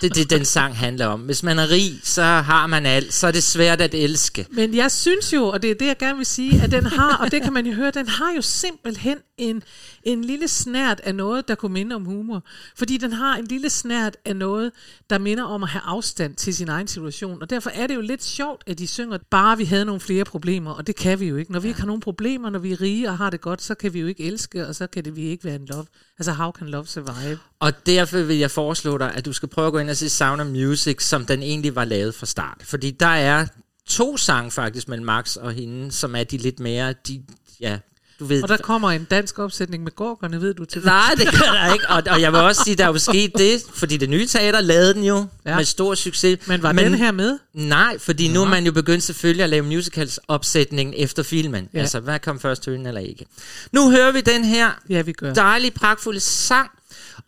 Det 0.00 0.11
er 0.11 0.14
det, 0.14 0.30
den 0.30 0.44
sang 0.44 0.76
handler 0.76 1.06
om. 1.06 1.20
Hvis 1.20 1.42
man 1.42 1.58
er 1.58 1.70
rig, 1.70 2.00
så 2.02 2.22
har 2.22 2.66
man 2.66 2.87
alt. 2.87 3.14
Så 3.14 3.26
er 3.26 3.30
det 3.30 3.42
svært 3.42 3.80
at 3.80 3.94
elske. 3.94 4.46
Men 4.50 4.74
jeg 4.74 4.90
synes 4.90 5.32
jo, 5.32 5.44
og 5.44 5.62
det 5.62 5.70
er 5.70 5.74
det, 5.74 5.87
jeg 5.87 5.98
gerne 5.98 6.16
vil 6.16 6.26
sige, 6.26 6.62
at 6.62 6.70
den 6.70 6.87
har, 6.87 7.16
og 7.16 7.30
det 7.30 7.42
kan 7.42 7.52
man 7.52 7.66
jo 7.66 7.72
høre, 7.72 7.90
den 7.90 8.08
har 8.08 8.32
jo 8.37 8.42
simpelthen 8.42 9.18
en, 9.38 9.62
en 10.02 10.24
lille 10.24 10.48
snært 10.48 11.00
af 11.00 11.14
noget, 11.14 11.48
der 11.48 11.54
kunne 11.54 11.72
minde 11.72 11.96
om 11.96 12.04
humor. 12.04 12.44
Fordi 12.76 12.96
den 12.96 13.12
har 13.12 13.37
en 13.37 13.44
lille 13.44 13.70
snært 13.70 14.16
af 14.24 14.37
noget, 14.37 14.72
der 15.11 15.18
minder 15.18 15.44
om 15.44 15.62
at 15.62 15.68
have 15.68 15.82
afstand 15.84 16.34
til 16.34 16.54
sin 16.54 16.68
egen 16.68 16.88
situation. 16.88 17.42
Og 17.42 17.50
derfor 17.50 17.70
er 17.70 17.87
det 17.87 17.94
jo 17.94 18.00
lidt 18.00 18.24
sjovt, 18.24 18.62
at 18.66 18.78
de 18.78 18.87
synger, 18.87 19.18
bare 19.30 19.56
vi 19.56 19.64
havde 19.64 19.84
nogle 19.84 20.00
flere 20.00 20.24
problemer, 20.24 20.70
og 20.70 20.87
det 20.87 20.96
kan 20.96 21.20
vi 21.20 21.26
jo 21.26 21.37
ikke. 21.37 21.52
Når 21.52 21.61
vi 21.61 21.68
ikke 21.68 21.80
har 21.80 21.87
nogen 21.87 22.00
problemer, 22.00 22.50
når 22.50 22.58
vi 22.58 22.72
er 22.72 22.80
rige 22.80 23.08
og 23.08 23.18
har 23.18 23.30
det 23.30 23.40
godt, 23.40 23.62
så 23.62 23.74
kan 23.74 23.94
vi 23.94 24.00
jo 24.00 24.06
ikke 24.06 24.24
elske, 24.24 24.66
og 24.66 24.74
så 24.74 24.87
kan 24.87 25.04
det 25.04 25.16
vi 25.16 25.22
ikke 25.22 25.44
være 25.44 25.54
en 25.54 25.66
love. 25.66 25.87
Altså, 26.18 26.33
how 26.33 26.52
can 26.52 26.68
love 26.68 26.87
survive? 26.87 27.38
Og 27.61 27.87
derfor 27.87 28.18
vil 28.18 28.37
jeg 28.37 28.50
foreslå 28.50 28.98
dig, 28.98 29.14
at 29.14 29.24
du 29.24 29.33
skal 29.33 29.48
prøve 29.48 29.66
at 29.66 29.72
gå 29.72 29.78
ind 29.78 29.90
og 29.90 29.96
se 29.96 30.09
Sound 30.09 30.40
of 30.40 30.46
Music, 30.46 31.02
som 31.02 31.26
den 31.26 31.42
egentlig 31.42 31.74
var 31.74 31.85
lavet 31.85 32.14
fra 32.14 32.26
start. 32.26 32.62
Fordi 32.62 32.90
der 32.90 33.07
er 33.07 33.46
to 33.87 34.16
sange 34.16 34.50
faktisk 34.50 34.88
mellem 34.88 35.07
Max 35.07 35.37
og 35.37 35.52
hende, 35.52 35.92
som 35.92 36.16
er 36.16 36.24
de 36.24 36.37
lidt 36.37 36.61
mere, 36.61 36.92
de, 36.92 37.24
ja, 37.61 37.78
du 38.20 38.24
ved... 38.24 38.42
Og 38.42 38.48
der 38.48 38.57
kommer 38.57 38.90
en 38.90 39.04
dansk 39.04 39.38
opsætning 39.38 39.85
med 39.85 39.92
gorkerne, 39.92 40.40
ved 40.40 40.54
du 40.54 40.64
til 40.64 40.85
Nej, 40.85 41.11
det 41.16 41.26
gør 41.33 41.52
der 41.52 41.72
ikke. 41.72 41.88
Og, 41.88 42.02
og 42.11 42.20
jeg 42.20 42.33
vil 42.33 42.40
også 42.40 42.62
sige, 42.64 42.76
der 42.76 42.85
er 42.85 42.88
jo 42.88 42.98
sket 42.98 43.33
det, 43.38 43.62
fordi 43.74 43.96
det 43.96 44.09
nye 44.11 44.26
teater 44.26 44.61
lavede 44.61 44.94
den 44.94 45.04
jo 45.04 45.26
Ja. 45.46 45.57
med 45.57 45.64
stor 45.64 45.94
succes. 45.94 46.38
Men 46.46 46.62
var 46.62 46.72
den 46.72 46.94
her 46.94 47.12
med? 47.12 47.38
Nej, 47.54 47.98
fordi 47.98 48.28
nu 48.28 48.42
er 48.42 48.48
man 48.48 48.66
jo 48.66 48.72
begyndt 48.72 49.02
selvfølgelig 49.04 49.44
at 49.44 49.50
lave 49.50 49.64
musicals 49.64 50.20
opsætningen 50.28 50.94
efter 50.98 51.22
filmen. 51.22 51.64
Ja. 51.64 51.68
Ja. 51.74 51.81
Altså, 51.81 52.00
hvad 52.00 52.18
kom 52.18 52.40
først, 52.40 52.66
hønen 52.66 52.87
eller 52.87 53.00
ikke? 53.00 53.26
Nu 53.72 53.90
hører 53.90 54.12
vi 54.12 54.20
den 54.20 54.44
her 54.44 54.70
Ja, 54.88 55.02
vi 55.02 55.12
gør. 55.12 55.35
dejlige, 55.35 55.70
pragtfulde 55.70 56.20
sang. 56.20 56.70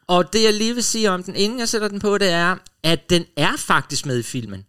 Og 0.06 0.32
det, 0.32 0.42
jeg 0.42 0.54
lige 0.54 0.74
vil 0.74 0.84
sige 0.84 1.10
om 1.10 1.22
den, 1.22 1.36
inden 1.36 1.58
jeg 1.58 1.68
sætter 1.68 1.88
den 1.88 2.00
på, 2.00 2.18
det 2.18 2.28
er, 2.28 2.56
at 2.82 3.10
den 3.10 3.24
er 3.36 3.52
faktisk 3.58 4.06
med 4.06 4.18
i 4.18 4.22
filmen. 4.22 4.64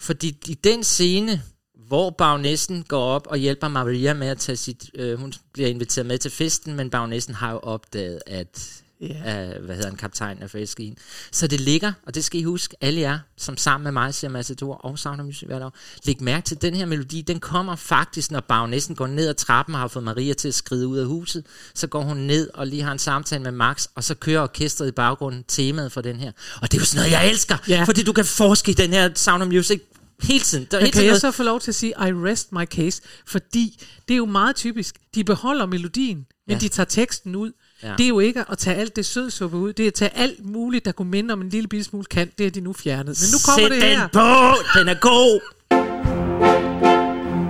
Fordi 0.00 0.36
i 0.46 0.54
den 0.64 0.84
scene, 0.84 1.42
hvor 1.90 2.10
bagnæssen 2.10 2.84
går 2.88 3.02
op 3.04 3.26
og 3.26 3.36
hjælper 3.36 3.68
Maria 3.68 4.14
med 4.14 4.28
at 4.28 4.38
tage 4.38 4.56
sit... 4.56 4.90
Øh, 4.94 5.18
hun 5.18 5.32
bliver 5.52 5.68
inviteret 5.68 6.06
med 6.06 6.18
til 6.18 6.30
festen, 6.30 6.74
men 6.76 6.90
bagnæssen 6.90 7.34
har 7.34 7.52
jo 7.52 7.58
opdaget, 7.58 8.20
at 8.26 8.80
Ja. 9.00 9.54
øh, 9.56 9.64
hvad 9.64 9.76
hedder 9.76 9.90
en 9.90 9.96
kaptajn 9.96 10.38
i 10.52 10.66
hende. 10.78 10.96
Så 11.32 11.46
det 11.46 11.60
ligger, 11.60 11.92
og 12.06 12.14
det 12.14 12.24
skal 12.24 12.40
I 12.40 12.42
huske, 12.42 12.76
alle 12.80 13.00
jer, 13.00 13.18
som 13.36 13.56
sammen 13.56 13.84
med 13.84 13.92
mig 13.92 14.14
siger 14.14 14.30
Massador 14.30 14.74
og 14.74 14.98
Sound 14.98 15.22
Music 15.22 15.46
hvert 15.46 15.62
år, 15.62 15.74
læg 16.04 16.22
mærke 16.22 16.44
til, 16.44 16.54
at 16.54 16.62
den 16.62 16.74
her 16.74 16.86
melodi, 16.86 17.20
den 17.20 17.40
kommer 17.40 17.76
faktisk, 17.76 18.30
når 18.30 18.40
bagnæssen 18.40 18.94
går 18.94 19.06
ned 19.06 19.28
ad 19.28 19.34
trappen 19.34 19.74
og 19.74 19.80
har 19.80 19.88
fået 19.88 20.04
Maria 20.04 20.32
til 20.34 20.48
at 20.48 20.54
skride 20.54 20.86
ud 20.88 20.98
af 20.98 21.06
huset. 21.06 21.46
Så 21.74 21.86
går 21.86 22.02
hun 22.02 22.16
ned 22.16 22.50
og 22.54 22.66
lige 22.66 22.82
har 22.82 22.92
en 22.92 22.98
samtale 22.98 23.42
med 23.42 23.52
Max, 23.52 23.86
og 23.94 24.04
så 24.04 24.14
kører 24.14 24.42
orkestret 24.42 24.88
i 24.88 24.92
baggrunden 24.92 25.44
temaet 25.48 25.92
for 25.92 26.00
den 26.00 26.16
her. 26.16 26.32
Og 26.62 26.72
det 26.72 26.78
er 26.78 26.80
jo 26.82 26.86
sådan 26.86 26.98
noget, 26.98 27.12
jeg 27.12 27.30
elsker, 27.30 27.56
Ja. 27.68 27.84
fordi 27.84 28.02
du 28.02 28.12
kan 28.12 28.24
forske 28.24 28.70
i 28.70 28.74
den 28.74 28.90
her 28.90 29.10
Sound 29.14 29.42
of 29.42 29.48
Music 29.48 29.80
hele 30.22 30.40
tiden. 30.44 30.66
Der 30.70 30.76
er 30.76 30.80
Men 30.80 30.84
hele 30.84 30.92
kan 30.92 30.92
tiden 30.92 31.04
jeg 31.04 31.10
noget- 31.10 31.20
så 31.20 31.30
få 31.30 31.42
lov 31.42 31.60
til 31.60 31.70
at 31.70 31.74
sige, 31.74 31.90
I 31.90 32.12
rest 32.12 32.52
my 32.52 32.64
case, 32.64 33.02
fordi 33.26 33.82
det 34.08 34.14
er 34.14 34.18
jo 34.18 34.26
meget 34.26 34.56
typisk. 34.56 34.94
De 35.14 35.24
beholder 35.24 35.66
melodien, 35.66 36.16
men 36.46 36.54
Ja. 36.56 36.58
de 36.60 36.68
tager 36.68 36.84
teksten 36.84 37.36
ud. 37.36 37.52
Ja. 37.82 37.92
Det 37.98 38.04
er 38.04 38.08
jo 38.08 38.18
ikke 38.20 38.44
at 38.50 38.58
tage 38.58 38.76
alt 38.76 38.96
det 38.96 39.06
sødsuppe 39.06 39.56
ud, 39.56 39.72
det 39.72 39.82
er 39.82 39.86
at 39.86 39.94
tage 39.94 40.16
alt 40.16 40.44
muligt, 40.44 40.84
der 40.84 40.92
kunne 40.92 41.10
minde 41.10 41.32
om 41.32 41.40
en 41.40 41.48
lille 41.48 41.68
bitte 41.68 41.84
smule 41.84 42.04
kant, 42.04 42.38
det 42.38 42.46
er 42.46 42.50
de 42.50 42.60
nu 42.60 42.72
fjernet. 42.72 43.18
Men 43.20 43.28
nu 43.32 43.38
kommer 43.46 43.68
Sæt 43.68 43.70
det 43.70 43.82
den 43.82 43.98
her. 43.98 44.08
på! 44.08 44.78
Den 44.78 44.88
er 44.88 44.94
god! 45.00 45.40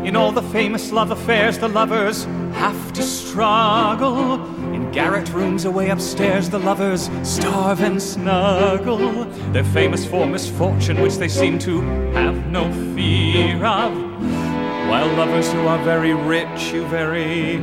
In 0.06 0.16
all 0.16 0.32
the 0.36 0.42
famous 0.52 0.90
love 0.90 1.10
affairs, 1.10 1.56
the 1.58 1.68
lovers 1.68 2.28
have 2.54 2.92
to 2.94 3.02
struggle. 3.02 4.38
Garret 4.92 5.32
rooms 5.32 5.64
away 5.64 5.90
upstairs, 5.90 6.50
the 6.50 6.58
lovers 6.58 7.08
starve 7.22 7.80
and 7.80 8.02
snuggle. 8.02 9.24
They're 9.52 9.62
famous 9.62 10.04
for 10.04 10.26
misfortune, 10.26 11.00
which 11.00 11.16
they 11.16 11.28
seem 11.28 11.60
to 11.60 11.80
have 12.12 12.48
no 12.48 12.64
fear 12.94 13.64
of. 13.64 13.92
While 14.88 15.06
lovers 15.16 15.52
who 15.52 15.60
are 15.68 15.82
very 15.84 16.12
rich, 16.12 16.72
you 16.72 16.84
very 16.88 17.58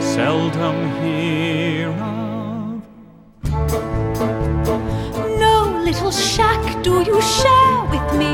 seldom 0.00 1.02
hear 1.02 1.90
of. 1.90 3.99
Little 5.90 6.12
shack 6.12 6.84
do 6.84 7.02
you 7.02 7.20
share 7.20 7.82
with 7.92 8.08
me? 8.20 8.32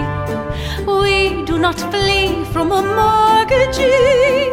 We 1.00 1.42
do 1.44 1.58
not 1.58 1.78
flee 1.90 2.44
from 2.52 2.70
a 2.70 2.82
mortgagee. 2.98 4.50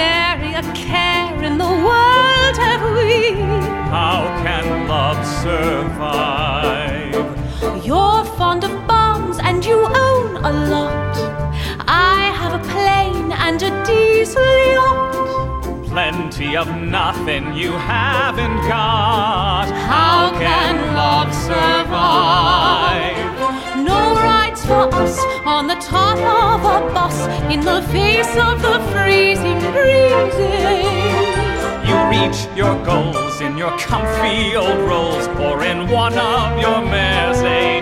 Nary 0.00 0.54
a 0.54 0.62
care 0.72 1.36
in 1.42 1.58
the 1.58 1.72
world 1.86 2.56
have 2.66 2.84
we. 2.96 3.42
How 3.96 4.20
can 4.42 4.88
love 4.88 5.20
survive? 5.42 7.12
You're 7.84 8.24
fond 8.38 8.64
of 8.64 8.74
bonds 8.88 9.38
and 9.42 9.62
you 9.62 9.78
own 10.08 10.36
a 10.50 10.52
lot. 10.72 11.16
I 11.86 12.32
have 12.40 12.54
a 12.60 12.62
plane 12.72 13.32
and 13.32 13.62
a 13.62 13.70
diesel 13.84 14.50
yacht. 14.72 15.09
Plenty 15.90 16.56
of 16.56 16.68
nothing 16.80 17.52
you 17.52 17.72
haven't 17.72 18.58
got. 18.68 19.66
How 19.88 20.30
can 20.38 20.94
love 20.94 21.34
survive? 21.34 23.16
No 23.84 24.14
rights 24.14 24.64
for 24.64 24.88
us 24.94 25.18
on 25.44 25.66
the 25.66 25.74
top 25.74 26.16
of 26.16 26.60
a 26.64 26.94
bus 26.94 27.26
in 27.52 27.62
the 27.62 27.82
face 27.90 28.36
of 28.36 28.62
the 28.62 28.78
freezing 28.92 29.58
breezes. 29.72 30.86
You 31.88 31.96
reach 32.06 32.46
your 32.56 32.76
goals 32.84 33.40
in 33.40 33.58
your 33.58 33.76
comfy 33.76 34.54
old 34.54 34.78
rolls 34.88 35.26
or 35.40 35.64
in 35.64 35.88
one 35.88 36.16
of 36.16 36.60
your 36.60 36.82
Mercedeses. 36.86 37.79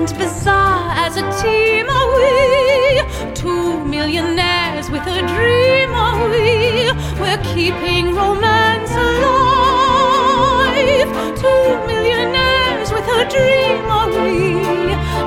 And 0.00 0.16
bizarre 0.18 0.92
as 0.96 1.16
a 1.18 1.22
team 1.42 1.86
are 1.90 2.08
we. 2.16 3.02
Two 3.34 3.84
millionaires 3.84 4.88
with 4.90 5.06
a 5.06 5.20
dream 5.34 5.90
are 6.06 6.28
we. 6.30 6.90
We're 7.20 7.42
keeping 7.52 8.14
romance 8.14 8.92
alive. 9.08 11.10
Two 11.42 11.64
millionaires 11.90 12.90
with 12.94 13.06
a 13.20 13.22
dream 13.34 13.80
are 13.98 14.08
we. 14.08 14.38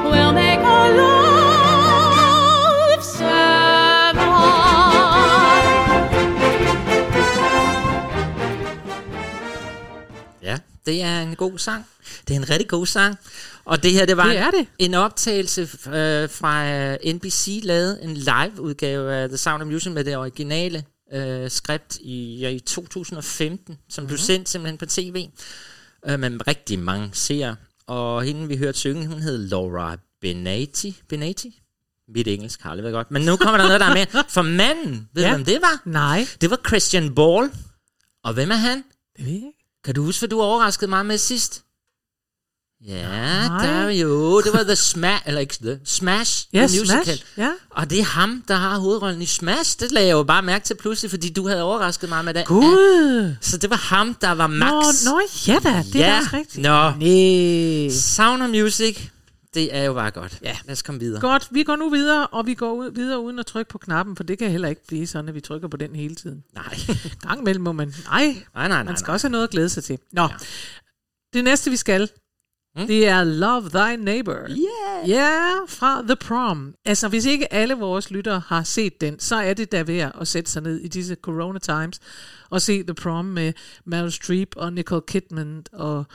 We'll 0.09 0.33
make 0.33 0.61
our 0.75 0.89
love 1.01 3.03
survive. 3.03 4.17
Ja, 10.41 10.57
det 10.85 11.01
er 11.01 11.21
en 11.21 11.59
sang. 11.59 11.92
Det 12.27 12.33
er 12.35 12.39
en 12.39 12.49
rigtig 12.49 12.67
god 12.67 12.85
sang. 12.85 13.15
Og 13.65 13.83
det 13.83 13.91
her, 13.91 14.05
det 14.05 14.17
var 14.17 14.27
Det 14.27 14.37
er 14.37 14.51
det. 14.51 14.67
en 14.79 14.93
optagelse 14.93 15.61
øh, 15.87 16.29
fra 16.29 16.69
øh, 16.71 16.97
NBC, 17.13 17.59
lavet 17.63 17.99
en 18.03 18.13
live-udgave 18.13 19.13
af 19.13 19.29
The 19.29 19.37
Sound 19.37 19.61
of 19.63 19.67
Music 19.67 19.91
med 19.91 20.03
det 20.03 20.17
originale 20.17 20.83
øh, 21.13 21.51
skript 21.51 21.97
i, 22.01 22.37
ja, 22.39 22.49
i 22.49 22.59
2015, 22.59 23.77
som 23.89 24.01
Mhm. 24.03 24.07
blev 24.07 24.17
sendt 24.17 24.49
simpelthen 24.49 24.77
på 24.77 24.85
tv, 24.85 25.27
øh, 26.07 26.19
med 26.19 26.47
rigtig 26.47 26.79
mange 26.79 27.09
seere. 27.13 27.55
Og 27.87 28.23
hende, 28.23 28.47
vi 28.47 28.57
hørte 28.57 28.77
synge, 28.79 29.07
hun 29.07 29.19
hed 29.21 29.37
Laura 29.37 29.97
Benati. 30.21 31.01
Benati? 31.09 31.59
Mit 32.15 32.27
engelsk 32.27 32.61
har 32.61 32.69
aldrig 32.69 32.83
været 32.83 32.93
godt. 32.93 33.11
Men 33.11 33.21
nu 33.21 33.35
kommer 33.37 33.57
der 33.57 33.65
noget, 33.65 33.79
der 33.81 33.85
er 33.87 33.93
med. 33.93 34.23
For 34.29 34.41
manden, 34.41 35.09
ved 35.13 35.23
Ja. 35.23 35.29
du, 35.29 35.35
hvem 35.35 35.45
det 35.45 35.61
var? 35.61 35.81
Nej, 35.85 36.27
Det 36.41 36.49
var 36.49 36.59
Christian 36.67 37.15
Ball. 37.15 37.49
Og 38.23 38.33
hvem 38.33 38.51
er 38.51 38.55
han? 38.55 38.77
det 39.17 39.25
ved 39.25 39.31
jeg 39.31 39.35
ikke. 39.35 39.57
Kan 39.83 39.95
du 39.95 40.03
huske, 40.03 40.21
hvad 40.21 40.29
du 40.29 40.41
overraskede 40.41 40.89
mig 40.89 41.05
med 41.05 41.17
sidst? 41.17 41.62
Ja, 42.87 43.47
Nej. 43.47 43.65
der 43.65 43.89
jo. 43.89 44.41
Det 44.41 44.53
var 44.53 44.63
The 44.63 44.75
Smash, 44.75 45.23
eller 45.25 45.41
ikke 45.41 45.55
The 45.61 45.79
Smash, 45.85 46.47
Ja, 46.53 46.67
The 46.67 46.79
Musical. 46.79 47.03
Smash. 47.03 47.23
Ja. 47.37 47.49
Og 47.69 47.89
det 47.89 47.99
er 47.99 48.03
ham, 48.03 48.43
der 48.47 48.55
har 48.55 48.79
hovedrollen 48.79 49.21
i 49.21 49.25
Smash. 49.25 49.79
Det 49.79 49.91
lagde 49.91 50.07
jeg 50.07 50.13
jo 50.13 50.23
bare 50.23 50.41
mærke 50.41 50.65
til 50.65 50.75
pludselig, 50.75 51.09
fordi 51.11 51.29
du 51.29 51.47
havde 51.47 51.63
overrasket 51.63 52.09
mig 52.09 52.25
med 52.25 52.33
det. 52.33 52.45
Gud. 52.45 53.35
Så 53.41 53.57
det 53.57 53.69
var 53.69 53.75
ham, 53.75 54.13
der 54.13 54.31
var 54.31 54.47
Max. 54.47 55.03
Nå, 55.05 55.11
nå, 55.11 55.21
ja 55.47 55.59
da, 55.63 55.83
det 55.93 56.03
er 56.03 56.11
da 56.11 56.17
også 56.17 56.29
rigtigt. 56.33 56.63
Nå, 56.63 56.91
Næh. 56.99 57.91
Sound 57.91 58.43
of 58.43 58.49
Music, 58.49 59.07
det 59.53 59.75
er 59.75 59.83
jo 59.83 59.93
bare 59.93 60.11
godt. 60.11 60.39
Ja. 60.43 60.57
Lad 60.65 60.71
os 60.71 60.81
komme 60.81 60.99
videre. 60.99 61.21
Godt, 61.21 61.47
vi 61.51 61.63
går 61.63 61.75
nu 61.75 61.89
videre, 61.89 62.27
og 62.27 62.45
vi 62.45 62.53
går 62.53 62.73
ud, 62.73 62.91
videre 62.91 63.19
uden 63.19 63.39
at 63.39 63.45
trykke 63.45 63.69
på 63.69 63.77
knappen, 63.77 64.15
for 64.15 64.23
det 64.23 64.37
kan 64.37 64.51
heller 64.51 64.67
ikke 64.67 64.87
blive 64.87 65.07
sådan, 65.07 65.29
at 65.29 65.35
vi 65.35 65.41
trykker 65.41 65.67
på 65.67 65.77
den 65.77 65.95
hele 65.95 66.15
tiden. 66.15 66.43
Nej. 66.55 66.79
Gang 67.27 67.41
imellem 67.41 67.63
må 67.63 67.71
man, 67.71 67.93
nej, 68.05 68.25
nej, 68.25 68.35
nej, 68.55 68.67
nej. 68.67 68.83
man 68.83 68.97
skal 68.97 69.09
nej. 69.09 69.13
også 69.13 69.27
have 69.27 69.31
noget 69.31 69.43
at 69.43 69.49
glæde 69.49 69.69
sig 69.69 69.83
til. 69.83 69.97
Nå, 70.11 70.21
ja. 70.21 70.27
det 71.33 71.43
næste 71.43 71.69
vi 71.69 71.77
skal, 71.77 72.09
Mm. 72.75 72.87
det 72.87 73.07
er 73.07 73.23
Love 73.23 73.69
Thy 73.69 73.95
Neighbor. 74.03 74.37
Yeah. 74.49 75.09
Ja, 75.09 75.39
fra 75.67 76.01
The 76.01 76.15
Prom. 76.15 76.75
Altså, 76.85 77.07
hvis 77.07 77.25
ikke 77.25 77.53
alle 77.53 77.73
vores 77.73 78.11
lyttere 78.11 78.41
har 78.47 78.63
set 78.63 79.01
den, 79.01 79.19
så 79.19 79.35
er 79.35 79.53
det 79.53 79.71
da 79.71 79.83
værd 79.83 80.11
at 80.21 80.27
sætte 80.27 80.51
sig 80.51 80.61
ned 80.61 80.79
i 80.79 80.87
disse 80.87 81.15
corona 81.21 81.59
times 81.59 81.99
og 82.49 82.61
se 82.61 82.83
The 82.83 82.93
Prom 82.93 83.25
med 83.25 83.53
Meryl 83.85 84.11
Streep 84.11 84.47
og 84.55 84.73
Nicole 84.73 85.01
Kidman 85.07 85.63
og, 85.73 86.05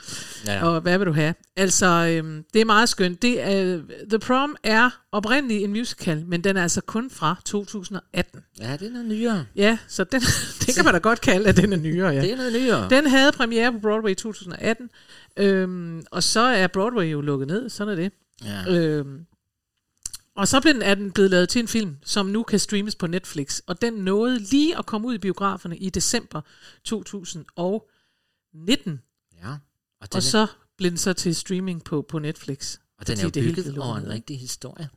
Ja. 0.45 0.53
ja. 0.53 0.65
og 0.67 0.81
hvad 0.81 0.97
vil 0.97 1.07
du 1.07 1.13
have? 1.13 1.33
Altså, 1.57 1.85
øhm, 1.85 2.43
det 2.53 2.61
er 2.61 2.65
meget 2.65 2.89
skønt. 2.89 3.21
Det 3.21 3.41
er, 3.41 3.79
The 4.09 4.19
Prom 4.19 4.55
er 4.63 4.89
oprindeligt 5.11 5.63
en 5.63 5.69
musical, 5.69 6.23
men 6.27 6.43
den 6.43 6.57
er 6.57 6.61
altså 6.61 6.81
kun 6.81 7.09
fra 7.09 7.35
2018. 7.45 8.41
Ja, 8.59 8.77
det 8.79 8.95
er 8.95 9.03
nyere. 9.03 9.45
Ja, 9.55 9.77
så 9.87 10.03
den, 10.03 10.21
det 10.65 10.75
kan 10.75 10.85
man 10.85 10.93
da 10.93 10.99
godt 10.99 11.21
kalde, 11.21 11.49
at 11.49 11.57
den 11.57 11.73
er 11.73 11.77
nyere, 11.77 12.09
ja. 12.09 12.21
Det 12.21 12.31
er 12.31 12.35
noget 12.37 12.53
nyere. 12.53 12.89
Den 12.89 13.07
havde 13.07 13.31
premiere 13.31 13.71
på 13.71 13.79
Broadway 13.79 14.11
i 14.11 14.15
2018, 14.15 14.89
øhm, 15.39 16.03
og 16.11 16.23
så 16.23 16.39
er 16.39 16.67
Broadway 16.67 17.11
jo 17.11 17.21
lukket 17.21 17.47
ned, 17.47 17.69
sådan 17.69 17.91
er 17.91 17.95
det. 17.95 18.11
Ja. 18.43 18.77
Øhm, 18.77 19.25
og 20.35 20.47
så 20.47 20.61
blev 20.61 20.73
den, 20.73 20.81
er 20.81 20.95
den 20.95 21.11
blevet 21.11 21.31
lavet 21.31 21.49
til 21.49 21.59
en 21.59 21.67
film, 21.67 21.97
som 22.05 22.25
nu 22.25 22.43
kan 22.43 22.59
streames 22.59 22.95
på 22.95 23.07
Netflix, 23.07 23.59
og 23.67 23.81
den 23.81 23.93
nåede 23.93 24.39
lige 24.39 24.77
at 24.77 24.85
komme 24.85 25.07
ud 25.07 25.13
i 25.13 25.17
biograferne 25.17 25.77
i 25.77 25.89
december 25.89 26.41
2019, 26.83 29.01
ja. 29.43 29.51
Og 30.01 30.11
den, 30.11 30.17
og 30.17 30.23
så 30.23 30.47
blev 30.77 30.89
den 30.89 30.97
så 30.97 31.13
til 31.13 31.35
streaming 31.35 31.83
på, 31.83 32.01
på 32.01 32.19
Netflix. 32.19 32.77
og 32.97 33.07
den 33.07 33.17
er 33.17 33.23
jo 33.23 33.29
det 33.29 33.43
hele 33.43 33.55
bygget 33.55 33.77
over 33.77 33.97
en 33.97 34.09
rigtig 34.09 34.39
historie. 34.39 34.89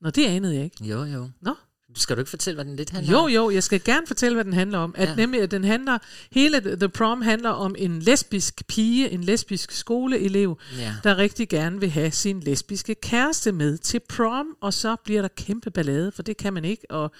Nå, 0.00 0.10
det 0.10 0.26
anede 0.26 0.54
jeg 0.54 0.64
ikke. 0.64 0.84
Jo, 0.84 1.04
jo. 1.04 1.30
Nå. 1.40 1.54
Skal 1.94 2.16
du 2.16 2.20
ikke 2.20 2.30
fortælle, 2.30 2.54
hvad 2.54 2.64
den 2.64 2.76
lidt 2.76 2.90
handler 2.90 3.12
Jo, 3.12 3.18
om? 3.18 3.28
jo, 3.30 3.50
jeg 3.50 3.62
skal 3.62 3.80
gerne 3.84 4.06
fortælle, 4.06 4.34
hvad 4.34 4.44
den 4.44 4.52
handler 4.52 4.78
om. 4.78 4.94
At 4.96 5.08
Ja. 5.08 5.14
nemlig, 5.14 5.40
at 5.42 5.50
den 5.50 5.64
handler, 5.64 5.98
hele 6.32 6.60
The 6.76 6.88
Prom 6.88 7.22
handler 7.22 7.50
om 7.50 7.74
en 7.78 7.98
lesbisk 8.00 8.66
pige, 8.66 9.10
en 9.10 9.24
lesbisk 9.24 9.70
skoleelev, 9.72 10.58
Ja. 10.78 10.94
der 11.04 11.18
rigtig 11.18 11.48
gerne 11.48 11.80
vil 11.80 11.90
have 11.90 12.10
sin 12.10 12.40
lesbiske 12.40 12.94
kæreste 12.94 13.52
med 13.52 13.78
til 13.78 14.00
prom, 14.08 14.46
og 14.60 14.74
så 14.74 14.96
bliver 15.04 15.20
der 15.22 15.28
kæmpe 15.28 15.70
ballade, 15.70 16.12
for 16.12 16.22
det 16.22 16.36
kan 16.36 16.52
man 16.54 16.64
ikke, 16.64 16.90
og 16.90 17.12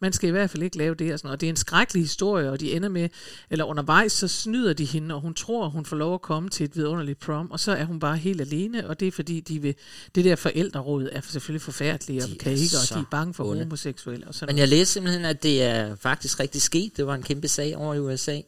man 0.00 0.12
skal 0.12 0.28
i 0.28 0.30
hvert 0.30 0.50
fald 0.50 0.62
ikke 0.62 0.78
lave 0.78 0.94
det 0.94 1.12
og 1.12 1.18
sådan 1.18 1.26
noget. 1.26 1.36
Og 1.36 1.40
det 1.40 1.46
er 1.46 1.50
en 1.50 1.56
skrækkelig 1.56 2.02
historie, 2.02 2.50
og 2.50 2.60
de 2.60 2.72
ender 2.72 2.88
med, 2.88 3.08
eller 3.50 3.64
undervejs, 3.64 4.12
så 4.12 4.28
snyder 4.28 4.72
de 4.72 4.84
hende, 4.84 5.14
og 5.14 5.20
hun 5.20 5.34
tror, 5.34 5.68
hun 5.68 5.84
får 5.84 5.96
lov 5.96 6.14
at 6.14 6.22
komme 6.22 6.48
til 6.48 6.64
et 6.64 6.76
vidunderligt 6.76 7.18
prom, 7.20 7.50
og 7.50 7.60
så 7.60 7.72
er 7.72 7.84
hun 7.84 7.98
bare 8.00 8.16
helt 8.16 8.40
alene, 8.40 8.88
og 8.88 9.00
det 9.00 9.08
er 9.08 9.12
fordi, 9.12 9.40
de 9.40 9.62
vil, 9.62 9.74
det 10.14 10.24
der 10.24 10.36
forældreråd 10.36 11.08
er 11.12 11.20
selvfølgelig 11.20 11.62
forfærdelige, 11.62 12.22
og 12.22 12.28
De 12.28 12.34
kan 12.34 12.52
ikke, 12.52 12.76
og 12.90 12.94
de 12.94 13.00
er 13.00 13.04
bange 13.10 13.34
for 13.34 13.44
onde. 13.44 13.66
Homoseksuelle 14.12 14.28
og 14.28 14.34
sådan 14.34 14.54
Men 14.54 14.58
jeg 14.58 14.68
læste 14.68 14.92
simpelthen, 14.92 15.24
at 15.24 15.42
det 15.42 15.62
er 15.62 15.96
faktisk 15.96 16.40
rigtig 16.40 16.62
sket. 16.62 16.96
Det 16.96 17.06
var 17.06 17.14
en 17.14 17.22
kæmpe 17.22 17.48
sag 17.48 17.76
over 17.76 17.94
i 17.94 17.98
USA. 17.98 18.40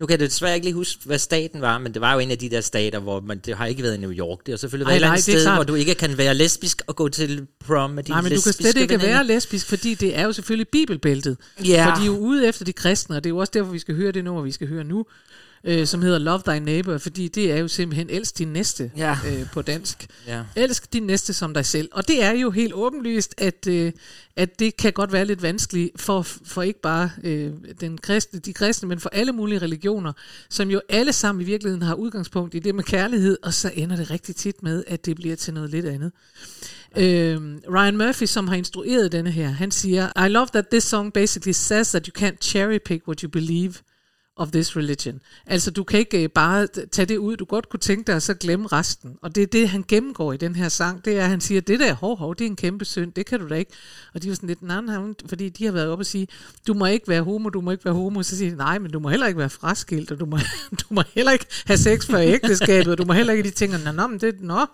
Nu 0.00 0.06
kan 0.06 0.20
jeg 0.20 0.20
desværre 0.20 0.54
ikke 0.54 0.66
lige 0.66 0.74
huske, 0.74 1.00
hvad 1.04 1.18
staten 1.18 1.60
var, 1.60 1.78
men 1.78 1.94
det 1.94 2.00
var 2.00 2.12
jo 2.12 2.18
en 2.18 2.30
af 2.30 2.38
de 2.38 2.50
der 2.50 2.60
stater, 2.60 2.98
hvor 2.98 3.20
man, 3.20 3.38
det 3.38 3.56
har 3.56 3.66
ikke 3.66 3.82
været 3.82 3.94
i 3.94 4.00
New 4.00 4.12
York. 4.12 4.38
Det 4.46 4.52
har 4.52 4.56
selvfølgelig 4.56 4.84
Ej, 4.84 4.90
været 4.90 4.96
et 4.96 4.96
eller 4.96 5.08
nej, 5.08 5.14
andet 5.14 5.26
det 5.26 5.34
sted, 5.34 5.44
klart. 5.44 5.56
hvor 5.56 5.64
du 5.64 5.74
ikke 5.74 5.94
kan 5.94 6.18
være 6.18 6.34
lesbisk 6.34 6.82
og 6.86 6.96
gå 6.96 7.08
til 7.08 7.46
prom 7.66 7.90
med 7.90 8.02
dine 8.02 8.14
Nej, 8.14 8.22
men 8.22 8.32
du 8.32 8.40
kan 8.40 8.52
slet 8.52 8.76
ikke 8.76 9.02
være 9.02 9.26
lesbisk, 9.26 9.66
fordi 9.66 9.94
det 9.94 10.18
er 10.18 10.24
jo 10.24 10.32
selvfølgelig 10.32 10.68
bibelbæltet. 10.68 11.36
Ja. 11.64 11.86
For 11.86 11.94
de 11.94 12.02
er 12.02 12.06
jo 12.06 12.16
ude 12.18 12.48
efter 12.48 12.64
de 12.64 12.72
kristne, 12.72 13.16
og 13.16 13.24
det 13.24 13.30
er 13.30 13.34
jo 13.34 13.38
også 13.38 13.50
derfor, 13.54 13.72
vi 13.72 13.78
skal 13.78 13.94
høre 13.94 14.12
det 14.12 14.24
nummer, 14.24 14.42
vi 14.42 14.52
skal 14.52 14.68
høre 14.68 14.84
nu, 14.84 15.06
øh, 15.64 15.86
som 15.86 16.02
hedder 16.02 16.18
Love 16.18 16.42
Thy 16.46 16.58
Neighbor, 16.58 16.98
fordi 16.98 17.28
det 17.28 17.52
er 17.52 17.56
jo 17.56 17.68
simpelthen 17.68 18.10
elsk 18.10 18.38
din 18.38 18.48
næste 18.48 18.90
Ja. 18.96 19.16
øh, 19.28 19.46
på 19.52 19.62
dansk. 19.62 20.06
Ja. 20.26 20.42
Elsk 20.56 20.92
din 20.92 21.02
næste 21.02 21.32
som 21.32 21.54
dig 21.54 21.66
selv. 21.66 21.88
Og 21.92 22.08
det 22.08 22.22
er 22.24 22.30
jo 22.32 22.50
helt 22.50 22.72
åbenlyst, 22.74 23.34
at, 23.38 23.66
øh, 23.66 23.92
at 24.36 24.58
det 24.58 24.76
kan 24.76 24.92
godt 24.92 25.12
være 25.12 25.24
lidt 25.24 25.42
vanskeligt 25.42 26.00
for, 26.00 26.22
for 26.22 26.62
ikke 26.62 26.80
bare 26.80 27.10
øh, 27.24 27.50
den 27.80 27.98
kristne, 27.98 28.38
de 28.40 28.52
kristne, 28.52 28.88
men 28.88 29.00
for 29.00 29.08
alle 29.12 29.32
mulige 29.32 29.58
religioner, 29.58 30.12
som 30.50 30.70
jo 30.70 30.80
alle 30.88 31.12
sammen 31.12 31.42
i 31.42 31.44
virkeligheden 31.44 31.82
har 31.82 31.94
udgangspunkt 31.94 32.54
i 32.54 32.58
det 32.58 32.74
med 32.74 32.84
kærlighed, 32.84 33.36
og 33.42 33.54
så 33.54 33.70
ender 33.74 33.96
det 33.96 34.10
rigtig 34.10 34.36
tit 34.36 34.62
med, 34.62 34.84
at 34.86 35.06
det 35.06 35.16
bliver 35.16 35.36
til 35.36 35.54
noget 35.54 35.70
lidt 35.70 35.86
andet. 35.86 36.12
Øhm, 36.96 37.60
Ryan 37.70 37.96
Murphy, 37.96 38.24
som 38.26 38.48
har 38.48 38.54
instrueret 38.56 39.12
denne 39.12 39.30
her, 39.30 39.48
han 39.48 39.70
siger, 39.70 40.26
I 40.26 40.28
love 40.28 40.46
that 40.52 40.66
this 40.68 40.84
song 40.84 41.12
basically 41.12 41.52
says 41.52 41.88
that 41.90 42.06
you 42.06 42.24
can't 42.26 42.36
cherry 42.40 42.78
pick 42.84 43.08
what 43.08 43.20
you 43.20 43.30
believe 43.30 43.74
of 44.40 44.50
this 44.50 44.76
religion. 44.76 45.20
Altså, 45.46 45.70
du 45.70 45.84
kan 45.84 45.98
ikke 45.98 46.22
øh, 46.22 46.28
bare 46.28 46.66
tage 46.66 47.06
det 47.06 47.16
ud, 47.16 47.36
du 47.36 47.44
godt 47.44 47.68
kunne 47.68 47.80
tænke 47.80 48.06
dig, 48.06 48.14
og 48.14 48.22
så 48.22 48.34
glemme 48.34 48.68
resten. 48.68 49.16
Og 49.22 49.34
det 49.34 49.42
er 49.42 49.46
det, 49.46 49.68
han 49.68 49.84
gennemgår 49.88 50.32
i 50.32 50.36
den 50.36 50.54
her 50.54 50.68
sang, 50.68 51.04
det 51.04 51.18
er, 51.18 51.24
at 51.24 51.30
han 51.30 51.40
siger, 51.40 51.60
det 51.60 51.80
der 51.80 51.94
hov, 51.94 52.18
hov, 52.18 52.34
det 52.34 52.44
er 52.44 52.48
en 52.48 52.56
kæmpe 52.56 52.84
synd, 52.84 53.12
det 53.12 53.26
kan 53.26 53.40
du 53.40 53.48
da 53.48 53.54
ikke. 53.54 53.72
Og 54.14 54.22
de 54.22 54.28
var 54.28 54.34
sådan 54.34 54.46
lidt, 54.46 54.62
nej, 54.62 54.80
nej, 54.80 55.14
fordi 55.28 55.48
de 55.48 55.64
har 55.64 55.72
været 55.72 55.88
oppe 55.88 56.02
og 56.02 56.06
sige, 56.06 56.28
du 56.66 56.74
må 56.74 56.86
ikke 56.86 57.08
være 57.08 57.22
homo, 57.22 57.48
du 57.48 57.60
må 57.60 57.70
ikke 57.70 57.84
være 57.84 57.94
homo. 57.94 58.22
Så 58.22 58.36
siger 58.36 58.50
de, 58.50 58.56
nej, 58.56 58.78
men 58.78 58.90
du 58.90 58.98
må 58.98 59.08
heller 59.08 59.26
ikke 59.26 59.38
være 59.38 59.50
fraskilt, 59.50 60.12
og 60.12 60.20
du 60.20 60.26
må, 60.26 60.38
du 60.80 60.84
må 60.90 61.02
heller 61.14 61.32
ikke 61.32 61.46
have 61.66 61.78
sex 61.78 62.06
før 62.06 62.18
ægteskabet, 62.18 62.88
og 62.88 62.98
du 62.98 63.04
må 63.04 63.12
heller 63.12 63.32
ikke 63.32 63.48
de 63.48 63.54
ting, 63.54 63.72
nå, 63.84 63.92
nå, 63.92 64.06
men 64.06 64.20
det, 64.20 64.40
nå, 64.40 64.66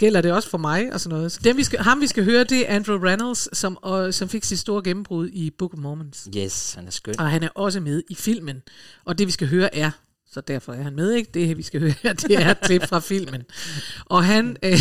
gælder 0.00 0.20
det 0.20 0.32
også 0.32 0.50
for 0.50 0.58
mig, 0.58 0.92
og 0.92 1.00
sådan 1.00 1.16
noget. 1.16 1.32
Så 1.32 1.40
dem, 1.44 1.56
vi 1.56 1.64
skal, 1.64 1.78
ham, 1.78 2.00
vi 2.00 2.06
skal 2.06 2.24
høre, 2.24 2.44
det 2.44 2.70
er 2.70 2.74
Andrew 2.74 2.98
Reynolds, 2.98 3.58
som, 3.58 3.78
og, 3.82 4.14
som 4.14 4.28
fik 4.28 4.44
sit 4.44 4.58
store 4.58 4.82
gennembrud 4.82 5.28
i 5.28 5.50
Book 5.58 5.74
of 5.74 5.78
Mormons. 5.78 6.28
Yes, 6.36 6.74
han 6.74 6.86
er 6.86 6.90
skøn. 6.90 7.20
Og 7.20 7.30
han 7.30 7.42
er 7.42 7.48
også 7.54 7.80
med 7.80 8.02
i 8.10 8.14
filmen. 8.14 8.62
Og 9.04 9.18
det 9.18 9.26
vi 9.26 9.32
skal 9.32 9.48
høre 9.48 9.74
er, 9.74 9.90
så 10.32 10.40
derfor 10.40 10.72
er 10.72 10.82
han 10.82 10.94
med, 10.94 11.12
ikke? 11.12 11.30
Det 11.34 11.56
vi 11.56 11.62
skal 11.62 11.80
høre, 12.02 12.14
det 12.14 12.30
er 12.30 12.50
et 12.50 12.60
klip 12.60 12.88
fra 12.88 13.00
filmen. 13.00 13.42
Og 14.04 14.24
han, 14.24 14.56
øh, 14.62 14.78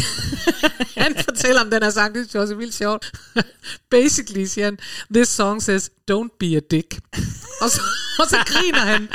han 1.03 1.15
fortæller 1.23 1.61
om 1.61 1.69
den 1.69 1.83
her 1.83 1.89
sang, 1.89 2.15
det 2.15 2.33
jeg 2.33 2.41
også 2.41 2.53
er 2.53 2.57
vildt 2.57 2.73
sjovt. 2.73 3.11
Basically 3.91 4.45
siger 4.45 4.65
han, 4.65 4.77
this 5.13 5.27
song 5.27 5.63
says, 5.63 5.89
don't 6.11 6.37
be 6.39 6.55
a 6.55 6.59
dick. 6.71 6.99
Og 7.61 7.69
så, 7.69 7.81
og 8.19 8.27
så 8.29 8.37
griner 8.45 8.79
han. 8.79 9.09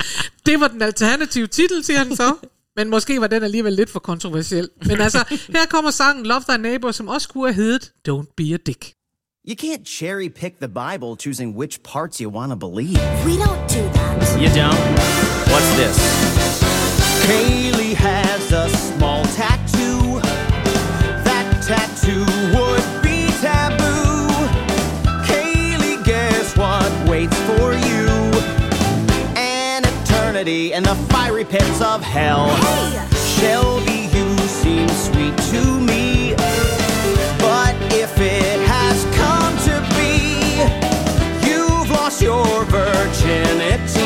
Det 0.47 0.61
var 0.61 0.69
den 0.69 0.83
alternative 0.83 1.47
titel, 1.47 1.85
siger 1.85 1.99
han 1.99 2.17
så. 2.17 2.37
Men 2.77 2.91
måske 2.91 3.21
var 3.21 3.27
den 3.27 3.43
alligevel 3.43 3.73
lidt 3.73 3.91
for 3.91 4.01
kontroversiel. 4.01 4.69
Men 4.87 5.01
altså, 5.01 5.25
her 5.49 5.67
kommer 5.67 5.91
sangen 5.91 6.27
Love 6.27 6.43
Thy 6.49 6.61
Neighbor, 6.61 6.91
som 6.91 7.09
også 7.09 7.29
kunne 7.29 7.53
have 7.53 7.55
heddet 7.55 7.93
Don't 8.09 8.35
Be 8.37 8.55
a 8.55 8.57
Dick. 8.67 8.93
You 9.49 9.55
can't 9.65 9.85
cherry 9.85 10.29
pick 10.29 10.53
the 10.61 10.69
Bible 10.69 11.17
choosing 11.19 11.57
which 11.57 11.83
parts 11.93 12.19
you 12.19 12.31
want 12.31 12.51
to 12.51 12.57
believe. 12.57 12.99
We 13.29 13.35
don't 13.45 13.65
do 13.77 13.83
that. 13.97 14.41
You 14.43 14.49
don't? 14.63 14.83
What's 15.53 15.71
this? 15.81 15.97
Kaylee 17.27 17.84
eternity 30.45 30.73
in 30.73 30.83
the 30.83 30.95
fiery 31.13 31.45
pits 31.45 31.81
of 31.81 32.03
hell. 32.03 32.49
Hey! 32.57 33.09
Shelby, 33.41 34.09
you 34.17 34.39
seem 34.47 34.89
sweet 34.89 35.37
to 35.51 35.81
me. 35.81 36.35
But 37.39 37.75
if 37.93 38.19
it 38.19 38.61
has 38.69 39.05
come 39.17 39.57
to 39.69 39.81
be, 39.97 40.61
you've 41.49 41.91
lost 41.91 42.23
your 42.23 42.65
virginity. 42.65 44.05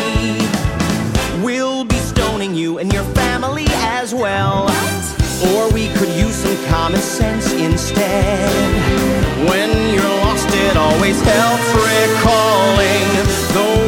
We'll 1.43 1.85
be 1.85 1.99
stoning 1.99 2.55
you 2.55 2.79
and 2.79 2.93
your 2.93 3.05
family 3.15 3.67
as 3.69 4.15
well. 4.15 4.69
Or 5.55 5.71
we 5.73 5.89
could 5.95 6.09
use 6.11 6.35
some 6.35 6.57
common 6.67 7.01
sense 7.01 7.53
instead. 7.53 8.51
When 9.49 9.71
you're 9.95 10.17
lost, 10.25 10.49
it 10.51 10.77
always 10.77 11.21
helps 11.21 11.69
recalling 11.75 13.09
those 13.55 13.88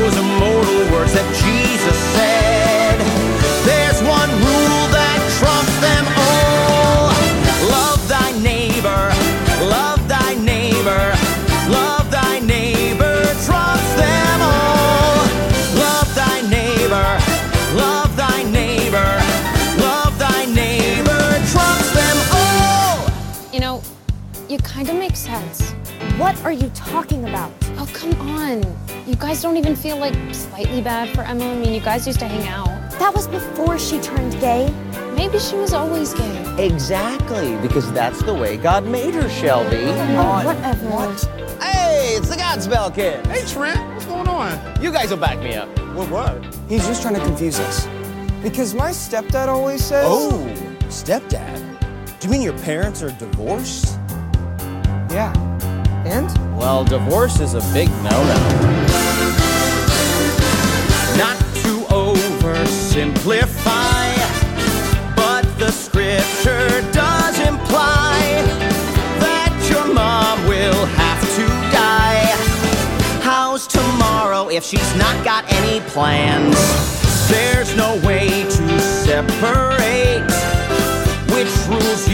kind 24.80 24.88
of 24.88 24.96
make 24.96 25.14
sense. 25.14 25.72
What 26.16 26.42
are 26.42 26.52
you 26.52 26.70
talking 26.70 27.28
about? 27.28 27.52
Oh, 27.76 27.86
come 27.92 28.18
on. 28.30 28.62
You 29.06 29.14
guys 29.14 29.42
don't 29.42 29.58
even 29.58 29.76
feel 29.76 29.98
like 29.98 30.14
slightly 30.34 30.80
bad 30.80 31.14
for 31.14 31.20
Emma. 31.20 31.52
I 31.52 31.54
mean, 31.54 31.74
you 31.74 31.80
guys 31.80 32.06
used 32.06 32.18
to 32.20 32.26
hang 32.26 32.48
out. 32.48 32.90
That 32.92 33.12
was 33.14 33.28
before 33.28 33.78
she 33.78 34.00
turned 34.00 34.32
gay. 34.40 34.72
Maybe 35.14 35.38
she 35.38 35.56
was 35.56 35.74
always 35.74 36.14
gay. 36.14 36.64
Exactly, 36.64 37.58
because 37.58 37.92
that's 37.92 38.22
the 38.22 38.32
way 38.32 38.56
God 38.56 38.86
made 38.86 39.12
her, 39.12 39.28
Shelby. 39.28 39.76
Oh, 39.76 40.46
whatever. 40.46 40.88
What? 40.88 41.62
Hey, 41.62 42.14
it's 42.16 42.30
the 42.30 42.36
Godspell 42.36 42.94
kid. 42.94 43.26
Hey 43.26 43.46
Trent, 43.46 43.86
what's 43.92 44.06
going 44.06 44.28
on? 44.28 44.82
You 44.82 44.90
guys 44.90 45.10
will 45.10 45.18
back 45.18 45.40
me 45.40 45.56
up. 45.56 45.68
What 45.94 46.08
what? 46.08 46.42
He's 46.70 46.86
just 46.86 47.02
trying 47.02 47.16
to 47.16 47.20
confuse 47.20 47.60
us. 47.60 47.86
Because 48.42 48.72
my 48.74 48.92
stepdad 48.92 49.48
always 49.48 49.84
says. 49.84 50.06
Oh, 50.08 50.42
stepdad. 50.84 51.58
Do 52.18 52.26
you 52.26 52.32
mean 52.32 52.40
your 52.40 52.58
parents 52.60 53.02
are 53.02 53.10
divorced? 53.10 53.99
Yeah. 55.10 55.32
And? 56.06 56.30
Well, 56.56 56.84
divorce 56.84 57.40
is 57.40 57.54
a 57.54 57.60
big 57.72 57.88
no-no. 58.00 58.36
Not 61.18 61.36
to 61.62 61.80
oversimplify, 61.90 64.14
but 65.16 65.42
the 65.58 65.72
scripture 65.72 66.80
does 66.92 67.40
imply 67.40 68.20
that 69.18 69.52
your 69.68 69.92
mom 69.92 70.46
will 70.46 70.86
have 70.86 71.20
to 71.34 71.46
die. 71.72 72.30
How's 73.24 73.66
tomorrow 73.66 74.48
if 74.48 74.62
she's 74.64 74.94
not 74.94 75.24
got 75.24 75.44
any 75.52 75.80
plans? 75.90 76.54
There's 77.28 77.74
no 77.76 77.96
way 78.06 78.44
to 78.44 78.80
separate 78.80 80.30
which 81.34 81.50
rules 81.68 82.06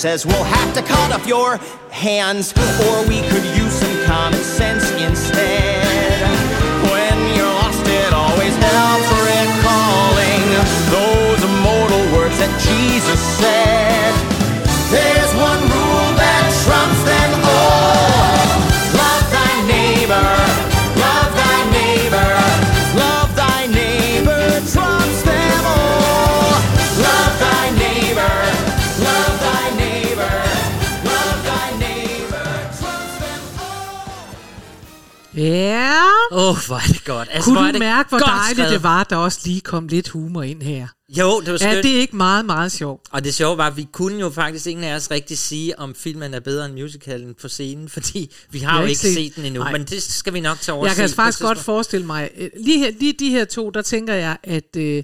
says 0.00 0.24
we'll 0.24 0.44
have 0.44 0.72
to 0.72 0.80
cut 0.80 1.12
off 1.12 1.26
your 1.26 1.58
hands, 1.90 2.54
or 2.88 3.06
we 3.06 3.20
could 3.28 3.44
use 3.52 3.74
some 3.74 4.06
common 4.06 4.40
sense 4.40 4.90
instead. 4.92 6.24
When 6.88 7.16
you're 7.36 7.44
lost, 7.44 7.84
it 7.84 8.12
always 8.14 8.56
helps 8.56 9.10
recalling 9.28 10.44
those 10.88 11.40
immortal 11.44 12.00
words 12.16 12.38
that 12.40 12.48
Jesus 12.64 13.20
said. 13.36 14.12
There's 14.88 15.32
one 15.36 15.60
Ja, 35.44 36.02
Åh, 36.32 36.48
oh, 36.48 36.56
hvor 36.66 36.76
er 36.76 36.92
det 36.92 37.04
godt. 37.04 37.28
Altså, 37.32 37.50
kunne 37.50 37.72
du 37.72 37.78
mærke, 37.78 38.08
hvor 38.08 38.18
dejligt 38.18 38.56
skrevet. 38.56 38.72
det 38.72 38.82
var, 38.82 39.00
at 39.00 39.10
der 39.10 39.16
også 39.16 39.40
lige 39.44 39.60
kom 39.60 39.88
lidt 39.88 40.08
humor 40.08 40.42
ind 40.42 40.62
her? 40.62 40.86
Jo, 41.08 41.40
det 41.40 41.52
var 41.52 41.58
skønt. 41.58 41.74
Er 41.74 41.82
det 41.82 41.88
ikke 41.88 42.16
meget, 42.16 42.44
meget 42.44 42.72
sjovt? 42.72 43.02
Og 43.10 43.24
det 43.24 43.34
sjove 43.34 43.58
var, 43.58 43.66
at 43.66 43.76
vi 43.76 43.88
kunne 43.92 44.20
jo 44.20 44.30
faktisk 44.30 44.66
ingen 44.66 44.84
af 44.84 44.94
os 44.94 45.10
rigtig 45.10 45.38
sige, 45.38 45.78
om 45.78 45.94
filmen 45.94 46.34
er 46.34 46.40
bedre 46.40 46.66
end 46.66 46.74
musicalen 46.74 47.34
på 47.42 47.48
scenen, 47.48 47.88
fordi 47.98 48.32
vi 48.50 48.58
har, 48.58 48.70
har 48.70 48.80
jo 48.80 48.86
ikke 48.86 49.00
set- 49.00 49.14
set, 49.14 49.36
den 49.36 49.44
endnu. 49.44 49.62
Nej. 49.62 49.72
Men 49.72 49.84
det 49.84 50.02
skal 50.02 50.34
vi 50.34 50.40
nok 50.40 50.60
tage 50.60 50.76
over 50.76 50.86
Jeg 50.86 50.96
kan 50.96 51.04
et 51.04 51.14
faktisk 51.14 51.40
godt 51.42 51.58
forestille 51.58 52.06
mig, 52.06 52.30
øh, 52.36 52.50
lige, 52.60 52.78
her, 52.78 52.90
lige 53.00 53.12
de 53.12 53.30
her 53.30 53.44
to, 53.44 53.70
der 53.70 53.82
tænker 53.82 54.14
jeg, 54.14 54.36
at... 54.42 54.76
Øh, 54.76 55.02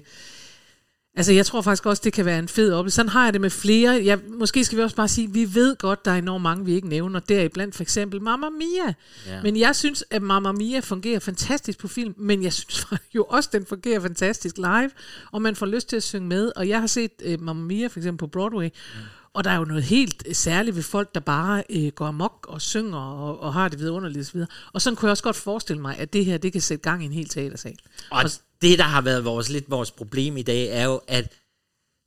altså, 1.17 1.33
jeg 1.33 1.45
tror 1.45 1.61
faktisk 1.61 1.85
også, 1.85 2.01
det 2.05 2.13
kan 2.13 2.25
være 2.25 2.39
en 2.39 2.47
fed 2.47 2.73
oplevelse. 2.73 2.95
Sådan 2.95 3.09
har 3.09 3.23
jeg 3.23 3.33
det 3.33 3.41
med 3.41 3.49
flere. 3.49 4.01
Jeg, 4.05 4.19
måske 4.29 4.65
skal 4.65 4.77
vi 4.77 4.83
også 4.83 4.95
bare 4.95 5.07
sige, 5.07 5.31
vi 5.33 5.55
ved 5.55 5.75
godt, 5.75 6.05
der 6.05 6.11
er 6.11 6.15
enormt 6.15 6.41
mange, 6.41 6.65
vi 6.65 6.73
ikke 6.73 6.87
nævner. 6.87 7.19
Deriblandt 7.19 7.75
for 7.75 7.83
eksempel 7.83 8.21
Mamma 8.21 8.49
Mia. 8.49 8.93
Ja. 9.27 9.41
Men 9.43 9.57
jeg 9.57 9.75
synes, 9.75 10.03
at 10.09 10.21
Mamma 10.21 10.51
Mia 10.51 10.79
fungerer 10.79 11.19
fantastisk 11.19 11.79
på 11.79 11.87
film, 11.87 12.13
men 12.17 12.43
jeg 12.43 12.53
synes 12.53 12.85
jo 13.15 13.23
også, 13.23 13.49
den 13.53 13.65
fungerer 13.65 13.99
fantastisk 13.99 14.57
live, 14.57 14.89
og 15.31 15.41
man 15.41 15.55
får 15.55 15.65
lyst 15.65 15.89
til 15.89 15.95
at 15.95 16.03
synge 16.03 16.27
med. 16.27 16.51
Og 16.55 16.67
jeg 16.69 16.79
har 16.79 16.87
set 16.87 17.11
øh, 17.23 17.41
Mamma 17.41 17.63
Mia 17.63 17.87
for 17.87 17.99
eksempel 17.99 18.19
på 18.19 18.27
Broadway, 18.27 18.65
mm. 18.65 18.99
og 19.33 19.43
der 19.43 19.51
er 19.51 19.57
jo 19.57 19.65
noget 19.65 19.83
helt 19.83 20.37
særligt 20.37 20.75
ved 20.75 20.83
folk, 20.83 21.15
der 21.15 21.19
bare 21.19 21.63
øh, 21.69 21.87
går 21.87 22.05
amok 22.05 22.45
og 22.49 22.61
synger 22.61 22.99
og, 22.99 23.39
og 23.39 23.53
har 23.53 23.67
det 23.67 23.79
vidunderligt 23.79 24.27
osv. 24.27 24.41
Og 24.73 24.81
sådan 24.81 24.95
kunne 24.95 25.07
jeg 25.07 25.11
også 25.11 25.23
godt 25.23 25.35
forestille 25.35 25.81
mig, 25.81 25.97
at 25.97 26.13
det 26.13 26.25
her, 26.25 26.37
det 26.37 26.51
kan 26.51 26.61
sætte 26.61 26.83
gang 26.83 27.03
i 27.03 27.05
en 27.05 27.13
hel 27.13 27.29
teatersal. 27.29 27.77
Og 28.11 28.29
det, 28.61 28.79
der 28.79 28.85
har 28.85 29.01
været 29.01 29.25
vores, 29.25 29.49
lidt 29.49 29.69
vores 29.69 29.91
problem 29.91 30.37
i 30.37 30.41
dag, 30.41 30.67
er 30.67 30.83
jo, 30.83 31.01
at 31.07 31.33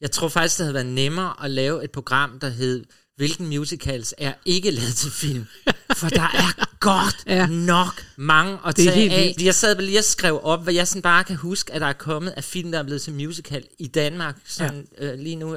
jeg 0.00 0.10
tror 0.10 0.28
faktisk, 0.28 0.58
det 0.58 0.64
havde 0.64 0.74
været 0.74 0.86
nemmere 0.86 1.44
at 1.44 1.50
lave 1.50 1.84
et 1.84 1.90
program, 1.90 2.40
der 2.40 2.48
hed 2.48 2.84
Hvilken 3.20 3.46
musicals 3.48 4.14
er 4.18 4.34
ikke 4.44 4.70
lavet 4.70 4.94
til 4.94 5.10
film? 5.10 5.46
For 6.00 6.08
der 6.08 6.22
er 6.22 6.66
godt 6.80 7.16
Ja. 7.26 7.34
ja. 7.34 7.46
nok 7.46 8.04
mange 8.16 8.58
at 8.66 8.76
Det 8.76 8.86
er 8.88 8.92
tage 8.92 9.10
af. 9.10 9.24
vildt. 9.26 9.42
Jeg 9.42 9.54
sad 9.54 9.76
lige 9.82 9.98
og 9.98 10.04
skrev 10.04 10.40
op, 10.42 10.62
hvad 10.62 10.74
jeg 10.74 10.88
sådan 10.88 11.02
bare 11.02 11.24
kan 11.24 11.36
huske, 11.36 11.72
at 11.72 11.80
der 11.80 11.86
er 11.86 11.92
kommet 11.92 12.30
af 12.36 12.44
film, 12.44 12.72
der 12.72 12.78
er 12.78 12.82
blevet 12.82 13.02
til 13.02 13.12
musical 13.12 13.64
i 13.78 13.86
Danmark. 13.86 14.36
Sådan, 14.46 14.86
ja. 15.00 15.12
øh, 15.12 15.18
lige 15.18 15.36
nu. 15.36 15.56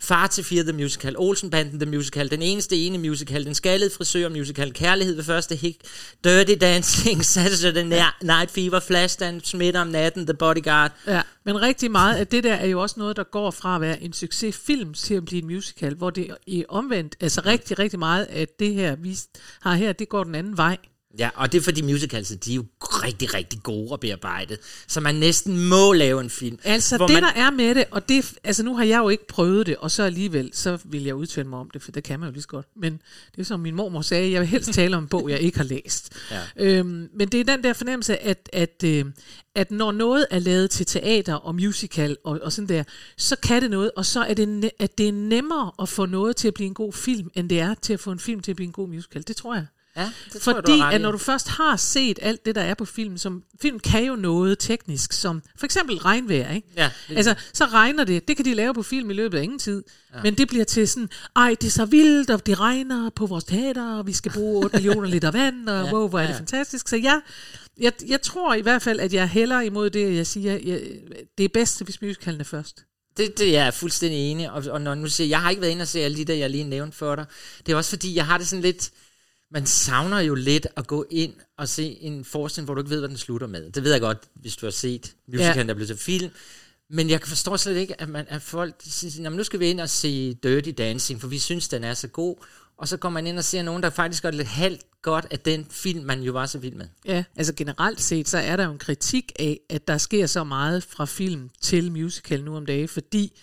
Far 0.00 0.26
til 0.26 0.44
fire 0.44 0.62
The 0.62 0.72
Musical, 0.72 1.14
Olsenbanden 1.18 1.80
The 1.80 1.90
Musical, 1.90 2.30
Den 2.30 2.42
eneste 2.42 2.76
ene 2.76 2.98
musical, 2.98 3.44
Den 3.44 3.54
skaldede 3.54 3.90
frisør 3.96 4.28
musical, 4.28 4.72
Kærlighed 4.72 5.14
ved 5.14 5.24
første 5.24 5.54
hik, 5.56 5.76
Dirty 6.24 6.52
Dancing, 6.60 7.24
Saturday 7.34 8.02
Night 8.22 8.50
Fever, 8.50 8.80
Flashdance, 8.80 9.46
Smidt 9.50 9.76
om 9.76 9.86
natten, 9.86 10.26
The 10.26 10.34
Bodyguard. 10.34 10.92
Ja, 11.06 11.22
men 11.44 11.62
rigtig 11.62 11.90
meget 11.90 12.16
af 12.16 12.26
det 12.26 12.44
der 12.44 12.54
er 12.54 12.66
jo 12.66 12.80
også 12.82 12.94
noget, 12.98 13.16
der 13.16 13.22
går 13.24 13.50
fra 13.50 13.74
at 13.74 13.80
være 13.80 14.02
en 14.02 14.12
succesfilm 14.12 14.94
til 14.94 15.14
at 15.14 15.24
blive 15.24 15.42
en 15.42 15.48
musical, 15.48 15.94
hvor 15.94 16.10
det 16.10 16.26
i 16.46 16.64
omvendt, 16.68 17.16
altså 17.20 17.40
rigtig, 17.46 17.78
rigtig 17.78 17.98
meget 17.98 18.24
af 18.24 18.48
det 18.58 18.74
her, 18.74 18.96
vi 18.96 19.18
har 19.60 19.74
her, 19.74 19.83
det 19.92 20.08
går 20.08 20.24
den 20.24 20.34
anden 20.34 20.56
vej. 20.56 20.78
Ja, 21.18 21.30
og 21.34 21.52
det 21.52 21.58
er 21.58 21.62
fordi 21.62 21.82
musicals, 21.82 22.28
de 22.28 22.50
er 22.50 22.54
jo 22.54 22.64
rigtig, 22.80 23.34
rigtig 23.34 23.62
gode 23.62 23.92
at 23.92 24.00
bearbejde. 24.00 24.56
Så 24.86 25.00
man 25.00 25.14
næsten 25.14 25.68
må 25.68 25.92
lave 25.92 26.20
en 26.20 26.30
film. 26.30 26.58
Altså 26.64 26.98
det, 26.98 27.14
man, 27.14 27.22
der 27.22 27.32
er 27.36 27.50
med 27.50 27.74
det, 27.74 27.84
og 27.90 28.08
det, 28.08 28.32
altså 28.44 28.62
nu 28.62 28.76
har 28.76 28.84
jeg 28.84 28.98
jo 28.98 29.08
ikke 29.08 29.26
prøvet 29.26 29.66
det, 29.66 29.76
og 29.76 29.90
så 29.90 30.02
alligevel, 30.02 30.50
så 30.52 30.78
vil 30.84 31.04
jeg 31.04 31.14
udtale 31.14 31.48
mig 31.48 31.58
om 31.58 31.70
det, 31.70 31.82
for 31.82 31.92
det 31.92 32.04
kan 32.04 32.20
man 32.20 32.28
jo 32.28 32.32
lige 32.32 32.42
så 32.42 32.48
godt. 32.48 32.66
Men 32.76 32.92
det 33.32 33.40
er 33.40 33.44
som 33.44 33.60
min 33.60 33.74
mormor 33.74 34.02
sagde, 34.02 34.32
jeg 34.32 34.40
vil 34.40 34.48
helst 34.48 34.72
tale 34.80 34.96
om 34.96 35.02
en 35.02 35.08
bog, 35.08 35.30
jeg 35.30 35.40
ikke 35.40 35.58
har 35.58 35.64
læst. 35.64 36.12
Ja. 36.30 36.40
Øhm, 36.56 37.08
men 37.14 37.28
det 37.28 37.40
er 37.40 37.44
den 37.44 37.64
der 37.64 37.72
fornemmelse, 37.72 38.22
at, 38.22 38.48
at, 38.52 38.84
øh, 38.84 39.04
at 39.54 39.70
når 39.70 39.92
noget 39.92 40.26
er 40.30 40.38
lavet 40.38 40.70
til 40.70 40.86
teater 40.86 41.34
og 41.34 41.54
musical 41.54 42.16
og, 42.24 42.40
og 42.42 42.52
sådan 42.52 42.68
der, 42.68 42.84
så 43.16 43.36
kan 43.36 43.62
det 43.62 43.70
noget, 43.70 43.90
og 43.96 44.06
så 44.06 44.20
er 44.20 44.34
det, 44.34 44.70
at 44.78 44.98
det 44.98 45.08
er 45.08 45.12
nemmere 45.12 45.72
at 45.82 45.88
få 45.88 46.06
noget 46.06 46.36
til 46.36 46.48
at 46.48 46.54
blive 46.54 46.66
en 46.66 46.74
god 46.74 46.92
film, 46.92 47.30
end 47.34 47.48
det 47.48 47.60
er 47.60 47.74
til 47.74 47.92
at 47.92 48.00
få 48.00 48.10
en 48.12 48.18
film 48.18 48.40
til 48.40 48.52
at 48.52 48.56
blive 48.56 48.66
en 48.66 48.72
god 48.72 48.88
musical. 48.88 49.22
Det 49.26 49.36
tror 49.36 49.54
jeg. 49.54 49.66
Ja, 49.96 50.10
det 50.32 50.40
tror 50.40 50.52
jeg, 50.52 50.56
Fordi 50.66 50.82
ret 50.82 50.94
at 50.94 51.00
når 51.00 51.12
du 51.12 51.18
først 51.18 51.48
har 51.48 51.76
set 51.76 52.18
alt 52.22 52.46
det, 52.46 52.54
der 52.54 52.60
er 52.60 52.74
på 52.74 52.84
film, 52.84 53.18
som 53.18 53.42
film 53.62 53.78
kan 53.80 54.04
jo 54.04 54.16
noget 54.16 54.58
teknisk, 54.58 55.12
som 55.12 55.42
for 55.58 55.64
eksempel 55.64 55.96
regnvejr, 55.98 56.52
ikke? 56.54 56.68
Ja, 56.76 56.90
det- 57.08 57.16
altså, 57.16 57.34
så 57.52 57.64
regner 57.64 58.04
det. 58.04 58.28
Det 58.28 58.36
kan 58.36 58.44
de 58.44 58.54
lave 58.54 58.74
på 58.74 58.82
film 58.82 59.10
i 59.10 59.14
løbet 59.14 59.38
af 59.38 59.42
ingen 59.42 59.58
tid. 59.58 59.82
Ja. 60.14 60.20
Men 60.22 60.34
det 60.34 60.48
bliver 60.48 60.64
til 60.64 60.88
sådan, 60.88 61.08
ej, 61.36 61.56
det 61.60 61.66
er 61.66 61.70
så 61.70 61.84
vildt, 61.84 62.30
og 62.30 62.46
det 62.46 62.60
regner 62.60 63.10
på 63.10 63.26
vores 63.26 63.44
teater, 63.44 63.94
og 63.98 64.06
vi 64.06 64.12
skal 64.12 64.32
bruge 64.32 64.64
8 64.64 64.76
millioner 64.76 65.08
liter 65.08 65.30
vand, 65.30 65.68
og 65.68 65.74
Ja, 65.80 65.86
ja. 65.86 65.92
wow, 65.94 66.08
hvor 66.08 66.18
er 66.20 66.26
det 66.26 66.34
ja. 66.34 66.38
fantastisk. 66.38 66.88
Så 66.88 66.96
jeg, 66.96 67.20
jeg, 67.80 67.92
jeg 68.08 68.22
tror 68.22 68.54
i 68.54 68.60
hvert 68.60 68.82
fald, 68.82 69.00
at 69.00 69.12
jeg 69.14 69.28
hælder 69.28 69.60
imod 69.60 69.90
det, 69.90 70.14
jeg 70.16 70.26
siger, 70.26 70.52
jeg, 70.64 70.80
det 71.38 71.44
er 71.44 71.48
bedst, 71.54 71.84
hvis 71.84 72.02
musicalen 72.02 72.40
er 72.40 72.44
først. 72.44 72.84
Det, 73.16 73.38
det 73.38 73.56
er 73.56 73.64
jeg 73.64 73.74
fuldstændig 73.74 74.18
enig 74.30 74.50
og, 74.50 74.64
og 74.70 74.80
når 74.80 74.94
nu 74.94 75.06
siger, 75.08 75.28
jeg 75.28 75.40
har 75.40 75.50
ikke 75.50 75.62
været 75.62 75.70
inde 75.72 75.82
og 75.82 75.88
se 75.88 76.00
alle 76.00 76.16
de 76.16 76.24
der, 76.24 76.34
jeg 76.34 76.50
lige 76.50 76.64
nævnte 76.64 76.96
for 76.96 77.16
dig. 77.16 77.24
Det 77.66 77.72
er 77.72 77.76
også 77.76 77.90
fordi, 77.90 78.14
jeg 78.16 78.26
har 78.26 78.38
det 78.38 78.46
sådan 78.48 78.62
lidt, 78.62 78.90
man 79.54 79.66
savner 79.66 80.20
jo 80.20 80.34
lidt 80.34 80.66
at 80.76 80.86
gå 80.86 81.06
ind 81.10 81.32
og 81.58 81.68
se 81.68 81.98
en 82.00 82.24
forestilling, 82.24 82.64
hvor 82.64 82.74
du 82.74 82.80
ikke 82.80 82.90
ved, 82.90 82.98
hvad 82.98 83.08
den 83.08 83.16
slutter 83.18 83.46
med. 83.46 83.70
Det 83.70 83.84
ved 83.84 83.92
jeg 83.92 84.00
godt, 84.00 84.18
hvis 84.34 84.56
du 84.56 84.66
har 84.66 84.70
set 84.70 85.14
musicalen, 85.28 85.56
Ja. 85.56 85.62
der 85.62 85.70
er 85.70 85.74
blevet 85.74 85.88
til 85.88 85.96
film. 85.96 86.30
Men 86.90 87.10
jeg 87.10 87.20
kan 87.20 87.28
forstå 87.28 87.56
slet 87.56 87.76
ikke, 87.76 88.00
at, 88.00 88.08
man, 88.08 88.26
at 88.28 88.42
folk 88.42 88.84
de 88.84 88.90
siger, 88.90 89.22
"Nå, 89.22 89.30
men 89.30 89.36
nu 89.36 89.44
skal 89.44 89.60
vi 89.60 89.66
ind 89.66 89.80
og 89.80 89.90
se 89.90 90.34
Dirty 90.34 90.70
Dancing, 90.78 91.20
for 91.20 91.28
vi 91.28 91.38
synes, 91.38 91.68
den 91.68 91.84
er 91.84 91.94
så 91.94 92.08
god. 92.08 92.36
Og 92.78 92.88
så 92.88 92.96
går 92.96 93.08
man 93.08 93.26
ind 93.26 93.38
og 93.38 93.44
ser 93.44 93.62
nogen, 93.62 93.82
der 93.82 93.90
faktisk 93.90 94.22
gør 94.22 94.30
det 94.30 94.36
lidt 94.36 94.48
halvt 94.48 94.80
godt 95.02 95.26
af 95.30 95.38
den 95.38 95.66
film, 95.70 96.04
man 96.04 96.22
jo 96.22 96.32
var 96.32 96.46
så 96.46 96.58
vild 96.58 96.74
med. 96.74 96.86
Ja, 97.04 97.24
altså 97.36 97.52
generelt 97.52 98.00
set, 98.00 98.28
så 98.28 98.38
er 98.38 98.56
der 98.56 98.64
jo 98.64 98.72
en 98.72 98.78
kritik 98.78 99.32
af, 99.38 99.60
at 99.70 99.88
der 99.88 99.98
sker 99.98 100.26
så 100.26 100.44
meget 100.44 100.82
fra 100.84 101.04
film 101.04 101.50
til 101.60 101.92
musical 101.92 102.44
nu 102.44 102.56
om 102.56 102.66
dagen, 102.66 102.88
fordi 102.88 103.40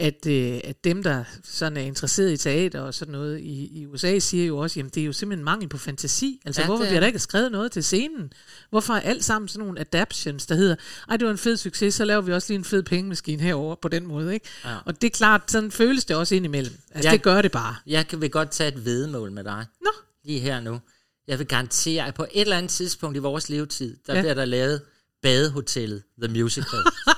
at, 0.00 0.26
øh, 0.26 0.60
at 0.64 0.84
dem, 0.84 1.02
der 1.02 1.24
sådan 1.44 1.76
er 1.76 1.80
interesseret 1.80 2.32
i 2.32 2.36
teater 2.36 2.80
og 2.80 2.94
sådan 2.94 3.12
noget 3.12 3.40
i, 3.40 3.78
i 3.80 3.86
USA, 3.86 4.18
siger 4.18 4.46
jo 4.46 4.58
også, 4.58 4.80
jamen 4.80 4.90
det 4.94 5.00
er 5.00 5.04
jo 5.04 5.12
simpelthen 5.12 5.44
mangel 5.44 5.68
på 5.68 5.78
fantasi. 5.78 6.40
Altså 6.46 6.60
Ja, 6.60 6.66
hvorfor 6.66 6.84
er 6.84 6.88
bliver 6.88 7.00
der 7.00 7.06
ikke 7.06 7.18
skrevet 7.18 7.52
noget 7.52 7.72
til 7.72 7.84
scenen? 7.84 8.32
Hvorfor 8.70 8.94
er 8.94 9.00
alt 9.00 9.24
sammen 9.24 9.48
sådan 9.48 9.66
nogle 9.66 9.80
adaptions, 9.80 10.46
der 10.46 10.54
hedder, 10.54 10.76
ej 11.08 11.16
det 11.16 11.24
var 11.26 11.32
en 11.32 11.38
fed 11.38 11.56
succes, 11.56 11.94
så 11.94 12.04
laver 12.04 12.20
vi 12.20 12.32
også 12.32 12.48
lige 12.52 12.58
en 12.58 12.64
fed 12.64 12.82
pengemaskine 12.82 13.42
herover 13.42 13.74
på 13.82 13.88
den 13.88 14.06
måde, 14.06 14.34
ikke? 14.34 14.46
Ja. 14.64 14.76
Og 14.84 15.00
det 15.02 15.06
er 15.06 15.16
klart, 15.16 15.50
sådan 15.50 15.70
føles 15.70 16.04
det 16.04 16.16
også 16.16 16.34
indimellem. 16.34 16.74
Altså 16.90 17.08
Jeg- 17.08 17.12
det 17.12 17.22
gør 17.22 17.42
det 17.42 17.52
bare. 17.52 17.76
Jeg 17.86 18.06
kan 18.08 18.20
vil 18.20 18.30
godt 18.30 18.50
tage 18.50 18.68
et 18.68 18.84
vedmål 18.84 19.32
med 19.32 19.44
dig. 19.44 19.64
Nå. 19.82 19.90
Lige 20.24 20.40
her 20.40 20.60
nu. 20.60 20.80
Jeg 21.28 21.38
vil 21.38 21.46
garantere, 21.46 22.06
at 22.06 22.14
på 22.14 22.22
et 22.22 22.40
eller 22.40 22.56
andet 22.56 22.70
tidspunkt 22.70 23.16
i 23.16 23.20
vores 23.20 23.48
levetid, 23.48 23.96
der 24.06 24.14
ja. 24.14 24.20
bliver 24.20 24.34
der 24.34 24.44
lavet 24.44 24.80
Badehotellet, 25.22 26.02
The 26.22 26.32
Musical. 26.42 26.78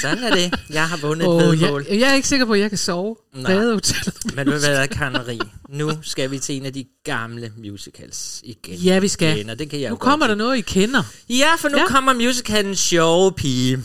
Sådan 0.00 0.24
er 0.24 0.34
det. 0.34 0.54
Jeg 0.70 0.88
har 0.88 0.96
vundet 0.96 1.24
et 1.24 1.28
Åh, 1.28 1.60
vedmål. 1.60 1.86
jeg, 1.90 2.00
jeg 2.00 2.10
er 2.10 2.14
ikke 2.14 2.28
sikker 2.28 2.46
på, 2.46 2.52
at 2.52 2.60
jeg 2.60 2.68
kan 2.68 2.78
sove. 2.78 3.16
Nej. 3.34 3.54
Men 4.34 4.46
ved 4.46 4.68
hvad, 4.68 4.88
Karen 4.88 5.12
Marie? 5.12 5.40
Nu 5.68 5.90
skal 6.02 6.30
vi 6.30 6.38
til 6.38 6.56
en 6.56 6.66
af 6.66 6.72
de 6.72 6.84
gamle 7.04 7.52
musicals 7.64 8.40
igen. 8.44 8.74
Ja, 8.74 8.98
vi 8.98 9.08
skal. 9.08 9.36
Igen, 9.36 9.50
og 9.50 9.58
det 9.58 9.70
kan 9.70 9.80
jeg 9.80 9.90
Nu 9.90 9.96
kommer 9.96 10.26
der 10.26 10.34
noget, 10.34 10.56
I 10.58 10.60
kender. 10.60 11.02
Ja, 11.28 11.48
for 11.58 11.68
nu 11.68 11.78
Ja. 11.78 11.86
kommer 11.86 12.12
musicalen 12.12 12.76
Sjove 12.76 13.32
Pige. 13.32 13.78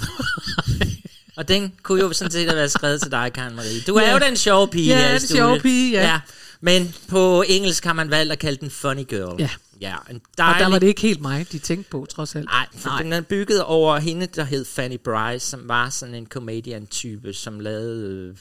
og 1.38 1.48
den 1.48 1.72
kunne 1.84 2.02
jo 2.02 2.14
sådan 2.14 2.32
set 2.32 2.46
have 2.48 2.56
været 2.58 2.72
skrevet 2.72 3.02
til 3.02 3.12
dig, 3.12 3.32
Karen 3.36 3.56
Marie. 3.56 3.82
Du 3.88 3.96
er 3.96 4.02
Ja. 4.04 4.14
jo 4.14 4.20
den 4.20 4.36
sjove 4.38 4.68
pige 4.68 4.88
Ja, 4.88 4.98
her 4.98 5.20
den 5.20 5.28
sjove 5.28 5.60
pige, 5.60 5.92
ja. 5.92 6.02
ja. 6.08 6.20
Men 6.62 6.94
på 7.08 7.44
engelsk 7.48 7.86
har 7.86 7.94
man 7.94 8.10
valgt 8.10 8.32
at 8.32 8.40
kalde 8.40 8.58
den 8.60 8.70
Funny 8.70 9.04
Girl. 9.08 9.42
Ja. 9.42 9.50
Ja, 9.82 9.96
en 10.10 10.16
Og 10.16 10.22
dejlig... 10.38 10.60
der 10.66 10.70
var 10.72 10.80
det 10.80 10.88
ikke 10.88 11.02
helt 11.02 11.22
mig, 11.22 11.48
de 11.52 11.60
tænkte 11.60 11.90
på, 11.90 12.06
trods 12.10 12.36
alt. 12.36 12.46
Nej, 12.46 12.66
for 12.76 12.90
Nej. 12.90 13.02
den 13.02 13.14
er 13.14 13.22
bygget 13.22 13.64
over 13.64 13.98
hende, 13.98 14.26
der 14.26 14.44
hed 14.44 14.66
Fanny 14.66 14.98
Bryce, 15.04 15.48
som 15.48 15.68
var 15.68 15.90
sådan 15.90 16.16
en 16.16 16.28
comedian-type, 16.28 17.34
som 17.34 17.60
lavede... 17.60 18.08
Øh, 18.30 18.36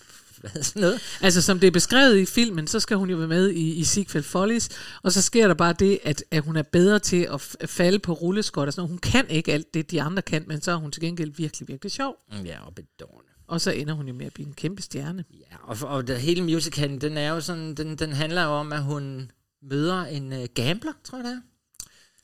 hvad 0.52 0.62
sådan 0.62 0.82
noget? 0.82 1.00
Altså, 1.20 1.42
som 1.42 1.60
det 1.60 1.66
er 1.66 1.70
beskrevet 1.70 2.18
i 2.18 2.24
filmen, 2.26 2.66
så 2.66 2.80
skal 2.80 2.96
hun 2.96 3.10
jo 3.10 3.16
være 3.16 3.28
med 3.28 3.50
i, 3.50 3.74
i 3.74 3.84
Ziegfeld 3.84 4.24
Follies, 4.24 4.68
og 5.02 5.12
så 5.12 5.22
sker 5.22 5.46
der 5.46 5.54
bare 5.54 5.72
det, 5.78 5.98
at, 6.04 6.24
at 6.30 6.42
hun 6.44 6.56
er 6.56 6.62
bedre 6.62 6.98
til 6.98 7.22
at 7.32 7.40
f- 7.40 7.66
falde 7.66 7.98
på 7.98 8.12
rulleskot 8.12 8.66
og 8.66 8.72
sådan 8.72 8.80
noget. 8.80 8.90
Hun 8.90 8.98
kan 8.98 9.26
ikke 9.28 9.52
alt 9.52 9.74
det, 9.74 9.90
de 9.90 10.02
andre 10.02 10.22
kan, 10.22 10.44
men 10.46 10.62
så 10.62 10.70
er 10.72 10.76
hun 10.76 10.90
til 10.92 11.02
gengæld 11.02 11.32
virkelig, 11.36 11.68
virkelig 11.68 11.92
sjov. 11.92 12.14
Ja, 12.44 12.56
og 12.66 12.74
bedårende. 12.74 13.30
Og 13.46 13.60
så 13.60 13.70
ender 13.70 13.94
hun 13.94 14.08
jo 14.08 14.14
med 14.14 14.26
at 14.26 14.32
blive 14.34 14.46
en 14.48 14.54
kæmpe 14.54 14.82
stjerne. 14.82 15.24
Ja, 15.34 15.56
og, 15.62 15.76
og 15.88 16.06
det, 16.06 16.20
hele 16.20 16.42
musicalen, 16.42 17.00
den 17.00 17.16
er 17.16 17.28
jo 17.28 17.40
sådan, 17.40 17.74
den, 17.74 17.96
den 17.98 18.12
handler 18.12 18.42
jo 18.44 18.50
om, 18.50 18.72
at 18.72 18.82
hun 18.82 19.30
møder 19.62 20.04
en 20.04 20.32
uh, 20.32 20.44
gambler, 20.54 20.92
tror 21.04 21.18
jeg 21.18 21.24
det 21.24 21.32
er. 21.32 21.40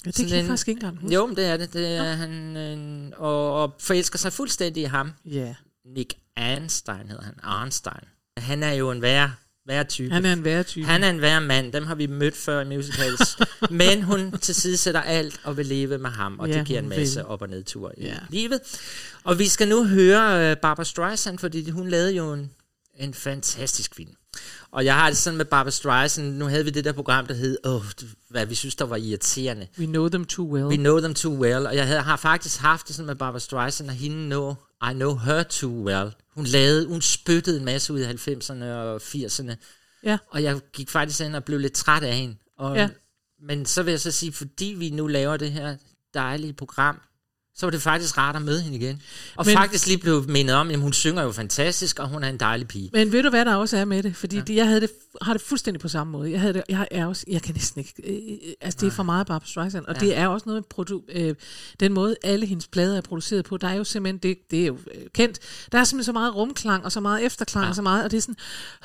Ja, 0.04 0.08
det 0.08 0.14
Sådan 0.16 0.28
kan 0.28 0.36
jeg 0.36 0.42
en- 0.44 0.48
faktisk 0.48 0.68
ikke 0.68 0.78
engang 0.78 1.00
huske. 1.00 1.14
Jo, 1.14 1.26
men 1.26 1.36
det 1.36 1.46
er 1.46 1.56
det. 1.56 1.72
det 1.72 1.96
er 1.96 2.02
han, 2.12 2.30
en, 2.56 3.14
og, 3.16 3.62
og 3.62 3.74
forelsker 3.78 4.18
sig 4.18 4.32
fuldstændig 4.32 4.80
i 4.82 4.86
ham. 4.86 5.12
Ja, 5.24 5.54
Nick 5.84 6.14
Arnstein 6.36 7.08
hedder 7.08 7.22
han. 7.24 7.34
Arnstein. 7.42 8.04
Han 8.36 8.62
er 8.62 8.72
jo 8.72 8.90
en 8.90 9.02
værre, 9.02 9.32
værre 9.70 9.84
type. 9.84 10.14
han 10.14 10.24
er 10.26 10.32
en 10.32 10.44
værre 10.44 10.62
type. 10.62 10.86
Han 10.86 11.04
er 11.04 11.10
en 11.10 11.20
værre 11.20 11.40
mand. 11.40 11.72
Dem 11.72 11.86
har 11.86 11.94
vi 11.94 12.06
mødt 12.06 12.36
før 12.36 12.60
i 12.60 12.76
musicals. 12.76 13.36
Men 13.70 14.02
hun 14.02 14.38
tilsidesætter 14.38 15.00
alt 15.00 15.40
og 15.44 15.56
vil 15.56 15.66
leve 15.66 15.98
med 15.98 16.10
ham, 16.10 16.38
og 16.38 16.48
Ja, 16.48 16.58
det 16.58 16.66
giver 16.66 16.78
en 16.78 16.88
masse 16.88 17.14
vil. 17.20 17.26
op- 17.26 17.42
og 17.42 17.48
nedture 17.48 17.92
i 17.98 18.04
Ja. 18.04 18.14
livet. 18.28 18.60
Og 19.24 19.38
vi 19.38 19.48
skal 19.48 19.68
nu 19.68 19.84
høre 19.86 20.52
uh, 20.52 20.56
Barbara 20.62 20.84
Streisand, 20.84 21.38
fordi 21.38 21.70
hun 21.70 21.88
lavede 21.88 22.12
jo 22.16 22.32
en, 22.32 22.50
en 22.98 23.14
fantastisk 23.14 23.94
film. 23.94 24.10
Og 24.72 24.84
jeg 24.84 24.94
har 24.94 25.08
det 25.08 25.16
sådan 25.18 25.36
med 25.36 25.44
Barbara 25.44 25.70
Streisand, 25.70 26.36
nu 26.36 26.44
havde 26.46 26.64
vi 26.64 26.70
det 26.70 26.84
der 26.84 26.92
program, 26.92 27.26
der 27.26 27.34
hed, 27.34 27.56
åh, 27.64 27.82
hvad 28.28 28.46
vi 28.46 28.54
synes, 28.54 28.74
der 28.74 28.84
var 28.84 28.96
irriterende. 28.96 29.66
We 29.78 29.86
know 29.86 30.08
them 30.08 30.24
too 30.24 30.52
well. 30.52 30.64
We 30.66 30.76
know 30.76 31.00
them 31.00 31.14
too 31.14 31.32
well. 31.40 31.66
Og 31.66 31.76
jeg 31.76 31.86
havde, 31.86 32.00
har 32.00 32.16
faktisk 32.16 32.60
haft 32.60 32.88
det 32.88 32.96
sådan 32.96 33.06
med 33.06 33.14
Barbara 33.14 33.40
Streisand, 33.40 33.88
og 33.88 33.94
hende 33.94 34.26
know, 34.26 34.54
I 34.90 34.92
know 34.92 35.16
her 35.16 35.42
too 35.42 35.84
well. 35.84 36.10
Hun 36.35 36.45
lavede, 36.45 36.87
hun 36.87 37.03
spyttede 37.03 37.59
en 37.59 37.64
masse 37.64 37.93
ud 37.93 38.01
i 38.01 38.05
90'erne 38.05 38.64
og 38.64 38.97
80'erne. 38.97 39.55
Ja. 40.05 40.18
Og 40.28 40.43
jeg 40.43 40.61
gik 40.72 40.91
faktisk 40.91 41.20
ind 41.20 41.37
og 41.37 41.45
blev 41.45 41.59
lidt 41.59 41.72
træt 41.72 42.03
af 42.03 42.16
hende. 42.16 42.37
Og, 42.59 42.76
Ja. 42.76 42.89
Men 43.43 43.66
så 43.66 43.83
vil 43.83 43.91
jeg 43.91 44.01
så 44.01 44.11
sige, 44.11 44.33
fordi 44.33 44.74
vi 44.78 44.91
nu 44.91 45.07
laver 45.07 45.37
det 45.37 45.53
her 45.53 45.76
dejlige 46.14 46.53
program, 46.53 47.01
så 47.61 47.66
var 47.66 47.70
det 47.70 47.82
faktisk 47.82 48.18
rart 48.18 48.36
at 48.36 48.42
møde 48.42 48.62
hende 48.62 48.76
igen. 48.78 49.02
Og 49.36 49.46
Men- 49.46 49.56
faktisk 49.56 49.86
lige 49.86 49.98
blev 49.98 50.24
mindet 50.28 50.56
om, 50.56 50.70
at 50.70 50.78
hun 50.78 50.92
synger 50.92 51.22
jo 51.22 51.32
fantastisk, 51.32 51.98
og 51.98 52.08
hun 52.08 52.24
er 52.24 52.28
en 52.28 52.40
dejlig 52.40 52.68
pige. 52.68 52.90
Men 52.92 53.12
ved 53.12 53.22
du, 53.22 53.30
hvad 53.30 53.44
der 53.44 53.54
også 53.54 53.76
er 53.76 53.84
med 53.84 54.02
det? 54.02 54.16
Fordi 54.16 54.36
ja. 54.36 54.42
det, 54.42 54.56
jeg 54.56 54.66
havde 54.66 54.80
det, 54.80 54.90
har 55.22 55.32
det 55.32 55.42
fuldstændig 55.42 55.80
på 55.80 55.88
samme 55.88 56.11
måde. 56.11 56.30
Jeg, 56.30 56.40
havde 56.40 56.54
det, 56.54 56.62
jeg, 56.68 56.88
er 56.90 57.06
også, 57.06 57.24
jeg 57.28 57.42
kan 57.42 57.54
næsten 57.54 57.78
ikke... 57.78 57.94
Øh, 58.04 58.14
øh, 58.14 58.52
altså, 58.61 58.78
det 58.80 58.86
er 58.86 58.90
for 58.90 59.02
meget 59.02 59.26
Barbara 59.26 59.48
Streisand. 59.48 59.84
Og 59.86 59.94
ja. 59.94 60.00
Det 60.00 60.16
er 60.16 60.26
også 60.26 60.48
noget... 60.48 60.66
Produ, 60.66 61.02
øh, 61.08 61.34
den 61.80 61.92
måde, 61.92 62.16
alle 62.22 62.46
hendes 62.46 62.66
plader 62.66 62.96
er 62.96 63.00
produceret 63.00 63.44
på, 63.44 63.56
der 63.56 63.68
er 63.68 63.74
jo 63.74 63.84
simpelthen... 63.84 64.18
Det, 64.18 64.50
det 64.50 64.62
er 64.62 64.66
jo 64.66 64.78
øh, 64.94 65.02
kendt. 65.14 65.38
Der 65.72 65.78
er 65.78 65.84
simpelthen 65.84 66.04
så 66.04 66.12
meget 66.12 66.34
rumklang, 66.34 66.84
og 66.84 66.92
så 66.92 67.00
meget 67.00 67.24
efterklang, 67.24 67.64
ja. 67.64 67.68
Og 67.68 67.76
så 67.76 67.82
meget... 67.82 68.04
Og 68.04 68.11
det 68.11 68.16
er 68.16 68.20
sådan... 68.20 68.36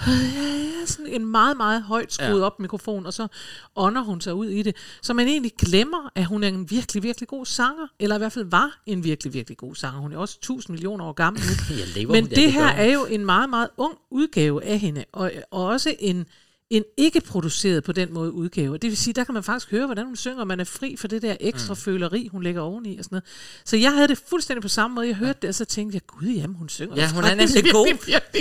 Øh, 0.07 0.88
sådan 0.88 1.07
en 1.07 1.26
meget, 1.26 1.57
meget 1.57 1.84
højt 1.84 2.13
skruet. 2.13 2.39
Ja. 2.39 2.45
op 2.45 2.59
mikrofon, 2.59 3.05
og 3.05 3.13
så 3.13 3.28
ånder 3.76 4.01
hun 4.01 4.21
sig 4.21 4.34
ud 4.34 4.47
i 4.47 4.61
det. 4.61 4.76
Så 5.01 5.13
man 5.13 5.28
egentlig 5.28 5.51
glemmer, 5.57 6.11
at 6.15 6.26
hun 6.26 6.43
er 6.43 6.47
en 6.47 6.71
virkelig, 6.71 7.03
virkelig 7.03 7.28
god 7.28 7.45
sanger. 7.45 7.88
Eller 7.99 8.15
i 8.15 8.17
hvert 8.17 8.32
fald 8.32 8.45
var 8.45 8.64
en 8.86 9.03
virkelig, 9.03 9.34
virkelig 9.34 9.57
god 9.57 9.76
sanger. 9.76 9.99
Hun 9.99 10.13
er 10.13 10.18
også 10.18 10.38
1000 10.38 10.74
millioner 10.74 11.05
år 11.05 11.13
gammel 11.13 11.41
nu. 11.41 11.76
Jeg 11.80 11.88
lever 11.95 12.11
Men 12.11 12.28
ja, 12.28 12.36
det 12.36 12.53
her 12.53 12.68
er 12.68 12.93
jo 12.93 13.05
en 13.05 13.26
meget, 13.26 13.49
meget 13.49 13.70
ung 13.78 13.97
udgave 14.11 14.63
af 14.63 14.80
hende, 14.80 15.05
og, 15.13 15.32
og 15.51 15.66
også 15.66 15.95
en, 15.99 16.26
en 16.70 16.84
ikke 16.97 17.22
produceret 17.22 17.84
på 17.84 17.91
den 17.91 18.13
måde 18.13 18.32
udgave. 18.32 18.78
Det 18.78 18.89
vil 18.89 18.97
sige, 18.97 19.13
der 19.13 19.24
kan 19.24 19.34
man 19.34 19.43
faktisk 19.43 19.72
høre, 19.72 19.86
hvordan 19.86 20.05
hun 20.05 20.16
synger, 20.16 20.39
og 20.39 20.47
man 20.47 20.59
er 20.59 20.63
fri 20.63 20.95
for 20.95 21.07
det 21.07 21.22
der 21.22 21.36
ekstra 21.39 21.74
mm. 21.74 21.78
føleri, 21.78 22.28
hun 22.28 22.43
lægger 22.43 22.61
oveni 22.61 22.97
og 22.97 23.03
sådan 23.03 23.16
noget. 23.16 23.24
Så 23.66 23.78
jeg 23.78 23.93
havde 23.93 24.07
det 24.07 24.18
fuldstændig 24.30 24.61
på 24.61 24.68
samme 24.68 24.95
måde. 24.95 25.07
Jeg 25.07 25.16
hørte 25.16 25.39
det, 25.41 25.47
og 25.47 25.55
så 25.55 25.66
tænkte 25.66 25.95
jeg, 25.95 26.01
gud 26.07 26.28
jamen, 26.28 26.55
hun 26.55 26.70
synger 26.70 26.95
Ja, 26.95 27.11
hun 27.11 27.24
er 27.24 27.36
nemlig 27.36 27.72
god. 27.72 27.88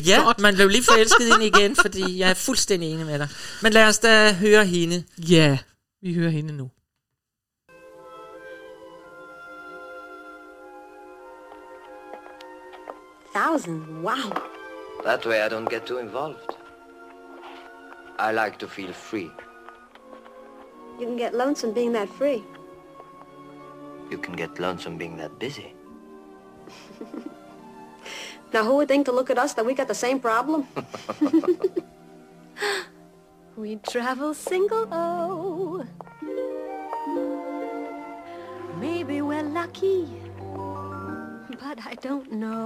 Ja, 0.06 0.22
godt. 0.22 0.40
man 0.40 0.54
blev 0.54 0.68
lige 0.68 0.84
forelsket 0.84 1.26
ind 1.26 1.56
igen, 1.56 1.76
fordi 1.76 2.18
jeg 2.18 2.30
er 2.30 2.34
fuldstændig 2.34 2.90
enig 2.90 3.06
med 3.06 3.18
dig. 3.18 3.28
Men 3.62 3.72
lad 3.72 3.86
os 3.86 3.98
da 3.98 4.32
høre 4.32 4.66
hende. 4.66 5.04
Ja, 5.18 5.58
vi 6.02 6.14
hører 6.14 6.30
hende 6.30 6.56
nu. 6.56 6.70
Thousand, 13.34 14.02
wow. 14.02 14.30
That 15.02 15.26
way 15.26 15.42
I 15.42 15.48
don't 15.48 15.68
get 15.68 15.86
too 15.86 15.98
involved. 15.98 16.54
I 18.16 18.30
like 18.30 18.58
to 18.60 18.68
feel 18.68 18.92
free. 18.92 19.30
You 21.00 21.06
can 21.06 21.16
get 21.16 21.34
lonesome 21.34 21.72
being 21.72 21.92
that 21.92 22.08
free. 22.08 22.44
You 24.08 24.18
can 24.18 24.36
get 24.36 24.60
lonesome 24.60 24.96
being 24.96 25.16
that 25.16 25.36
busy. 25.38 25.74
Now, 28.54 28.62
who 28.62 28.76
would 28.76 28.86
think 28.86 29.06
to 29.06 29.12
look 29.12 29.30
at 29.30 29.38
us 29.38 29.54
that 29.54 29.66
we 29.66 29.74
got 29.74 29.88
the 29.88 29.98
same 29.98 30.20
problem? 30.20 30.68
we 33.56 33.74
travel 33.82 34.32
single, 34.32 34.86
oh. 34.92 35.84
Maybe 38.78 39.22
we're 39.22 39.42
lucky, 39.42 40.06
but 41.60 41.78
I 41.86 41.94
don't 41.96 42.32
know. 42.32 42.64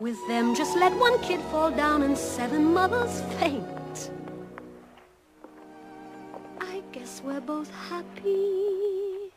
With 0.00 0.18
them, 0.28 0.54
just 0.54 0.76
let 0.76 0.92
one 0.92 1.18
kid 1.22 1.40
fall 1.50 1.70
down 1.70 2.02
and 2.02 2.16
seven 2.16 2.72
mothers 2.72 3.20
faint. 3.38 4.10
I 6.60 6.82
guess 6.92 7.20
we're 7.24 7.40
both 7.40 7.70
happy, 7.70 9.32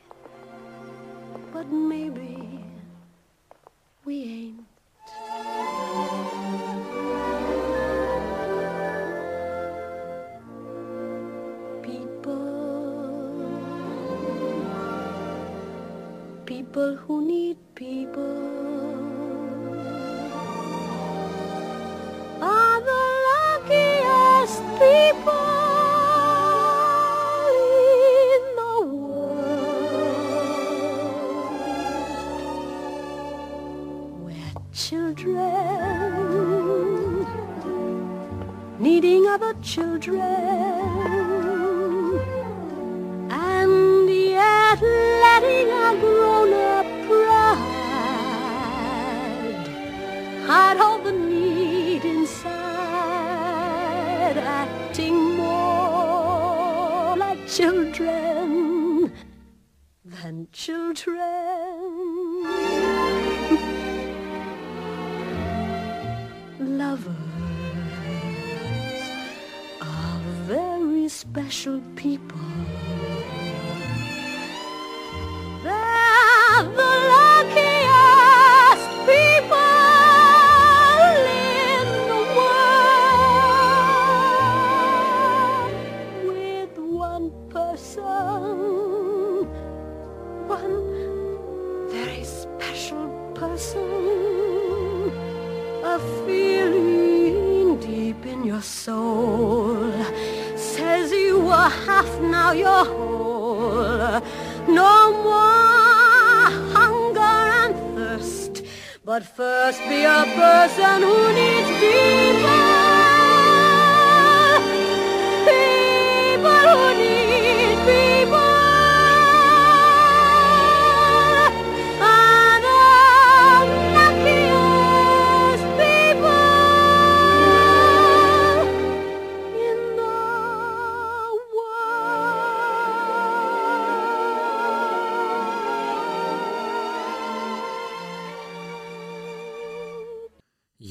but 1.52 1.68
maybe 1.72 2.64
we 4.06 4.24
ain't. 4.24 4.66
People, 11.84 12.51
people 16.52 16.91
who 16.97 17.16
need 17.26 17.58
people 17.76 18.38
are 22.41 22.80
the 22.89 23.04
luckiest 23.30 24.62
people 24.82 25.47
in 28.28 28.41
the 28.60 28.76
world. 29.06 29.62
We're 34.26 34.60
children 34.74 35.38
needing 38.78 39.24
other 39.28 39.54
children 39.62 40.51
special 71.62 71.80
people. 71.95 72.51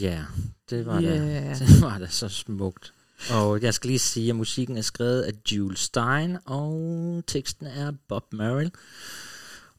Ja, 0.01 0.25
det 0.71 0.87
var, 0.87 1.01
Ja. 1.01 1.11
da, 1.11 1.55
det 1.61 1.81
var 1.81 1.99
da 1.99 2.07
så 2.07 2.29
smukt. 2.29 2.93
Og 3.31 3.63
jeg 3.63 3.75
skal 3.75 3.89
lige 3.89 3.99
sige, 3.99 4.31
at 4.31 4.37
musikken 4.37 4.77
er 4.77 4.83
skrevet 4.83 5.23
af 5.23 5.33
Jules 5.53 5.81
Stein, 5.81 6.39
og 6.47 7.23
teksten 7.27 7.67
er 7.67 7.93
Bob 8.09 8.33
Merrill. 8.33 8.71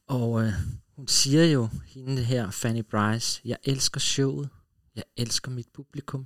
Og 0.07 0.43
øh, 0.43 0.53
hun 0.95 1.07
siger 1.07 1.45
jo, 1.45 1.69
hende 1.86 2.24
her, 2.24 2.51
Fanny 2.51 2.84
Bryce, 2.91 3.41
jeg 3.45 3.57
elsker 3.63 3.99
showet, 3.99 4.49
jeg 4.95 5.03
elsker 5.17 5.51
mit 5.51 5.67
publikum, 5.76 6.26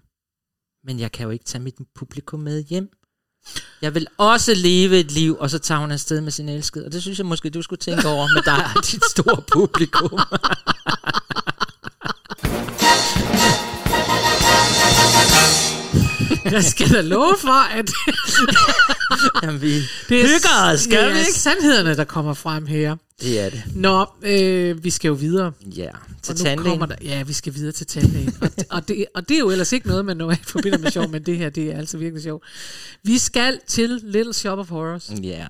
men 0.83 0.99
jeg 0.99 1.11
kan 1.11 1.23
jo 1.23 1.29
ikke 1.29 1.45
tage 1.45 1.61
mit 1.63 1.75
publikum 1.95 2.39
med 2.39 2.63
hjem. 2.63 2.89
Jeg 3.81 3.93
vil 3.93 4.07
også 4.17 4.53
leve 4.55 4.99
et 4.99 5.11
liv, 5.11 5.37
og 5.39 5.49
så 5.49 5.59
tager 5.59 5.79
hun 5.79 5.91
afsted 5.91 6.21
med 6.21 6.31
sin 6.31 6.49
elskede. 6.49 6.85
Og 6.85 6.91
det 6.91 7.01
synes 7.01 7.17
jeg 7.17 7.25
måske, 7.25 7.49
du 7.49 7.61
skulle 7.61 7.79
tænke 7.79 8.07
over 8.07 8.27
med 8.33 8.43
dig 8.43 8.65
og 8.75 8.83
dit 8.91 9.05
store 9.11 9.43
publikum. 9.53 10.19
Jeg 16.51 16.63
skal 16.63 16.89
da 16.89 17.01
love 17.01 17.35
for, 17.41 17.73
at 17.79 17.91
Jamen, 19.43 19.61
vi 19.61 19.75
det 20.09 20.21
er, 20.21 20.27
hygger 20.27 20.71
os, 20.73 20.79
skal 20.79 21.05
det 21.05 21.13
vi 21.13 21.19
ikke? 21.19 21.31
sandhederne, 21.33 21.95
der 21.95 22.03
kommer 22.03 22.33
frem 22.33 22.65
her. 22.65 22.95
Det 23.21 23.39
er 23.39 23.49
det. 23.49 23.63
Nå, 23.75 24.05
øh, 24.21 24.83
vi 24.83 24.89
skal 24.89 25.07
jo 25.07 25.13
videre. 25.13 25.51
Ja, 25.77 25.89
til 26.23 26.35
tandlægen. 26.35 26.81
der, 26.81 26.95
ja, 27.03 27.23
vi 27.23 27.33
skal 27.33 27.55
videre 27.55 27.71
til 27.71 27.87
tandlægen. 27.87 28.35
og, 28.41 28.49
og, 28.69 28.87
det, 28.87 29.05
og 29.15 29.29
det 29.29 29.35
er 29.35 29.39
jo 29.39 29.49
ellers 29.49 29.71
ikke 29.71 29.87
noget, 29.87 30.05
man 30.05 30.17
normalt 30.17 30.45
forbinder 30.51 30.77
med 30.77 30.91
sjov, 30.91 31.09
men 31.09 31.23
det 31.23 31.37
her, 31.37 31.49
det 31.49 31.71
er 31.71 31.77
altså 31.77 31.97
virkelig 31.97 32.23
sjovt. 32.23 32.43
Vi 33.03 33.17
skal 33.17 33.59
til 33.67 33.99
Little 34.03 34.33
Shop 34.33 34.59
of 34.59 34.69
Horrors. 34.69 35.11
Ja. 35.23 35.45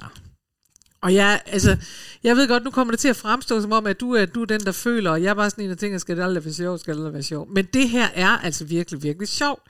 Og 1.05 1.13
jeg, 1.13 1.41
altså, 1.45 1.77
jeg 2.23 2.35
ved 2.35 2.47
godt, 2.47 2.63
nu 2.63 2.71
kommer 2.71 2.91
det 2.91 2.99
til 2.99 3.07
at 3.07 3.15
fremstå 3.15 3.61
som 3.61 3.71
om, 3.71 3.87
at 3.87 3.99
du 3.99 4.11
er, 4.11 4.25
du 4.25 4.41
er 4.41 4.45
den, 4.45 4.59
der 4.59 4.71
føler, 4.71 5.11
og 5.11 5.23
jeg 5.23 5.29
er 5.29 5.33
bare 5.33 5.49
sådan 5.49 5.63
en, 5.63 5.69
der 5.69 5.75
tænker, 5.75 5.97
skal 5.97 6.17
det 6.17 6.23
aldrig 6.23 6.45
være 6.45 6.53
sjovt, 6.53 6.79
skal 6.79 6.93
det 6.93 6.99
aldrig 6.99 7.13
være 7.13 7.23
sjovt. 7.23 7.49
Men 7.49 7.65
det 7.73 7.89
her 7.89 8.07
er 8.13 8.27
altså 8.27 8.65
virkelig, 8.65 9.03
virkelig 9.03 9.27
sjovt. 9.27 9.61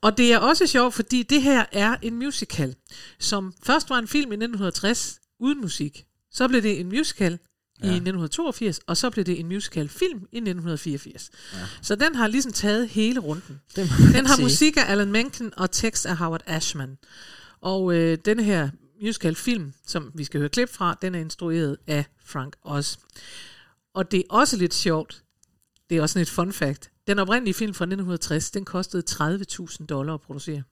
Og 0.00 0.18
det 0.18 0.32
er 0.32 0.38
også 0.38 0.66
sjovt, 0.66 0.94
fordi 0.94 1.22
det 1.22 1.42
her 1.42 1.64
er 1.72 1.96
en 2.02 2.16
musical, 2.16 2.74
som 3.18 3.52
først 3.62 3.90
var 3.90 3.98
en 3.98 4.08
film 4.08 4.32
i 4.32 4.34
1960 4.34 5.18
uden 5.40 5.60
musik. 5.60 6.04
Så 6.32 6.48
blev 6.48 6.62
det 6.62 6.80
en 6.80 6.88
musical 6.88 7.38
ja. 7.82 7.86
i 7.86 7.88
1982, 7.88 8.80
og 8.86 8.96
så 8.96 9.10
blev 9.10 9.24
det 9.24 9.40
en 9.40 9.46
musical 9.46 9.88
film 9.88 10.18
i 10.32 10.36
1984. 10.36 11.30
Ja. 11.52 11.58
Så 11.82 11.94
den 11.94 12.14
har 12.14 12.26
ligesom 12.26 12.52
taget 12.52 12.88
hele 12.88 13.20
runden. 13.20 13.60
Den 13.76 13.86
har 14.26 14.36
sige. 14.36 14.44
musik 14.44 14.76
af 14.76 14.84
Alan 14.88 15.12
Menken 15.12 15.52
og 15.56 15.70
tekst 15.70 16.06
af 16.06 16.16
Howard 16.16 16.42
Ashman. 16.46 16.98
Og 17.60 17.94
øh, 17.94 18.18
den 18.24 18.40
her 18.40 18.68
musical 19.02 19.34
film, 19.34 19.72
som 19.86 20.10
vi 20.14 20.24
skal 20.24 20.40
høre 20.40 20.48
klip 20.48 20.68
fra, 20.68 20.98
den 21.02 21.14
er 21.14 21.18
instrueret 21.18 21.76
af 21.86 22.04
Frank 22.24 22.56
Oz. 22.62 22.96
Og 23.94 24.10
det 24.10 24.18
er 24.18 24.24
også 24.30 24.56
lidt 24.56 24.74
sjovt, 24.74 25.22
det 25.90 25.98
er 25.98 26.02
også 26.02 26.12
sådan 26.12 26.22
et 26.22 26.30
fun 26.30 26.52
fact, 26.52 26.90
Den 27.06 27.18
oprindelige 27.18 27.54
film 27.54 27.74
fra 27.74 27.84
1960, 27.84 28.50
den 28.50 28.64
kostede 28.64 29.02
30.000 29.10 29.86
dollar 29.86 30.14
at 30.14 30.20
producere. 30.20 30.62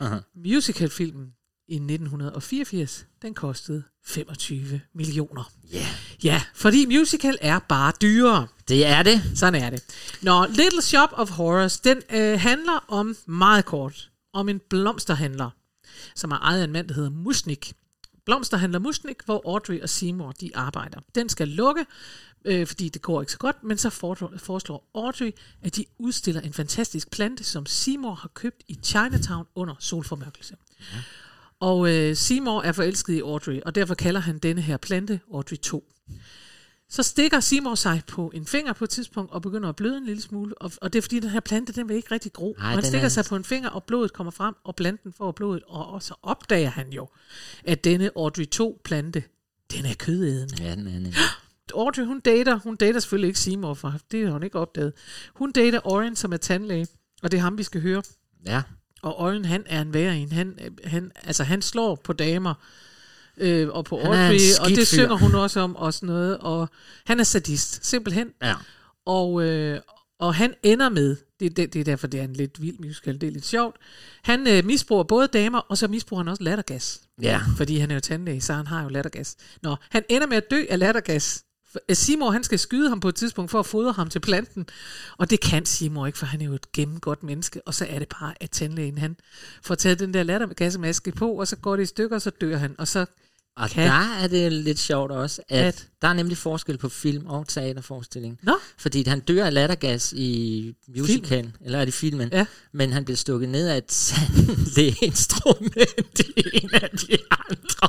Aha. 0.00 0.18
Musicalfilmen 0.34 1.32
i 1.68 1.74
1984, 1.74 3.06
den 3.22 3.34
kostede 3.34 3.82
25 4.04 4.80
millioner. 4.94 5.52
Ja. 5.72 5.86
Ja, 6.24 6.42
fordi 6.54 6.86
musical 6.86 7.38
er 7.40 7.58
bare 7.58 7.92
dyrere. 8.02 8.46
Det 8.68 8.86
er 8.86 9.02
det. 9.02 9.22
Sådan 9.34 9.62
er 9.62 9.70
det. 9.70 9.82
Nå, 10.22 10.46
Little 10.46 10.82
Shop 10.82 11.08
of 11.12 11.30
Horrors, 11.30 11.80
den 11.80 12.02
øh, 12.10 12.40
handler 12.40 12.84
om, 12.88 13.16
meget 13.26 13.64
kort, 13.64 14.10
om 14.32 14.48
en 14.48 14.60
blomsterhandler, 14.70 15.50
som 16.14 16.30
er 16.30 16.38
ejet 16.38 16.60
af 16.60 16.64
en 16.64 16.72
mand, 16.72 16.88
der 16.88 16.94
hedder 16.94 17.10
Musnik. 17.10 17.72
Blomsterhandler 18.24 18.78
Musnik, 18.78 19.16
hvor 19.24 19.42
Audrey 19.46 19.80
og 19.80 19.88
Seymour, 19.88 20.32
de 20.32 20.50
arbejder. 20.54 21.00
Den 21.14 21.28
skal 21.28 21.48
lukke, 21.48 21.86
øh, 22.44 22.66
fordi 22.66 22.88
det 22.88 23.02
går 23.02 23.20
ikke 23.20 23.32
så 23.32 23.38
godt, 23.38 23.64
men 23.64 23.78
så 23.78 23.90
foreslår, 23.90 24.90
Audrey, 24.94 25.32
at 25.62 25.76
de 25.76 25.84
udstiller 25.98 26.40
en 26.40 26.52
fantastisk 26.52 27.10
plante, 27.10 27.44
som 27.44 27.66
Seymour 27.66 28.14
har 28.14 28.28
købt 28.34 28.62
i 28.68 28.78
Chinatown 28.82 29.46
under 29.54 29.74
solformørkelse. 29.78 30.56
Ja. 30.80 30.98
Og 31.60 31.94
øh, 31.94 32.16
Seymour 32.16 32.62
er 32.62 32.72
forelsket 32.72 33.14
i 33.14 33.20
Audrey, 33.20 33.60
og 33.60 33.74
derfor 33.74 33.94
kalder 33.94 34.20
han 34.20 34.38
denne 34.38 34.60
her 34.60 34.76
plante 34.76 35.20
Audrey 35.34 35.56
2. 35.56 35.92
Så 36.92 37.02
stikker 37.02 37.40
Seymour 37.40 37.74
sig 37.74 38.02
på 38.08 38.30
en 38.34 38.46
finger 38.46 38.72
på 38.72 38.84
et 38.84 38.90
tidspunkt 38.90 39.32
og 39.32 39.42
begynder 39.42 39.68
at 39.68 39.76
bløde 39.76 39.96
en 39.98 40.04
lille 40.06 40.22
smule. 40.22 40.58
Og, 40.62 40.72
og 40.80 40.92
det 40.92 40.98
er 40.98 41.02
fordi, 41.02 41.20
den 41.20 41.30
her 41.30 41.40
plante, 41.40 41.72
den 41.72 41.88
vil 41.88 41.96
ikke 41.96 42.10
rigtig 42.14 42.32
gro. 42.32 42.52
Og 42.58 42.62
han 42.64 42.82
stikker 42.82 43.04
er- 43.04 43.08
sig 43.08 43.24
på 43.24 43.36
en 43.36 43.44
finger, 43.44 43.68
og 43.70 43.84
blodet 43.84 44.12
kommer 44.12 44.30
frem, 44.30 44.54
og 44.64 44.76
planten 44.76 45.12
får 45.12 45.32
blodet. 45.32 45.62
Og, 45.66 45.86
og 45.90 46.02
så 46.02 46.14
opdager 46.22 46.68
han 46.70 46.92
jo, 46.92 47.08
at 47.64 47.84
denne 47.84 48.10
Audrey 48.16 48.44
2-plante, 48.54 49.22
den 49.72 49.86
er 49.86 49.94
kødædende. 49.98 50.62
Ja, 50.64 50.70
den 50.70 50.86
er 50.86 50.92
nemlig. 50.92 51.14
Audrey, 51.74 52.04
hun 52.04 52.20
dater, 52.20 52.58
hun 52.58 52.76
dater 52.76 53.00
selvfølgelig 53.00 53.28
ikke 53.28 53.40
Seymour, 53.40 53.74
for 53.74 53.94
det 54.10 54.24
har 54.26 54.32
hun 54.32 54.42
ikke 54.42 54.58
opdaget. 54.58 54.92
Hun 55.34 55.52
dater 55.52 55.80
Orion, 55.86 56.16
som 56.16 56.32
er 56.32 56.36
tandlæge, 56.36 56.86
og 57.22 57.30
det 57.30 57.38
er 57.38 57.42
ham, 57.42 57.58
vi 57.58 57.62
skal 57.62 57.80
høre. 57.80 58.02
Ja. 58.46 58.62
Og 59.02 59.18
Orion, 59.20 59.44
han 59.44 59.62
er 59.66 59.82
en 59.82 59.94
værre 59.94 60.16
en. 60.18 60.32
Han, 60.32 60.58
han, 60.84 61.12
altså, 61.24 61.44
han 61.44 61.62
slår 61.62 61.94
på 61.94 62.12
damer 62.12 62.54
øh, 63.40 63.68
og 63.68 63.84
på 63.84 63.98
Audrey, 63.98 64.38
og 64.60 64.68
det 64.68 64.86
synger 64.86 65.16
hun 65.16 65.34
også 65.34 65.60
om 65.60 65.76
og 65.76 65.94
sådan 65.94 66.06
noget. 66.06 66.38
Og 66.38 66.68
han 67.06 67.20
er 67.20 67.24
sadist, 67.24 67.86
simpelthen. 67.86 68.28
Ja. 68.42 68.54
Og, 69.06 69.42
øh, 69.42 69.80
og 70.18 70.34
han 70.34 70.54
ender 70.62 70.88
med, 70.88 71.16
det, 71.40 71.56
det, 71.56 71.72
det 71.72 71.80
er 71.80 71.84
derfor, 71.84 72.06
det 72.06 72.20
er 72.20 72.24
en 72.24 72.32
lidt 72.32 72.62
vild 72.62 72.78
musical, 72.78 73.20
det 73.20 73.26
er 73.26 73.30
lidt 73.30 73.46
sjovt, 73.46 73.76
han 74.22 74.46
øh, 74.48 74.64
misbruger 74.64 75.02
både 75.02 75.26
damer, 75.26 75.58
og 75.58 75.78
så 75.78 75.88
misbruger 75.88 76.22
han 76.22 76.28
også 76.28 76.42
lattergas. 76.42 77.00
Ja. 77.22 77.40
Fordi 77.56 77.78
han 77.78 77.90
er 77.90 77.94
jo 77.94 78.00
tandlæge, 78.00 78.40
så 78.40 78.52
han 78.52 78.66
har 78.66 78.82
jo 78.82 78.88
lattergas. 78.88 79.36
Nå, 79.62 79.76
han 79.90 80.02
ender 80.08 80.26
med 80.26 80.36
at 80.36 80.50
dø 80.50 80.64
af 80.70 80.78
lattergas. 80.78 81.44
Seymour, 81.92 82.30
han 82.30 82.44
skal 82.44 82.58
skyde 82.58 82.88
ham 82.88 83.00
på 83.00 83.08
et 83.08 83.14
tidspunkt 83.14 83.50
for 83.50 83.58
at 83.58 83.66
fodre 83.66 83.92
ham 83.92 84.10
til 84.10 84.20
planten. 84.20 84.66
Og 85.18 85.30
det 85.30 85.40
kan 85.40 85.66
Seymour 85.66 86.06
ikke, 86.06 86.18
for 86.18 86.26
han 86.26 86.40
er 86.40 86.44
jo 86.44 86.54
et 86.54 86.72
gennemgodt 86.72 87.22
menneske. 87.22 87.60
Og 87.66 87.74
så 87.74 87.86
er 87.90 87.98
det 87.98 88.08
bare, 88.20 88.34
at 88.40 88.50
tandlægen, 88.50 88.98
han 88.98 89.16
får 89.62 89.74
taget 89.74 89.98
den 89.98 90.14
der 90.14 90.22
lattergasmaske 90.22 91.12
på, 91.12 91.32
og 91.32 91.48
så 91.48 91.56
går 91.56 91.76
det 91.76 91.82
i 91.82 91.86
stykker, 91.86 92.16
og 92.16 92.22
så 92.22 92.30
dør 92.30 92.56
han. 92.56 92.74
Og 92.78 92.88
så 92.88 93.06
Og 93.56 93.70
kan... 93.70 93.86
der 93.86 94.14
er 94.22 94.26
det 94.28 94.52
lidt 94.52 94.78
sjovt 94.78 95.12
også, 95.12 95.42
at, 95.48 95.64
At- 95.64 95.86
der 96.02 96.08
er 96.08 96.12
nemlig 96.12 96.36
forskel 96.36 96.78
på 96.78 96.88
film 96.88 97.26
og 97.26 97.48
teaterforestilling. 97.48 98.38
Nå. 98.42 98.56
Fordi 98.78 99.08
han 99.08 99.20
dør 99.20 99.46
af 99.46 99.54
lattergas 99.54 100.12
i 100.16 100.74
musicalen, 100.96 101.56
eller 101.64 101.78
er 101.78 101.84
det 101.84 101.94
filmen, 101.94 102.28
Ja. 102.32 102.46
men 102.72 102.92
han 102.92 103.04
bliver 103.04 103.16
stukket 103.16 103.48
ned 103.48 103.68
af 103.68 103.76
et 103.76 103.92
sandlægeinstrument 104.02 106.20
i 106.36 106.42
en 106.62 106.70
af 106.74 106.90
de 106.90 107.16
andre. 107.30 107.88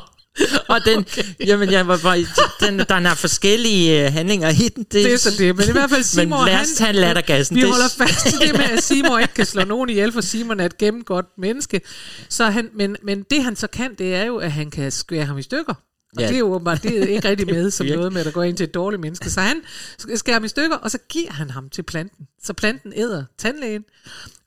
Og 0.67 0.85
den, 0.85 0.97
okay. 1.11 1.23
jamen, 1.45 1.71
jeg 1.71 1.87
var 1.87 1.97
bare, 2.03 2.25
den, 2.59 2.79
der 2.79 2.95
er 2.95 3.15
forskellige 3.15 4.05
uh, 4.07 4.13
handlinger 4.13 4.49
i 4.49 4.69
den. 4.75 4.83
Det, 4.83 4.93
Det 4.93 5.13
er 5.13 5.17
så 5.17 5.29
det, 5.37 5.55
men 5.55 5.69
i 5.69 5.71
hvert 5.71 5.89
fald 5.89 6.03
Seymour, 6.03 6.37
Men 6.45 6.45
lad 6.47 6.61
os 6.61 6.67
tage 6.77 6.93
lattergassen. 6.93 7.55
Vi 7.55 7.61
det, 7.61 7.69
holder 7.69 7.89
fast 7.97 8.27
i 8.27 8.47
det 8.47 8.57
med, 8.57 8.65
at 8.65 8.83
Seymour 8.83 9.19
ikke 9.19 9.33
kan 9.33 9.45
slå 9.45 9.63
nogen 9.63 9.89
ihjel, 9.89 10.11
for 10.11 10.21
Simon 10.21 10.59
er 10.59 10.65
et 10.65 10.77
gennemgodt 10.77 11.25
menneske. 11.37 11.81
Så 12.29 12.45
han, 12.45 12.69
men, 12.75 12.95
men 13.03 13.23
det 13.31 13.43
han 13.43 13.55
så 13.55 13.67
kan, 13.67 13.95
det 13.97 14.15
er 14.15 14.23
jo, 14.23 14.37
at 14.37 14.51
han 14.51 14.71
kan 14.71 14.91
skære 14.91 15.25
ham 15.25 15.37
i 15.37 15.41
stykker. 15.41 15.73
Og 15.73 16.21
Ja. 16.21 16.27
det 16.27 16.35
er 16.35 16.39
jo 16.39 16.53
åbenbart, 16.53 16.83
det 16.83 17.03
er 17.03 17.05
ikke 17.07 17.29
rigtig 17.29 17.47
med 17.55 17.71
som 17.71 17.87
noget 17.87 18.13
med, 18.13 18.21
at 18.21 18.25
der 18.25 18.31
går 18.31 18.43
ind 18.43 18.57
til 18.57 18.63
et 18.63 18.73
dårligt 18.73 19.01
menneske. 19.01 19.29
Så 19.29 19.41
han 19.41 19.61
skærer 20.15 20.35
ham 20.35 20.43
i 20.43 20.47
stykker, 20.47 20.75
og 20.77 20.91
så 20.91 20.97
giver 21.09 21.31
han 21.31 21.49
ham 21.49 21.69
til 21.69 21.83
planten. 21.83 22.25
Så 22.43 22.53
planten 22.53 22.93
æder 22.95 23.23
tandlægen. 23.37 23.83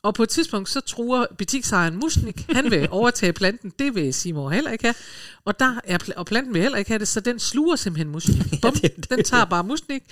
Og 0.04 0.14
på 0.14 0.22
et 0.22 0.28
tidspunkt, 0.28 0.70
så 0.70 0.80
truer 0.80 1.26
butiksejeren 1.38 1.96
Musnik. 1.96 2.46
Han 2.50 2.70
vil 2.70 2.88
overtage 2.90 3.32
planten. 3.32 3.72
Det 3.78 3.94
vil 3.94 4.14
Seymour 4.14 4.50
heller 4.50 4.70
ikke 4.70 4.84
have. 4.84 4.94
Og, 5.44 5.60
der 5.60 5.80
er, 5.84 5.98
pl- 6.02 6.14
og 6.16 6.26
planten 6.26 6.54
vil 6.54 6.62
heller 6.62 6.78
ikke 6.78 6.90
have 6.90 6.98
det, 6.98 7.08
så 7.08 7.20
den 7.20 7.38
sluger 7.38 7.76
simpelthen 7.76 8.12
Musnik. 8.12 8.60
Bum, 8.62 8.74
den 9.10 9.24
tager 9.24 9.44
bare 9.44 9.64
Musnik. 9.64 10.02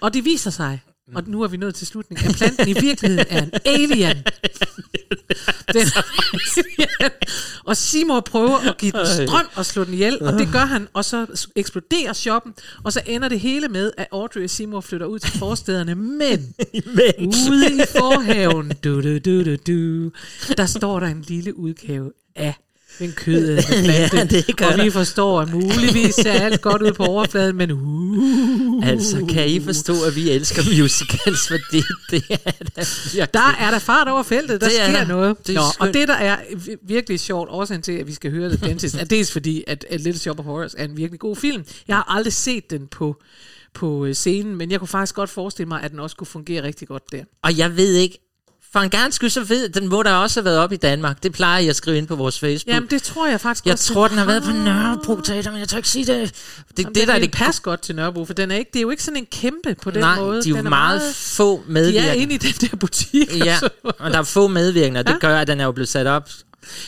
Og 0.00 0.14
det 0.14 0.24
viser 0.24 0.50
sig, 0.50 0.80
og 1.14 1.22
nu 1.26 1.42
er 1.42 1.48
vi 1.48 1.56
nået 1.56 1.74
til 1.74 1.86
slutningen, 1.86 2.30
at 2.30 2.36
planten 2.36 2.68
i 2.68 2.72
virkeligheden 2.80 3.26
er 3.28 3.42
en 3.42 3.50
alien. 3.64 4.16
Den. 5.76 5.86
Og 7.64 7.76
Seymour 7.76 8.20
prøver 8.20 8.58
at 8.70 8.78
give 8.78 8.92
den 8.92 9.28
strøm 9.28 9.46
og 9.54 9.66
slå 9.66 9.84
den 9.84 9.94
ihjel, 9.94 10.22
og 10.22 10.32
det 10.32 10.48
gør 10.52 10.64
han, 10.64 10.88
og 10.92 11.04
så 11.04 11.46
eksploderer 11.56 12.12
shoppen, 12.12 12.54
og 12.84 12.92
så 12.92 13.00
ender 13.06 13.28
det 13.28 13.40
hele 13.40 13.68
med, 13.68 13.92
at 13.96 14.06
Audrey 14.12 14.44
og 14.44 14.50
Seymour 14.50 14.80
flytter 14.80 15.06
ud 15.06 15.18
til 15.18 15.38
forstederne, 15.38 15.94
men 15.94 16.54
ude 17.50 17.66
i 17.74 17.80
forhaven, 17.96 18.72
du, 18.84 19.02
du, 19.02 19.18
du, 19.18 19.44
du, 19.44 19.56
du, 19.66 20.10
der 20.56 20.66
står 20.66 21.00
der 21.00 21.06
en 21.06 21.24
lille 21.28 21.58
udgave 21.58 22.12
af 22.36 22.54
den 23.02 23.12
kødede 23.12 23.62
plante, 23.62 24.16
Ja, 24.16 24.24
det 24.24 24.56
gør 24.56 24.66
og 24.66 24.78
vi 24.78 24.84
der. 24.84 24.90
forstår, 24.90 25.40
at 25.40 25.52
muligvis 25.52 26.14
ser 26.14 26.32
alt 26.32 26.60
godt 26.62 26.82
ud 26.82 26.92
på 26.92 27.04
overfladen, 27.04 27.56
men 27.56 27.70
uh, 27.70 28.88
Altså, 28.88 29.26
kan 29.28 29.48
I 29.48 29.60
forstå, 29.60 29.92
at 30.06 30.16
vi 30.16 30.30
elsker 30.30 30.62
musicals, 30.82 31.48
fordi 31.48 31.82
det 32.10 32.22
er 32.30 32.36
da 32.76 32.84
virkelig... 33.12 33.34
Der 33.34 33.56
er 33.60 33.70
der 33.70 33.78
fart 33.78 34.08
over 34.08 34.22
feltet, 34.22 34.60
der 34.60 34.68
Det 34.68 34.80
er 34.80 34.84
sker 34.88 34.98
der. 34.98 35.06
noget. 35.06 35.36
Det 35.46 35.56
er 35.56 35.60
Nå, 35.60 35.86
og 35.86 35.94
det, 35.94 36.08
der 36.08 36.14
er 36.14 36.36
vi- 36.56 36.76
virkelig 36.82 37.20
sjovt, 37.20 37.48
årsagen 37.50 37.82
til, 37.82 37.92
at 37.92 38.06
vi 38.06 38.14
skal 38.14 38.30
høre 38.30 38.56
The 38.56 38.68
Dentist, 38.68 38.94
er 38.94 39.04
dels 39.04 39.32
fordi, 39.32 39.64
at, 39.66 39.84
at 39.90 40.00
Little 40.00 40.20
Shop 40.20 40.38
of 40.38 40.44
Horrors 40.44 40.74
er 40.78 40.84
en 40.84 40.96
virkelig 40.96 41.20
god 41.20 41.36
film. 41.36 41.64
Jeg 41.88 41.96
har 41.96 42.14
aldrig 42.16 42.32
set 42.32 42.70
den 42.70 42.86
på, 42.86 43.16
på 43.74 44.04
øh, 44.06 44.14
scenen, 44.14 44.56
men 44.56 44.70
jeg 44.70 44.78
kunne 44.78 44.88
faktisk 44.88 45.14
godt 45.14 45.30
forestille 45.30 45.68
mig, 45.68 45.82
at 45.82 45.90
den 45.90 46.00
også 46.00 46.16
kunne 46.16 46.26
fungere 46.26 46.62
rigtig 46.62 46.88
godt 46.88 47.02
der. 47.12 47.24
Og 47.42 47.58
jeg 47.58 47.76
ved 47.76 47.94
ikke, 47.94 48.18
for 48.72 48.80
en 48.80 48.90
gerne 48.90 49.12
skyld, 49.12 49.30
så 49.30 49.44
ved 49.44 49.68
den 49.68 49.88
må 49.88 50.02
der 50.02 50.12
også 50.12 50.40
have 50.40 50.44
været 50.44 50.58
op 50.58 50.72
i 50.72 50.76
Danmark. 50.76 51.22
Det 51.22 51.32
plejer 51.32 51.60
jeg 51.60 51.70
at 51.70 51.76
skrive 51.76 51.98
ind 51.98 52.06
på 52.06 52.16
vores 52.16 52.40
Facebook. 52.40 52.74
Jamen, 52.74 52.90
det 52.90 53.02
tror 53.02 53.26
jeg 53.26 53.40
faktisk 53.40 53.64
jeg 53.66 53.72
også. 53.72 53.94
tror, 53.94 54.08
den 54.08 54.18
har 54.18 54.24
været 54.24 54.42
på 54.42 54.50
Nørrebro 54.50 55.20
Teater, 55.20 55.50
men 55.50 55.60
jeg 55.60 55.68
tør 55.68 55.76
ikke 55.76 55.88
sige 55.88 56.04
det. 56.04 56.34
Det, 56.76 56.78
Jamen, 56.82 56.94
det 56.94 57.08
der 57.08 57.14
er 57.14 57.18
det 57.18 57.30
pas 57.30 57.60
godt 57.60 57.80
til 57.82 57.94
Nørrebro, 57.96 58.24
for 58.24 58.34
den 58.34 58.50
er 58.50 58.56
ikke, 58.56 58.70
det 58.72 58.78
er 58.78 58.82
jo 58.82 58.90
ikke 58.90 59.02
sådan 59.02 59.16
en 59.16 59.26
kæmpe 59.26 59.76
på 59.82 59.90
den 59.90 60.00
Nej, 60.00 60.16
måde. 60.16 60.42
de 60.42 60.48
er 60.48 60.50
jo 60.50 60.56
den 60.56 60.68
meget 60.68 61.02
få 61.14 61.56
De 61.56 61.62
er 61.68 61.72
medvirkende. 61.72 62.16
inde 62.16 62.34
i 62.34 62.38
den 62.38 62.52
der 62.70 62.76
butik. 62.76 63.36
Ja, 63.44 63.58
og 63.98 64.10
der 64.10 64.18
er 64.18 64.22
få 64.22 64.48
medvirkende, 64.48 65.00
og 65.00 65.06
det 65.06 65.12
Ja. 65.12 65.18
gør, 65.18 65.38
at 65.38 65.46
den 65.46 65.60
er 65.60 65.64
jo 65.64 65.72
blevet 65.72 65.88
sat 65.88 66.06
op 66.06 66.28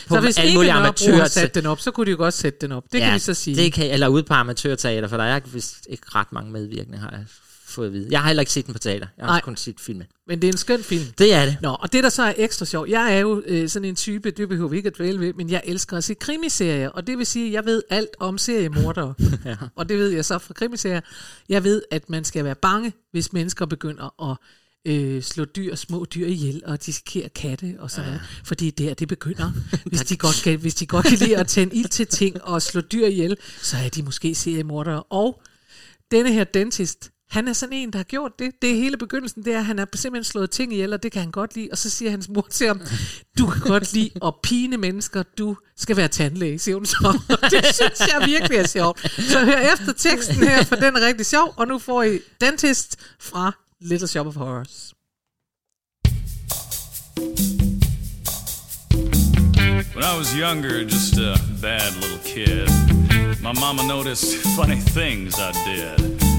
på 0.07 0.15
Så 0.15 0.21
hvis 0.21 0.37
alle 0.37 0.47
ikke 0.47 0.57
mulige 0.57 0.73
Nørrebro 0.73 1.11
har 1.11 1.27
sat 1.27 1.55
den 1.55 1.65
op, 1.65 1.79
så 1.79 1.91
kunne 1.91 2.05
de 2.05 2.11
jo 2.11 2.17
godt 2.17 2.33
sætte 2.33 2.59
den 2.61 2.71
op. 2.71 2.83
Det 2.91 3.01
kan 3.01 3.13
vi 3.13 3.19
så 3.19 3.33
sige. 3.33 3.55
Det 3.57 3.73
kan, 3.73 3.91
eller 3.91 4.07
ude 4.07 4.23
på 4.23 4.33
amatørteater, 4.33 5.07
for 5.07 5.17
der 5.17 5.23
er 5.23 5.39
vist 5.53 5.75
ikke 5.89 6.03
ret 6.15 6.31
mange 6.31 6.51
medvirkende, 6.51 6.97
har 6.97 7.09
jeg 7.11 7.19
fået 7.75 7.87
at 7.87 7.93
vide. 7.93 8.07
Jeg 8.11 8.19
har 8.19 8.27
heller 8.27 8.41
ikke 8.41 8.51
set 8.51 8.65
den 8.65 8.73
på 8.73 8.79
teater. 8.79 9.07
Jeg 9.17 9.25
har 9.25 9.31
Nej. 9.33 9.41
kun 9.41 9.55
set 9.55 9.79
filmen. 9.79 10.07
Men 10.27 10.41
det 10.41 10.47
er 10.47 10.51
en 10.51 10.57
skøn 10.57 10.83
film. 10.83 11.05
Det 11.17 11.33
er 11.33 11.45
det. 11.45 11.57
Nå, 11.61 11.69
og 11.69 11.93
det 11.93 12.03
der 12.03 12.09
så 12.09 12.23
er 12.23 12.33
ekstra 12.37 12.65
sjovt, 12.65 12.89
jeg 12.89 13.15
er 13.15 13.19
jo 13.19 13.43
øh, 13.45 13.69
sådan 13.69 13.89
en 13.89 13.95
type, 13.95 14.31
det 14.31 14.49
behøver 14.49 14.69
vi 14.69 14.77
ikke 14.77 14.87
at 14.87 14.97
dvæle 14.97 15.19
ved, 15.19 15.33
men 15.33 15.49
jeg 15.49 15.61
elsker 15.65 15.97
at 15.97 16.03
se 16.03 16.13
krimiserier, 16.13 16.89
og 16.89 17.07
det 17.07 17.17
vil 17.17 17.25
sige, 17.25 17.47
at 17.47 17.53
jeg 17.53 17.65
ved 17.65 17.83
alt 17.89 18.15
om 18.19 18.37
seriemordere. 18.37 19.13
Ja. 19.45 19.55
Og 19.75 19.89
det 19.89 19.97
ved 19.97 20.09
jeg 20.09 20.25
så 20.25 20.39
fra 20.39 20.53
krimiserier. 20.53 21.01
Jeg 21.49 21.63
ved, 21.63 21.81
at 21.91 22.09
man 22.09 22.23
skal 22.23 22.43
være 22.43 22.55
bange, 22.55 22.93
hvis 23.11 23.33
mennesker 23.33 23.65
begynder 23.65 24.31
at 24.31 24.37
øh, 24.85 25.23
slå 25.23 25.45
dyr, 25.45 25.75
små 25.75 26.05
dyr 26.05 26.27
ihjel 26.27 26.61
og 26.65 26.85
dissekere 26.85 27.29
katte 27.29 27.75
og 27.79 27.91
sådan 27.91 28.05
noget. 28.05 28.21
Fordi 28.45 28.69
det 28.69 28.83
er 28.83 28.87
der, 28.87 28.95
det 28.95 29.07
begynder. 29.07 29.51
Hvis 29.85 30.01
de, 30.01 30.17
godt 30.17 30.41
kan, 30.43 30.59
hvis 30.59 30.75
de 30.75 30.85
godt 30.85 31.05
kan 31.05 31.17
lide 31.17 31.37
at 31.37 31.47
tænde 31.47 31.75
ild 31.75 31.89
til 31.89 32.07
ting 32.07 32.43
og 32.43 32.61
slå 32.61 32.81
dyr 32.81 33.07
ihjel, 33.07 33.37
så 33.61 33.77
er 33.77 33.89
de 33.89 34.03
måske 34.03 34.35
seriemordere. 34.35 35.03
Og 35.03 35.41
denne 36.11 36.33
her 36.33 36.43
dentist, 36.43 37.11
han 37.29 37.47
er 37.47 37.53
sådan 37.53 37.73
en, 37.73 37.93
der 37.93 37.99
har 37.99 38.03
gjort 38.03 38.39
det. 38.39 38.51
Det 38.61 38.71
er 38.71 38.75
hele 38.75 38.97
begyndelsen, 38.97 39.45
det 39.45 39.53
er, 39.53 39.59
at 39.59 39.65
han 39.65 39.77
har 39.77 39.87
simpelthen 39.95 40.23
slået 40.23 40.51
ting 40.51 40.73
ihjel, 40.73 40.93
og 40.93 41.03
det 41.03 41.11
kan 41.11 41.21
han 41.21 41.31
godt 41.31 41.55
lide. 41.55 41.69
Og 41.71 41.77
så 41.77 41.89
siger 41.89 42.11
hans 42.11 42.29
mor 42.29 42.47
til 42.51 42.67
ham, 42.67 42.81
du 43.37 43.47
kan 43.47 43.61
godt 43.61 43.93
lide 43.93 44.11
at 44.25 44.33
pine 44.43 44.77
mennesker, 44.77 45.23
du 45.37 45.57
skal 45.77 45.97
være 45.97 46.07
tandlæge, 46.07 46.59
siger 46.59 46.75
hun 46.75 46.85
så. 46.85 47.19
Og 47.29 47.41
det 47.51 47.65
synes 47.73 47.99
jeg 47.99 48.23
virkelig 48.25 48.57
er 48.57 48.67
sjovt. 48.67 49.11
Så 49.29 49.45
hør 49.45 49.73
efter 49.73 49.93
teksten 49.93 50.35
her, 50.35 50.63
for 50.63 50.75
den 50.75 50.95
er 50.95 51.07
rigtig 51.07 51.25
sjov, 51.25 51.53
og 51.57 51.67
nu 51.67 51.79
får 51.79 52.03
I 52.03 52.19
Dentist 52.41 52.99
fra 53.19 53.51
Little 53.81 54.07
Shop 54.07 54.27
of 54.27 54.35
Horrors. 54.35 54.93
When 59.95 60.03
I 60.03 60.17
was 60.17 60.35
younger, 60.35 60.83
just 60.83 61.17
a 61.17 61.35
bad 61.61 61.93
little 62.01 62.19
kid, 62.25 62.67
my 63.41 63.53
mama 63.53 63.87
noticed 63.87 64.35
funny 64.55 64.81
things 64.81 65.39
I 65.39 65.51
did. 65.65 66.34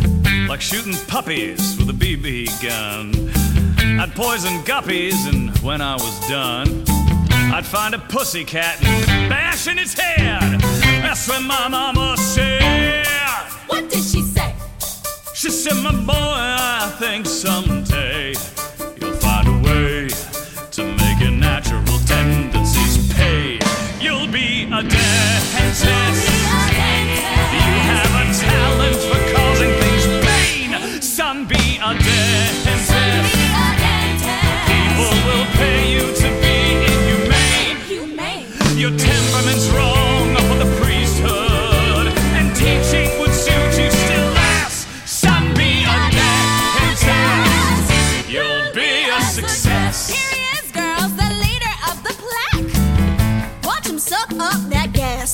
Like 0.48 0.60
shooting 0.60 0.94
puppies 1.08 1.76
with 1.76 1.90
a 1.90 1.92
BB 1.92 2.46
gun. 2.62 3.12
I'd 4.00 4.14
poison 4.14 4.62
guppies, 4.62 5.28
and 5.28 5.56
when 5.58 5.80
I 5.80 5.94
was 5.94 6.28
done, 6.28 6.84
I'd 7.52 7.66
find 7.66 7.94
a 7.94 7.98
pussycat 7.98 8.82
and 8.84 9.28
bash 9.28 9.66
in 9.66 9.78
its 9.78 9.98
head. 9.98 10.60
That's 11.02 11.28
when 11.28 11.44
my 11.44 11.68
mama 11.68 12.16
said, 12.16 13.04
What 13.66 13.90
did 13.90 14.04
she 14.04 14.22
say? 14.22 14.54
She 15.34 15.50
said, 15.50 15.82
My 15.82 15.92
boy, 15.92 16.12
I 16.14 16.94
think 17.00 17.26
someday 17.26 17.65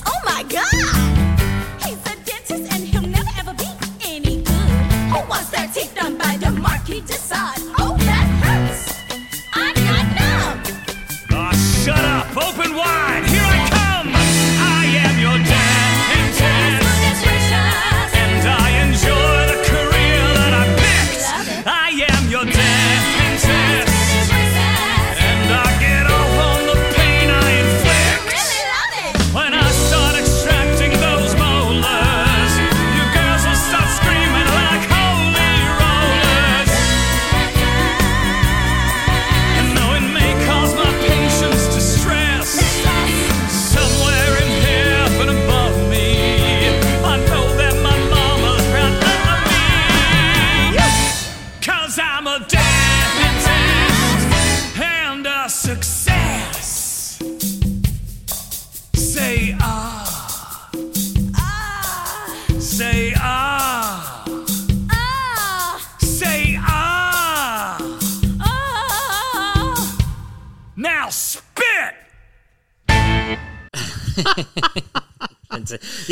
that. 0.00 0.02
Oh 0.06 0.20
my 0.24 0.42
god! 0.44 1.82
He's 1.82 1.98
a 2.06 2.16
dentist 2.24 2.72
and 2.72 2.84
he'll 2.84 3.02
never 3.02 3.30
ever 3.38 3.54
be 3.54 3.68
any 4.04 4.42
good. 4.42 4.70
Who 5.12 5.28
wants 5.28 5.50
their 5.50 5.68
teeth 5.68 5.94
done 5.94 6.16
by 6.16 6.36
the 6.38 6.50
Marquis 6.50 7.00
de 7.02 7.14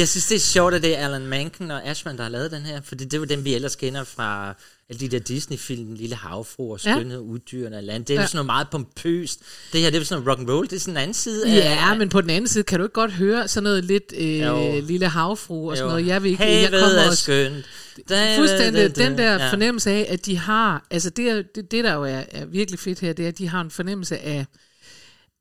Jeg 0.00 0.08
synes, 0.08 0.26
det 0.26 0.34
er 0.34 0.40
sjovt, 0.40 0.74
at 0.74 0.82
det 0.82 0.98
er 0.98 1.04
Alan 1.04 1.26
Menken 1.26 1.70
og 1.70 1.84
Ashman, 1.84 2.16
der 2.16 2.22
har 2.22 2.30
lavet 2.30 2.50
den 2.50 2.62
her, 2.62 2.80
fordi 2.80 3.04
det 3.04 3.14
er 3.14 3.18
jo 3.18 3.24
dem, 3.24 3.44
vi 3.44 3.54
ellers 3.54 3.76
kender 3.76 4.04
fra 4.04 4.54
alle 4.90 5.00
de 5.00 5.08
der 5.08 5.18
Disney-film, 5.18 5.92
Lille 5.92 6.16
Havfru 6.16 6.72
og 6.72 6.80
Ja. 6.84 6.94
Skønhed 6.94 7.18
og 7.18 7.26
Uddyrene 7.26 7.76
af 7.76 7.86
land. 7.86 8.04
Det 8.04 8.14
er 8.14 8.18
jo 8.18 8.20
Ja. 8.20 8.26
sådan 8.26 8.36
noget 8.36 8.46
meget 8.46 8.66
pompøst. 8.70 9.40
Det 9.72 9.80
her, 9.80 9.90
det 9.90 9.96
er 9.96 10.00
jo 10.00 10.04
sådan 10.04 10.24
noget 10.24 10.38
rock'n'roll, 10.38 10.62
det 10.70 10.72
er 10.72 10.80
sådan 10.80 10.94
en 10.94 11.02
anden 11.02 11.14
side 11.14 11.46
af... 11.48 11.54
Ja, 11.56 11.94
men 11.94 12.08
på 12.08 12.20
den 12.20 12.30
anden 12.30 12.48
side, 12.48 12.64
kan 12.64 12.78
du 12.78 12.84
ikke 12.84 12.92
godt 12.92 13.12
høre 13.12 13.48
sådan 13.48 13.64
noget 13.64 13.84
lidt 13.84 14.12
Jo. 14.18 14.76
øh, 14.76 14.84
lille 14.88 15.08
havfru 15.08 15.70
og 15.70 15.76
sådan 15.76 15.88
Jo. 15.90 15.90
noget? 15.96 16.06
Jeg 16.06 16.22
vil 16.22 16.30
ikke, 16.30 16.42
Havet 16.44 16.62
jeg 16.62 16.70
kommer 16.70 16.86
er 17.02 17.08
også- 17.08 17.22
skønt. 17.22 17.64
Da, 18.08 18.38
Fuldstændig 18.38 18.82
da, 18.82 18.88
da, 18.88 19.08
den 19.08 19.18
der 19.18 19.32
ja. 19.32 19.50
fornemmelse 19.50 19.90
af, 19.90 20.06
at 20.08 20.26
de 20.26 20.36
har, 20.38 20.86
altså 20.90 21.10
det, 21.10 21.46
det, 21.54 21.70
det 21.70 21.84
der 21.84 21.94
jo 21.94 22.02
er, 22.04 22.22
er 22.30 22.44
virkelig 22.46 22.78
fedt 22.80 23.00
her, 23.00 23.12
det 23.12 23.24
er, 23.24 23.28
at 23.28 23.38
de 23.38 23.48
har 23.48 23.60
en 23.60 23.70
fornemmelse 23.70 24.18
af, 24.18 24.46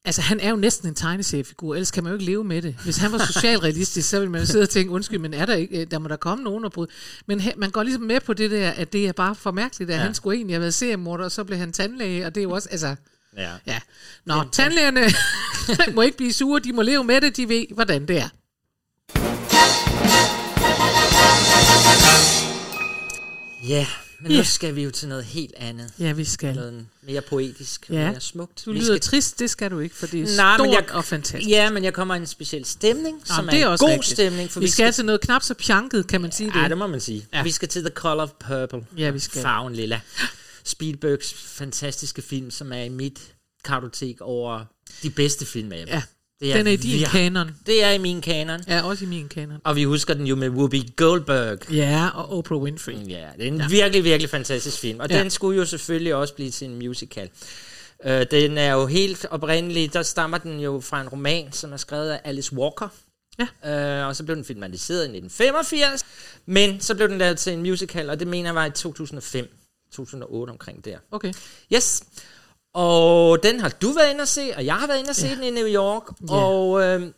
altså 0.05 0.21
han 0.21 0.39
er 0.39 0.49
jo 0.49 0.55
næsten 0.55 0.87
en 0.87 0.95
tegneseriefigur, 0.95 1.73
ellers 1.75 1.91
kan 1.91 2.03
man 2.03 2.11
jo 2.11 2.13
ikke 2.19 2.25
leve 2.31 2.43
med 2.43 2.61
det. 2.61 2.75
Hvis 2.83 2.97
han 2.97 3.11
var 3.11 3.25
socialrealistisk, 3.25 4.09
så 4.09 4.19
ville 4.19 4.31
man 4.31 4.41
jo 4.41 4.47
sidde 4.47 4.63
og 4.63 4.69
tænke, 4.69 4.91
undskyld, 4.91 5.19
men 5.19 5.33
er 5.33 5.45
der 5.45 5.55
ikke, 5.55 5.85
der 5.85 5.99
må 5.99 6.07
der 6.07 6.15
komme 6.15 6.43
nogen 6.43 6.65
og 6.65 6.71
bryde. 6.71 6.89
Men 7.27 7.39
he, 7.39 7.53
man 7.57 7.71
går 7.71 7.83
ligesom 7.83 8.03
med 8.03 8.19
på 8.19 8.33
det 8.33 8.51
der, 8.51 8.69
at 8.71 8.93
det 8.93 9.07
er 9.07 9.11
bare 9.11 9.35
for 9.35 9.51
mærkeligt, 9.51 9.89
at 9.89 9.93
Ja. 9.95 9.99
ja. 9.99 10.05
han 10.05 10.15
skulle 10.15 10.35
egentlig 10.37 10.55
have 10.55 10.61
været 10.61 10.73
seriemorder, 10.73 11.23
og 11.25 11.31
så 11.31 11.43
blev 11.43 11.57
han 11.59 11.71
tandlæge, 11.73 12.25
og 12.25 12.35
det 12.35 12.41
er 12.41 12.43
jo 12.43 12.51
også, 12.51 12.69
altså, 12.71 12.95
Ja. 13.37 13.51
ja. 13.67 13.79
Nå, 14.25 14.43
tandlægerne 14.51 15.01
må 15.95 16.01
ikke 16.01 16.17
blive 16.17 16.33
sure, 16.33 16.59
de 16.59 16.73
må 16.73 16.81
leve 16.81 17.03
med 17.03 17.21
det, 17.21 17.37
de 17.37 17.49
ved, 17.49 17.65
hvordan 17.73 18.07
det 18.07 18.17
er. 18.17 18.29
Ja, 23.67 23.87
men 24.21 24.31
Ja. 24.31 24.37
nu 24.37 24.43
skal 24.43 24.75
vi 24.75 24.83
jo 24.83 24.91
til 24.91 25.07
noget 25.07 25.25
helt 25.25 25.53
andet. 25.57 25.93
Ja, 25.99 26.11
vi 26.11 26.23
skal. 26.25 26.55
Noget 26.55 26.85
mere 27.01 27.21
poetisk, 27.21 27.89
Ja, 27.89 28.11
mere 28.11 28.19
smukt. 28.21 28.61
du 28.65 28.71
Vi 28.73 28.79
lyder 28.79 28.85
skal- 28.97 28.99
trist, 28.99 29.39
det 29.39 29.49
skal 29.49 29.71
du 29.71 29.79
ikke, 29.79 29.95
for 29.95 30.07
det 30.07 30.19
er 30.21 30.35
Nej, 30.35 30.55
stort 30.57 30.67
men 30.67 30.73
jeg, 30.73 30.91
og 30.91 31.05
fantastisk. 31.05 31.49
Ja, 31.49 31.69
men 31.71 31.83
jeg 31.83 31.93
kommer 31.93 32.15
i 32.15 32.17
en 32.17 32.27
speciel 32.27 32.65
stemning, 32.65 33.21
som 33.27 33.35
Jamen, 33.49 33.61
er, 33.63 33.71
en 33.71 33.77
god 33.77 33.89
rigtigt. 33.89 34.05
stemning. 34.13 34.51
For 34.51 34.59
vi, 34.59 34.67
skal, 34.67 34.93
til 34.93 35.05
noget 35.05 35.21
knap 35.21 35.43
så 35.43 35.53
pjanket, 35.53 36.07
kan 36.07 36.21
man 36.21 36.31
sige 36.31 36.51
det. 36.51 36.61
Ja, 36.61 36.67
det 36.67 36.77
må 36.77 36.87
man 36.87 36.99
sige. 36.99 37.27
Ja. 37.33 37.43
Vi 37.43 37.51
skal 37.51 37.67
til 37.67 37.81
The 37.83 37.91
Color 37.93 38.23
of 38.23 38.29
Purple. 38.47 38.85
Ja, 38.97 39.09
vi 39.09 39.19
skal. 39.19 39.41
Farven 39.41 39.73
lilla. 39.75 40.01
Spielbergs 40.63 41.33
fantastiske 41.33 42.21
film, 42.21 42.51
som 42.51 42.71
er 42.73 42.81
i 42.83 42.89
mit 42.89 43.19
kartotek 43.63 44.21
over 44.21 44.65
de 45.03 45.09
bedste 45.09 45.45
film 45.45 45.71
af 45.71 45.77
dem. 45.85 45.87
Ja, 45.87 46.01
den 46.41 46.67
er 46.67 46.71
i 46.71 46.75
din 46.75 47.05
kanon. 47.05 47.51
Det 47.65 47.83
er 47.83 47.91
i 47.91 47.97
min 47.97 48.21
kanon. 48.21 48.59
Ja, 48.67 48.81
også 48.81 49.05
i 49.05 49.07
min 49.07 49.27
kanon. 49.29 49.57
Og 49.63 49.75
vi 49.75 49.83
husker 49.83 50.13
den 50.13 50.27
jo 50.27 50.35
med 50.35 50.49
Whoopi 50.49 50.93
Goldberg. 50.95 51.71
Ja, 51.71 52.09
og 52.13 52.37
Oprah 52.37 52.59
Winfrey. 52.61 52.93
Ja, 52.93 53.27
det 53.37 53.43
er 53.43 53.47
en 53.47 53.57
ja. 53.57 53.67
virkelig, 53.67 54.03
virkelig 54.03 54.29
fantastisk 54.29 54.79
film. 54.79 54.99
Og 54.99 55.07
Ja. 55.09 55.19
den 55.19 55.29
skulle 55.29 55.57
jo 55.59 55.65
selvfølgelig 55.65 56.15
også 56.15 56.33
blive 56.33 56.51
til 56.51 56.67
en 56.69 56.75
musical. 56.75 57.29
Uh, 58.05 58.11
den 58.31 58.57
er 58.57 58.73
jo 58.73 58.85
helt 58.85 59.25
oprindelig, 59.29 59.93
der 59.93 60.03
stammer 60.03 60.37
den 60.37 60.59
jo 60.59 60.79
fra 60.79 61.01
en 61.01 61.09
roman, 61.09 61.51
som 61.51 61.73
er 61.73 61.77
skrevet 61.77 62.09
af 62.11 62.19
Alice 62.23 62.53
Walker. 62.53 62.87
Ja. 63.63 64.01
Uh, 64.01 64.07
og 64.07 64.15
så 64.15 64.23
blev 64.23 64.35
den 64.35 64.45
filmatiseret 64.45 64.99
i 64.99 65.17
1985, 65.17 66.05
men 66.45 66.81
så 66.81 66.95
blev 66.95 67.09
den 67.09 67.17
lavet 67.17 67.37
til 67.39 67.53
en 67.53 67.59
musical, 67.61 68.09
og 68.09 68.19
det 68.19 68.27
mener 68.27 68.47
jeg 68.49 68.55
var 68.55 68.65
i 68.65 68.71
2005, 68.71 69.47
2008 69.93 70.51
omkring 70.51 70.85
der. 70.85 70.97
Okay. 71.11 71.33
Yes. 71.73 72.03
Og 72.73 73.43
den 73.43 73.59
har 73.59 73.69
du 73.69 73.91
været 73.91 74.11
inde 74.11 74.21
at 74.21 74.27
se, 74.27 74.51
og 74.55 74.65
jeg 74.65 74.75
har 74.75 74.87
været 74.87 74.99
inde 74.99 75.09
at 75.09 75.15
se 75.15 75.27
Ja. 75.27 75.35
den 75.35 75.43
i 75.43 75.51
New 75.51 75.67
York. 75.67 76.03
Ja. 76.29 76.33
Og 76.35 76.81
øh, 76.83 77.11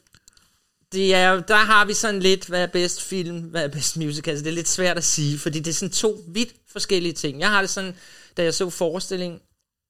det 0.92 1.14
er, 1.14 1.40
der 1.42 1.56
har 1.56 1.86
vi 1.86 1.94
sådan 1.94 2.20
lidt, 2.20 2.46
hvad 2.48 2.62
er 2.64 2.68
bedst 2.68 3.02
film, 3.02 3.40
hvad 3.40 3.64
er 3.64 3.68
bedst 3.68 3.98
musical. 3.98 4.32
Altså, 4.32 4.44
det 4.44 4.50
er 4.52 4.56
lidt 4.56 4.68
svært 4.68 4.98
at 4.98 5.04
sige, 5.04 5.40
fordi 5.40 5.60
det 5.60 5.68
er 5.68 5.74
sådan 5.74 5.92
to 5.92 6.20
vidt 6.28 6.54
forskellige 6.72 7.14
ting. 7.14 7.40
Jeg 7.40 7.50
har 7.50 7.62
det 7.62 7.70
sådan, 7.70 7.96
da 8.38 8.44
jeg 8.44 8.54
så 8.54 8.70
forestilling 8.70 9.42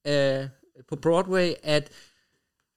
øh, 0.07 0.45
på 0.89 0.95
Broadway, 0.95 1.53
at 1.63 1.89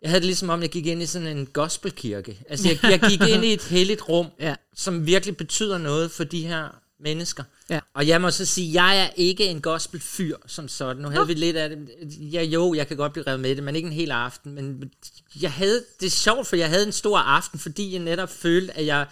jeg 0.03 0.11
havde 0.11 0.20
det 0.20 0.26
ligesom 0.26 0.49
om, 0.51 0.62
jeg 0.62 0.70
gik 0.70 0.87
ind 0.87 1.03
i 1.03 1.07
sådan 1.07 1.37
en 1.37 1.47
gospelkirke. 1.47 2.39
Altså, 2.49 2.68
jeg, 2.68 2.78
jeg 2.91 3.01
gik 3.11 3.20
ind 3.28 3.45
i 3.45 3.53
et 3.53 3.62
helligt 3.74 4.09
rum, 4.09 4.26
ja. 4.41 4.55
som 4.76 5.07
virkelig 5.07 5.37
betyder 5.37 5.78
noget 5.78 6.11
for 6.11 6.24
de 6.24 6.47
her 6.47 6.80
mennesker. 7.05 7.44
Ja. 7.70 7.80
Og 7.94 8.09
jeg 8.09 8.20
må 8.20 8.30
så 8.30 8.44
sige, 8.44 8.82
jeg 8.82 9.00
er 9.00 9.09
ikke 9.16 9.46
en 9.46 9.61
gospelfyr 9.61 10.36
som 10.46 10.68
sådan. 10.68 11.02
Nu 11.02 11.09
havde 11.09 11.20
Nå. 11.20 11.26
vi 11.26 11.34
lidt 11.34 11.57
af 11.57 11.68
det. 11.68 11.88
Ja, 12.32 12.42
jo, 12.42 12.74
jeg 12.74 12.88
kan 12.88 12.96
godt 12.96 13.12
blive 13.12 13.26
revet 13.26 13.40
med 13.40 13.57
det, 13.57 13.64
men 13.64 13.76
ikke 13.76 13.86
en 13.86 13.92
hel 13.92 14.11
aften. 14.11 14.52
Men 14.52 14.92
jeg 15.40 15.52
havde, 15.52 15.84
det 16.00 16.07
er 16.07 16.11
sjovt, 16.11 16.46
for 16.46 16.57
jeg 16.57 16.68
havde 16.68 16.86
en 16.86 16.92
stor 16.92 17.18
aften, 17.18 17.59
fordi 17.59 17.92
jeg 17.92 18.00
netop 18.00 18.30
følte, 18.30 18.76
at 18.76 18.86
jeg 18.86 19.07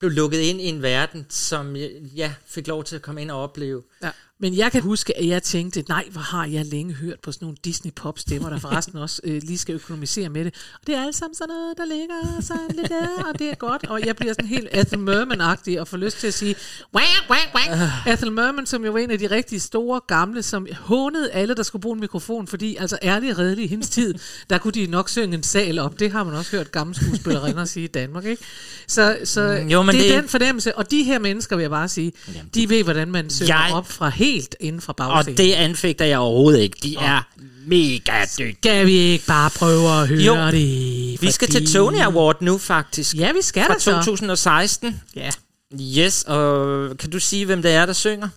blev 0.00 0.10
lukket 0.10 0.38
ind 0.38 0.60
i 0.60 0.64
en 0.64 0.82
verden, 0.82 1.26
som 1.28 1.76
jeg 1.76 1.90
ja, 2.16 2.34
fik 2.46 2.66
lov 2.66 2.84
til 2.84 2.96
at 2.96 3.02
komme 3.02 3.22
ind 3.22 3.30
og 3.30 3.42
opleve. 3.42 3.82
Ja. 4.02 4.10
Men 4.42 4.56
jeg 4.56 4.72
kan 4.72 4.82
huske, 4.82 5.18
at 5.18 5.26
jeg 5.26 5.42
tænkte, 5.42 5.84
nej, 5.88 6.04
hvor 6.10 6.20
har 6.20 6.44
jeg 6.46 6.66
længe 6.66 6.94
hørt 6.94 7.20
på 7.22 7.32
sådan 7.32 7.44
nogle 7.44 7.56
Disney-pop-stemmer, 7.64 8.50
der 8.50 8.58
forresten 8.58 8.98
også 8.98 9.20
øh, 9.24 9.42
lige 9.42 9.58
skal 9.58 9.74
økonomisere 9.74 10.28
med 10.28 10.44
det. 10.44 10.54
Og 10.80 10.86
det 10.86 10.94
er 10.94 11.02
alt 11.04 11.16
sammen 11.16 11.34
sådan 11.34 11.48
noget, 11.48 11.74
der 11.78 11.84
ligger 11.84 12.40
sådan 12.40 12.76
lidt 12.76 12.88
der, 12.88 13.24
og 13.32 13.38
det 13.38 13.50
er 13.50 13.54
godt. 13.54 13.86
Og 13.86 14.06
jeg 14.06 14.16
bliver 14.16 14.32
sådan 14.32 14.48
helt 14.48 14.68
Ethel 14.72 14.98
Merman-agtig 14.98 15.80
og 15.80 15.88
får 15.88 15.96
lyst 15.96 16.16
til 16.20 16.26
at 16.26 16.34
sige, 16.34 16.54
wah, 16.94 17.04
wah, 17.30 17.38
wah. 17.54 18.06
Ethel 18.14 18.32
Merman, 18.32 18.66
som 18.66 18.84
jo 18.84 18.92
var 18.92 18.98
en 18.98 19.10
af 19.10 19.18
de 19.18 19.26
rigtig 19.30 19.62
store 19.62 20.00
gamle, 20.06 20.42
som 20.42 20.66
hånede 20.80 21.30
alle, 21.32 21.54
der 21.54 21.62
skulle 21.62 21.82
bruge 21.82 21.94
en 21.94 22.00
mikrofon, 22.00 22.46
fordi 22.46 22.76
altså 22.76 22.98
ærligt 23.02 23.38
redelig 23.38 23.64
i 23.64 23.68
hendes 23.68 23.88
tid, 23.88 24.14
der 24.50 24.58
kunne 24.58 24.72
de 24.72 24.86
nok 24.86 25.08
synge 25.08 25.34
en 25.36 25.42
sal 25.42 25.78
op. 25.78 26.00
Det 26.00 26.12
har 26.12 26.24
man 26.24 26.34
også 26.34 26.56
hørt 26.56 26.72
gamle 26.72 26.94
skuespillerinder 26.94 27.64
sige 27.64 27.84
i 27.84 27.86
Danmark, 27.86 28.24
ikke? 28.24 28.42
Så, 28.86 29.18
så 29.24 29.58
Mm, 29.62 29.68
jo, 29.68 29.82
men 29.82 29.94
det 29.94 30.04
er 30.06 30.12
det- 30.14 30.22
den 30.22 30.28
fornemmelse, 30.28 30.76
og 30.78 30.90
de 30.90 31.02
her 31.02 31.18
mennesker, 31.18 31.56
vil 31.56 31.62
jeg 31.62 31.70
bare 31.70 31.88
sige, 31.88 32.12
de 32.54 32.68
ved, 32.68 32.84
hvordan 32.84 33.10
man 33.10 33.30
synger 33.30 33.54
Jeg- 33.66 33.74
op 33.74 33.88
fra 33.92 34.08
helt 34.08 34.29
inden 34.60 34.80
fra 34.80 34.90
Og 34.92 34.96
bagscenen. 34.96 35.36
det 35.38 35.52
anfægter 35.52 36.04
jeg 36.04 36.18
overhovedet 36.18 36.60
ikke. 36.60 36.76
De 36.82 36.96
er 36.96 37.28
mega 37.66 38.24
dygtige. 38.38 38.56
Skal 38.62 38.86
vi 38.86 38.92
ikke 38.92 39.26
bare 39.26 39.50
prøve 39.50 39.90
at 40.02 40.08
høre 40.08 40.20
Jo. 40.20 40.50
det? 40.50 41.22
Vi 41.22 41.30
skal 41.30 41.48
til 41.48 41.72
Tony 41.72 42.00
Award 42.00 42.42
nu, 42.42 42.58
faktisk. 42.58 43.16
Ja, 43.16 43.32
vi 43.32 43.42
skal 43.42 43.64
Fra 43.66 43.74
da 43.74 43.78
så. 43.78 43.90
2016. 43.92 45.00
Ja. 45.16 45.30
Yes, 45.80 46.22
og 46.22 46.96
kan 46.98 47.10
du 47.10 47.18
sige, 47.20 47.46
hvem 47.46 47.62
det 47.62 47.70
er, 47.70 47.86
der 47.86 47.92
synger? 47.92 48.28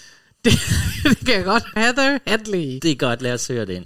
det 0.44 1.18
kan 1.26 1.34
jeg 1.34 1.44
godt. 1.44 1.64
Heather 1.76 2.18
Hadley. 2.26 2.78
Det 2.82 2.90
er 2.90 2.94
godt, 2.94 3.22
lad 3.22 3.32
os 3.32 3.46
høre 3.48 3.66
det 3.66 3.72
ind. 3.74 3.84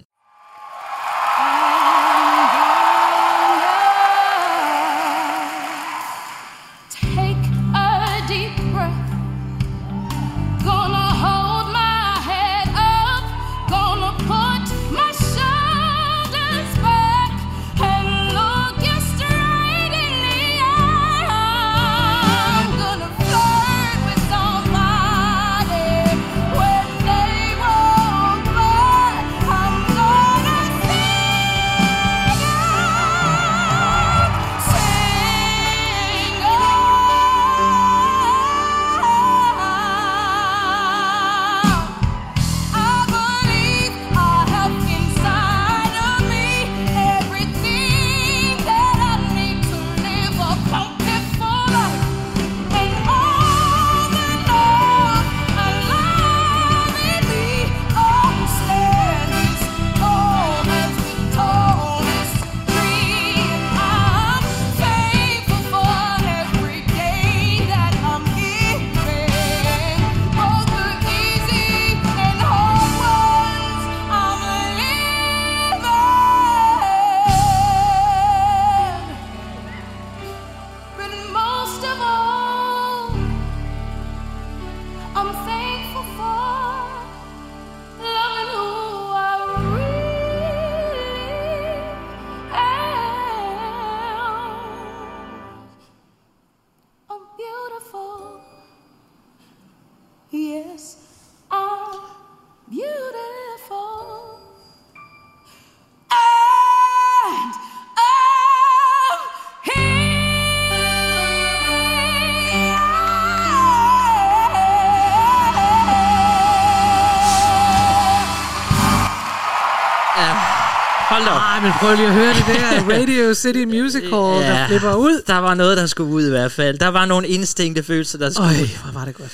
Men 121.63 121.73
prøv 121.81 121.95
lige 121.97 122.07
at 122.07 122.13
høre 122.15 122.35
det 122.35 122.45
der 122.47 122.99
Radio 122.99 123.35
City 123.35 123.65
Music 123.65 124.03
Hall, 124.03 124.41
ja. 124.41 124.49
der 124.49 124.67
flipper 124.69 124.95
ud. 124.95 125.23
Der 125.27 125.35
var 125.39 125.55
noget, 125.55 125.77
der 125.77 125.87
skulle 125.87 126.13
ud 126.13 126.27
i 126.27 126.31
hvert 126.31 126.53
fald. 126.53 126.79
Der 126.79 126.89
var 126.89 127.07
nogle 127.07 127.29
instinkte 127.29 127.83
følelser, 127.83 128.19
der 128.19 128.31
skulle 128.31 128.49
Øj, 128.49 128.63
ud. 128.63 128.69
hvor 128.83 128.93
var 128.93 129.05
det 129.05 129.15
godt. 129.15 129.33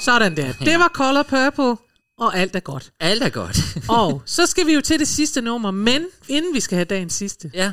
Sådan 0.00 0.36
der. 0.36 0.52
Det 0.52 0.78
var 0.78 0.88
Color 0.94 1.22
Purple, 1.22 1.76
og 2.18 2.36
alt 2.38 2.56
er 2.56 2.60
godt. 2.60 2.90
Alt 3.00 3.22
er 3.22 3.28
godt. 3.28 3.58
og 3.88 4.22
så 4.26 4.46
skal 4.46 4.66
vi 4.66 4.74
jo 4.74 4.80
til 4.80 4.98
det 4.98 5.08
sidste 5.08 5.40
nummer, 5.40 5.70
men 5.70 6.02
inden 6.28 6.54
vi 6.54 6.60
skal 6.60 6.76
have 6.76 6.84
dagens 6.84 7.12
sidste. 7.14 7.50
Ja, 7.54 7.72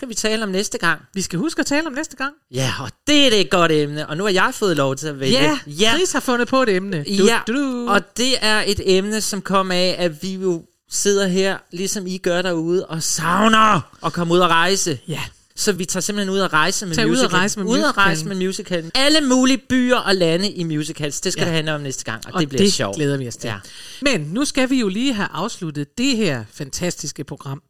skal 0.00 0.08
vi 0.08 0.14
tale 0.14 0.42
om 0.42 0.48
næste 0.48 0.78
gang. 0.78 1.00
Vi 1.14 1.22
skal 1.22 1.38
huske 1.38 1.60
at 1.60 1.66
tale 1.66 1.86
om 1.86 1.92
næste 1.92 2.16
gang. 2.16 2.34
Ja, 2.54 2.72
og 2.80 2.90
det 3.06 3.26
er 3.26 3.30
det 3.30 3.40
et 3.40 3.50
godt 3.50 3.72
emne. 3.72 4.08
Og 4.08 4.16
nu 4.16 4.24
har 4.24 4.30
jeg 4.30 4.50
fået 4.54 4.76
lov 4.76 4.96
til 4.96 5.06
at 5.06 5.20
vælge. 5.20 5.38
Ja, 5.38 5.58
ja. 5.66 5.92
Chris 5.94 6.12
har 6.12 6.20
fundet 6.20 6.48
på 6.48 6.62
et 6.62 6.68
emne. 6.68 6.96
Du, 6.96 7.24
ja. 7.24 7.40
du, 7.46 7.52
du. 7.52 7.90
og 7.90 8.16
det 8.16 8.34
er 8.40 8.62
et 8.66 8.80
emne, 8.84 9.20
som 9.20 9.42
kommer 9.42 9.74
af, 9.74 9.96
at 9.98 10.22
vi 10.22 10.34
jo 10.34 10.62
sidder 10.90 11.26
her, 11.26 11.58
ligesom 11.72 12.06
I 12.06 12.18
gør 12.18 12.42
derude, 12.42 12.86
og 12.86 13.02
savner 13.02 13.80
at 14.06 14.12
komme 14.12 14.34
ud 14.34 14.38
og 14.38 14.50
rejse. 14.50 14.98
Ja. 15.08 15.20
Så 15.60 15.72
vi 15.72 15.84
tager 15.84 16.00
simpelthen 16.00 16.34
ud 16.34 16.38
og 16.38 16.52
rejse 16.52 16.86
med 16.86 16.94
Tag 16.94 17.06
ud 17.10 17.16
og 17.18 17.32
rejse 17.32 17.58
med 17.58 17.66
ud 17.66 17.70
og 17.70 17.76
musicalen. 17.78 17.96
rejse 18.06 18.26
med 18.26 18.36
musicalen. 18.46 18.90
Alle 18.94 19.20
mulige 19.28 19.58
byer 19.58 19.96
og 19.96 20.14
lande 20.14 20.50
i 20.50 20.64
musicals. 20.64 21.20
Det 21.20 21.32
skal 21.32 21.40
Ja. 21.42 21.46
det 21.46 21.54
handle 21.54 21.74
om 21.74 21.80
næste 21.80 22.04
gang, 22.04 22.26
og, 22.26 22.32
og 22.34 22.40
det 22.40 22.48
bliver 22.48 22.62
det 22.62 22.72
sjovt. 22.72 22.96
glæder 22.96 23.16
vi 23.16 23.28
os 23.28 23.36
til. 23.36 23.48
Ja. 23.48 23.58
Men 24.02 24.20
nu 24.20 24.44
skal 24.44 24.70
vi 24.70 24.80
jo 24.80 24.88
lige 24.88 25.12
have 25.12 25.28
afsluttet 25.32 25.98
det 25.98 26.16
her 26.16 26.44
fantastiske 26.52 27.24
program. 27.24 27.62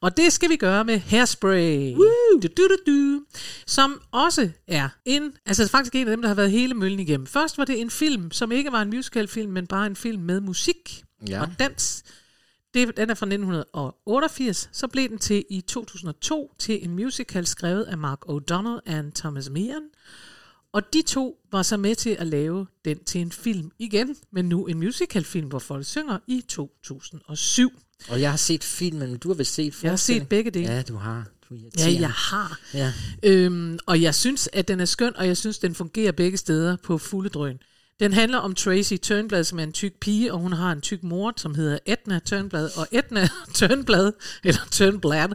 Og 0.00 0.16
det 0.16 0.32
skal 0.32 0.50
vi 0.50 0.56
gøre 0.56 0.84
med 0.84 0.98
Hairspray. 0.98 1.94
Du, 1.94 2.48
du, 2.56 2.68
du, 2.68 2.76
du, 2.86 3.20
som 3.66 4.00
også 4.12 4.48
er 4.68 4.88
en, 5.04 5.22
altså 5.46 5.68
faktisk 5.68 5.94
en 5.94 6.08
af 6.08 6.10
dem, 6.10 6.22
der 6.22 6.28
har 6.28 6.34
været 6.34 6.50
hele 6.50 6.74
møllen 6.74 7.00
igennem. 7.00 7.26
Først 7.26 7.58
var 7.58 7.64
det 7.64 7.80
en 7.80 7.90
film, 7.90 8.32
som 8.32 8.52
ikke 8.52 8.72
var 8.72 8.82
en 8.82 8.90
musicalfilm, 8.90 9.52
men 9.52 9.66
bare 9.66 9.86
en 9.86 9.96
film 9.96 10.22
med 10.22 10.40
musik 10.40 11.02
Ja. 11.28 11.40
og 11.40 11.48
dans. 11.58 12.02
Det, 12.86 12.96
den 12.96 13.10
er 13.10 13.14
fra 13.14 13.26
1988. 13.26 14.68
Så 14.72 14.88
blev 14.88 15.08
den 15.08 15.18
til 15.18 15.44
i 15.50 15.60
2002 15.60 16.54
til 16.58 16.84
en 16.84 16.90
musical 16.90 17.46
skrevet 17.46 17.84
af 17.84 17.98
Mark 17.98 18.18
O'Donnell 18.28 18.96
og 18.96 19.14
Thomas 19.14 19.50
Meehan. 19.50 19.82
Og 20.72 20.92
de 20.92 21.02
to 21.02 21.40
var 21.52 21.62
så 21.62 21.76
med 21.76 21.94
til 21.94 22.10
at 22.10 22.26
lave 22.26 22.66
den 22.84 23.04
til 23.04 23.20
en 23.20 23.32
film 23.32 23.70
igen, 23.78 24.16
men 24.32 24.48
nu 24.48 24.66
en 24.66 24.78
musicalfilm, 24.78 25.48
hvor 25.48 25.58
folk 25.58 25.86
synger 25.86 26.18
i 26.26 26.44
2007. 26.48 27.70
Og 28.08 28.20
jeg 28.20 28.30
har 28.30 28.36
set 28.36 28.64
filmen, 28.64 29.10
men 29.10 29.18
du 29.18 29.28
har 29.28 29.34
vel 29.34 29.46
set 29.46 29.82
Jeg 29.82 29.92
har 29.92 29.96
set 29.96 30.28
begge 30.28 30.50
dele. 30.50 30.72
Ja, 30.72 30.82
du 30.82 30.96
har. 30.96 31.24
Du 31.50 31.54
Ja, 31.78 32.00
jeg 32.00 32.10
har. 32.10 32.60
Ja. 32.74 32.92
Øhm, 33.22 33.78
og 33.86 34.02
jeg 34.02 34.14
synes, 34.14 34.48
at 34.52 34.68
den 34.68 34.80
er 34.80 34.84
skøn, 34.84 35.16
og 35.16 35.26
jeg 35.26 35.36
synes, 35.36 35.58
den 35.58 35.74
fungerer 35.74 36.12
begge 36.12 36.36
steder 36.38 36.76
på 36.76 36.98
fulde 36.98 37.28
drøn. 37.28 37.58
Den 38.00 38.12
handler 38.12 38.38
om 38.38 38.54
Tracy 38.54 38.96
Turnblad, 38.96 39.44
som 39.44 39.58
er 39.58 39.62
en 39.62 39.72
tyk 39.72 39.92
pige, 40.00 40.32
og 40.32 40.38
hun 40.38 40.52
har 40.52 40.72
en 40.72 40.80
tyk 40.80 41.02
mor, 41.02 41.32
som 41.36 41.54
hedder 41.54 41.78
Edna 41.86 42.18
Turnblad. 42.18 42.70
Og 42.76 42.88
Edna 42.92 43.28
Turnblad, 43.54 44.12
eller 44.44 44.60
Turnblad, 44.70 45.28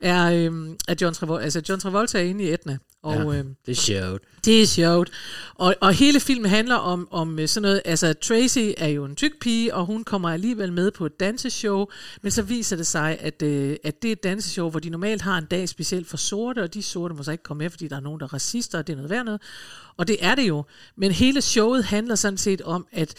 er, 0.00 0.32
øhm, 0.32 0.76
er 0.88 0.94
John 1.00 1.14
Travolta. 1.14 1.44
Altså 1.44 1.62
John 1.68 1.80
Travolta 1.80 2.18
er 2.18 2.22
inde 2.22 2.44
i 2.44 2.52
Edna. 2.52 2.78
Og, 3.02 3.34
ja, 3.34 3.38
øhm, 3.38 3.56
det 3.66 3.72
er 3.72 3.76
sjovt. 3.76 4.22
det 4.44 4.62
er 4.62 4.66
sjovt. 4.66 5.10
Og, 5.54 5.74
og 5.80 5.92
hele 5.92 6.20
filmen 6.20 6.50
handler 6.50 6.74
om, 6.74 7.08
om 7.10 7.38
øh, 7.38 7.48
sådan 7.48 7.62
noget, 7.62 7.82
altså 7.84 8.12
Tracy 8.12 8.72
er 8.76 8.88
jo 8.88 9.04
en 9.04 9.16
tyk 9.16 9.40
pige, 9.40 9.74
og 9.74 9.86
hun 9.86 10.04
kommer 10.04 10.30
alligevel 10.30 10.72
med 10.72 10.90
på 10.90 11.06
et 11.06 11.20
danseshow, 11.20 11.86
men 12.22 12.30
så 12.30 12.42
viser 12.42 12.76
det 12.76 12.86
sig, 12.86 13.18
at, 13.20 13.42
øh, 13.42 13.76
at 13.84 14.02
det 14.02 14.08
er 14.08 14.12
et 14.12 14.22
danseshow, 14.22 14.70
hvor 14.70 14.80
de 14.80 14.90
normalt 14.90 15.22
har 15.22 15.38
en 15.38 15.44
dag 15.44 15.68
specielt 15.68 16.08
for 16.08 16.16
sorte, 16.16 16.62
og 16.62 16.74
de 16.74 16.82
sorte 16.82 17.14
må 17.14 17.22
så 17.22 17.32
ikke 17.32 17.44
komme 17.44 17.64
med, 17.64 17.70
fordi 17.70 17.88
der 17.88 17.96
er 17.96 18.00
nogen, 18.00 18.20
der 18.20 18.26
er 18.26 18.34
racister, 18.34 18.78
og 18.78 18.86
det 18.86 18.92
er 18.92 18.96
noget 18.96 19.10
værd 19.10 19.24
noget. 19.24 19.42
Og 19.96 20.08
det 20.08 20.16
er 20.20 20.34
det 20.34 20.48
jo. 20.48 20.64
Men 20.96 21.12
hele 21.12 21.40
showet 21.40 21.84
handler 21.84 22.14
sådan 22.14 22.38
set 22.38 22.62
om, 22.62 22.86
at 22.92 23.14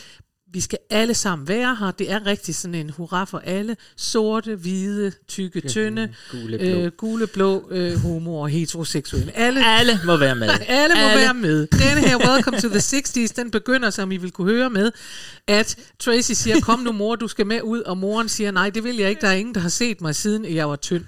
vi 0.53 0.59
skal 0.61 0.79
alle 0.89 1.13
sammen 1.13 1.47
være 1.47 1.75
her. 1.79 1.91
Det 1.91 2.11
er 2.11 2.25
rigtig 2.25 2.55
sådan 2.55 2.75
en 2.75 2.89
hurra 2.89 3.23
for 3.25 3.39
alle. 3.45 3.77
Sorte, 3.97 4.55
hvide, 4.55 5.11
tykke, 5.27 5.61
tynde, 5.67 6.13
Gule, 6.31 6.57
blå. 6.57 6.67
øh, 6.67 6.91
gule, 6.97 7.27
blå, 7.27 7.67
øh, 7.71 7.97
homo 7.97 8.35
og 8.39 8.49
heteroseksuelle. 8.49 9.37
Alle, 9.37 9.65
Alle 9.65 9.99
må 10.05 10.17
være 10.17 10.35
med. 10.35 10.49
alle 10.67 10.95
må 10.95 11.01
Alle. 11.01 11.21
være 11.21 11.33
med. 11.33 11.67
Denne 11.67 12.07
her 12.07 12.17
Welcome 12.29 12.59
to 12.61 12.69
the 12.69 12.77
60s, 12.79 13.33
den 13.35 13.51
begynder, 13.51 13.89
som 13.89 14.11
I 14.11 14.17
vil 14.17 14.31
kunne 14.31 14.51
høre 14.53 14.69
med, 14.69 14.91
at 15.47 15.75
Tracy 15.99 16.31
siger, 16.31 16.59
kom 16.61 16.79
nu 16.79 16.91
mor, 16.91 17.15
du 17.15 17.27
skal 17.27 17.47
med 17.47 17.61
ud, 17.61 17.81
og 17.81 17.97
moren 17.97 18.29
siger, 18.29 18.51
nej, 18.51 18.69
det 18.69 18.83
vil 18.83 18.95
jeg 18.97 19.09
ikke, 19.09 19.21
der 19.21 19.27
er 19.27 19.33
ingen, 19.35 19.55
der 19.55 19.61
har 19.61 19.69
set 19.69 20.01
mig, 20.01 20.15
siden 20.15 20.55
jeg 20.55 20.69
var 20.69 20.75
tynd. 20.75 21.03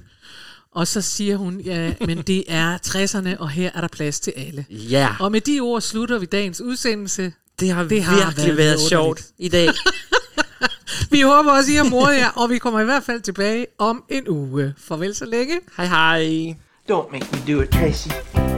Og 0.71 0.87
så 0.87 1.01
siger 1.01 1.37
hun, 1.37 1.59
ja, 1.59 1.93
men 2.07 2.17
det 2.21 2.43
er 2.47 2.77
60'erne, 2.87 3.37
og 3.39 3.49
her 3.49 3.69
er 3.73 3.81
der 3.81 3.87
plads 3.87 4.19
til 4.19 4.33
alle. 4.37 4.65
Ja. 4.69 5.09
Og 5.19 5.31
med 5.31 5.41
de 5.41 5.59
ord 5.59 5.81
slutter 5.81 6.17
vi 6.17 6.25
dagens 6.25 6.61
udsendelse. 6.61 7.33
Det 7.59 7.71
har, 7.71 7.83
Det 7.83 8.03
har 8.03 8.15
virkelig 8.15 8.57
været 8.57 8.57
været, 8.57 8.79
sjovt 8.89 9.21
i 9.37 9.49
dag. 9.49 9.69
Vi 11.11 11.21
håber 11.21 11.51
også, 11.51 11.71
I 11.71 11.75
har 11.75 11.83
moret 11.83 12.17
jer, 12.17 12.29
og 12.29 12.49
vi 12.49 12.57
kommer 12.57 12.79
i 12.81 12.83
hvert 12.85 13.03
fald 13.03 13.21
tilbage 13.21 13.65
om 13.79 14.03
en 14.09 14.27
uge. 14.27 14.73
Farvel 14.77 15.15
så 15.15 15.25
længe. 15.25 15.59
Hej 15.77 15.85
hej. 15.85 16.55
Don't 16.91 17.11
make 17.11 17.27
me 17.31 17.53
do 17.53 17.61
it, 17.61 17.69
Tracy. 17.71 18.07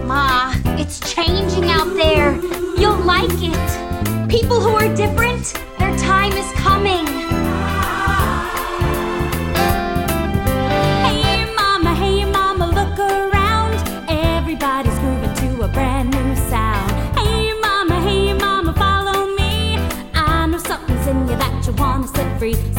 Ma, 0.07 0.51
it's 0.81 0.99
changing 1.13 1.65
out 1.65 1.89
there. 2.03 2.31
You'll 2.77 3.03
like 3.15 3.37
it. 3.51 3.69
People 4.29 4.59
who 4.65 4.75
are 4.75 4.95
different, 4.95 5.45
their 5.79 5.95
time 5.97 6.33
is 6.43 6.49
coming. 6.67 7.04
Free. 22.53 22.74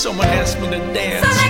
Someone 0.00 0.26
asked 0.28 0.58
me 0.58 0.70
to 0.70 0.78
dance. 0.94 1.49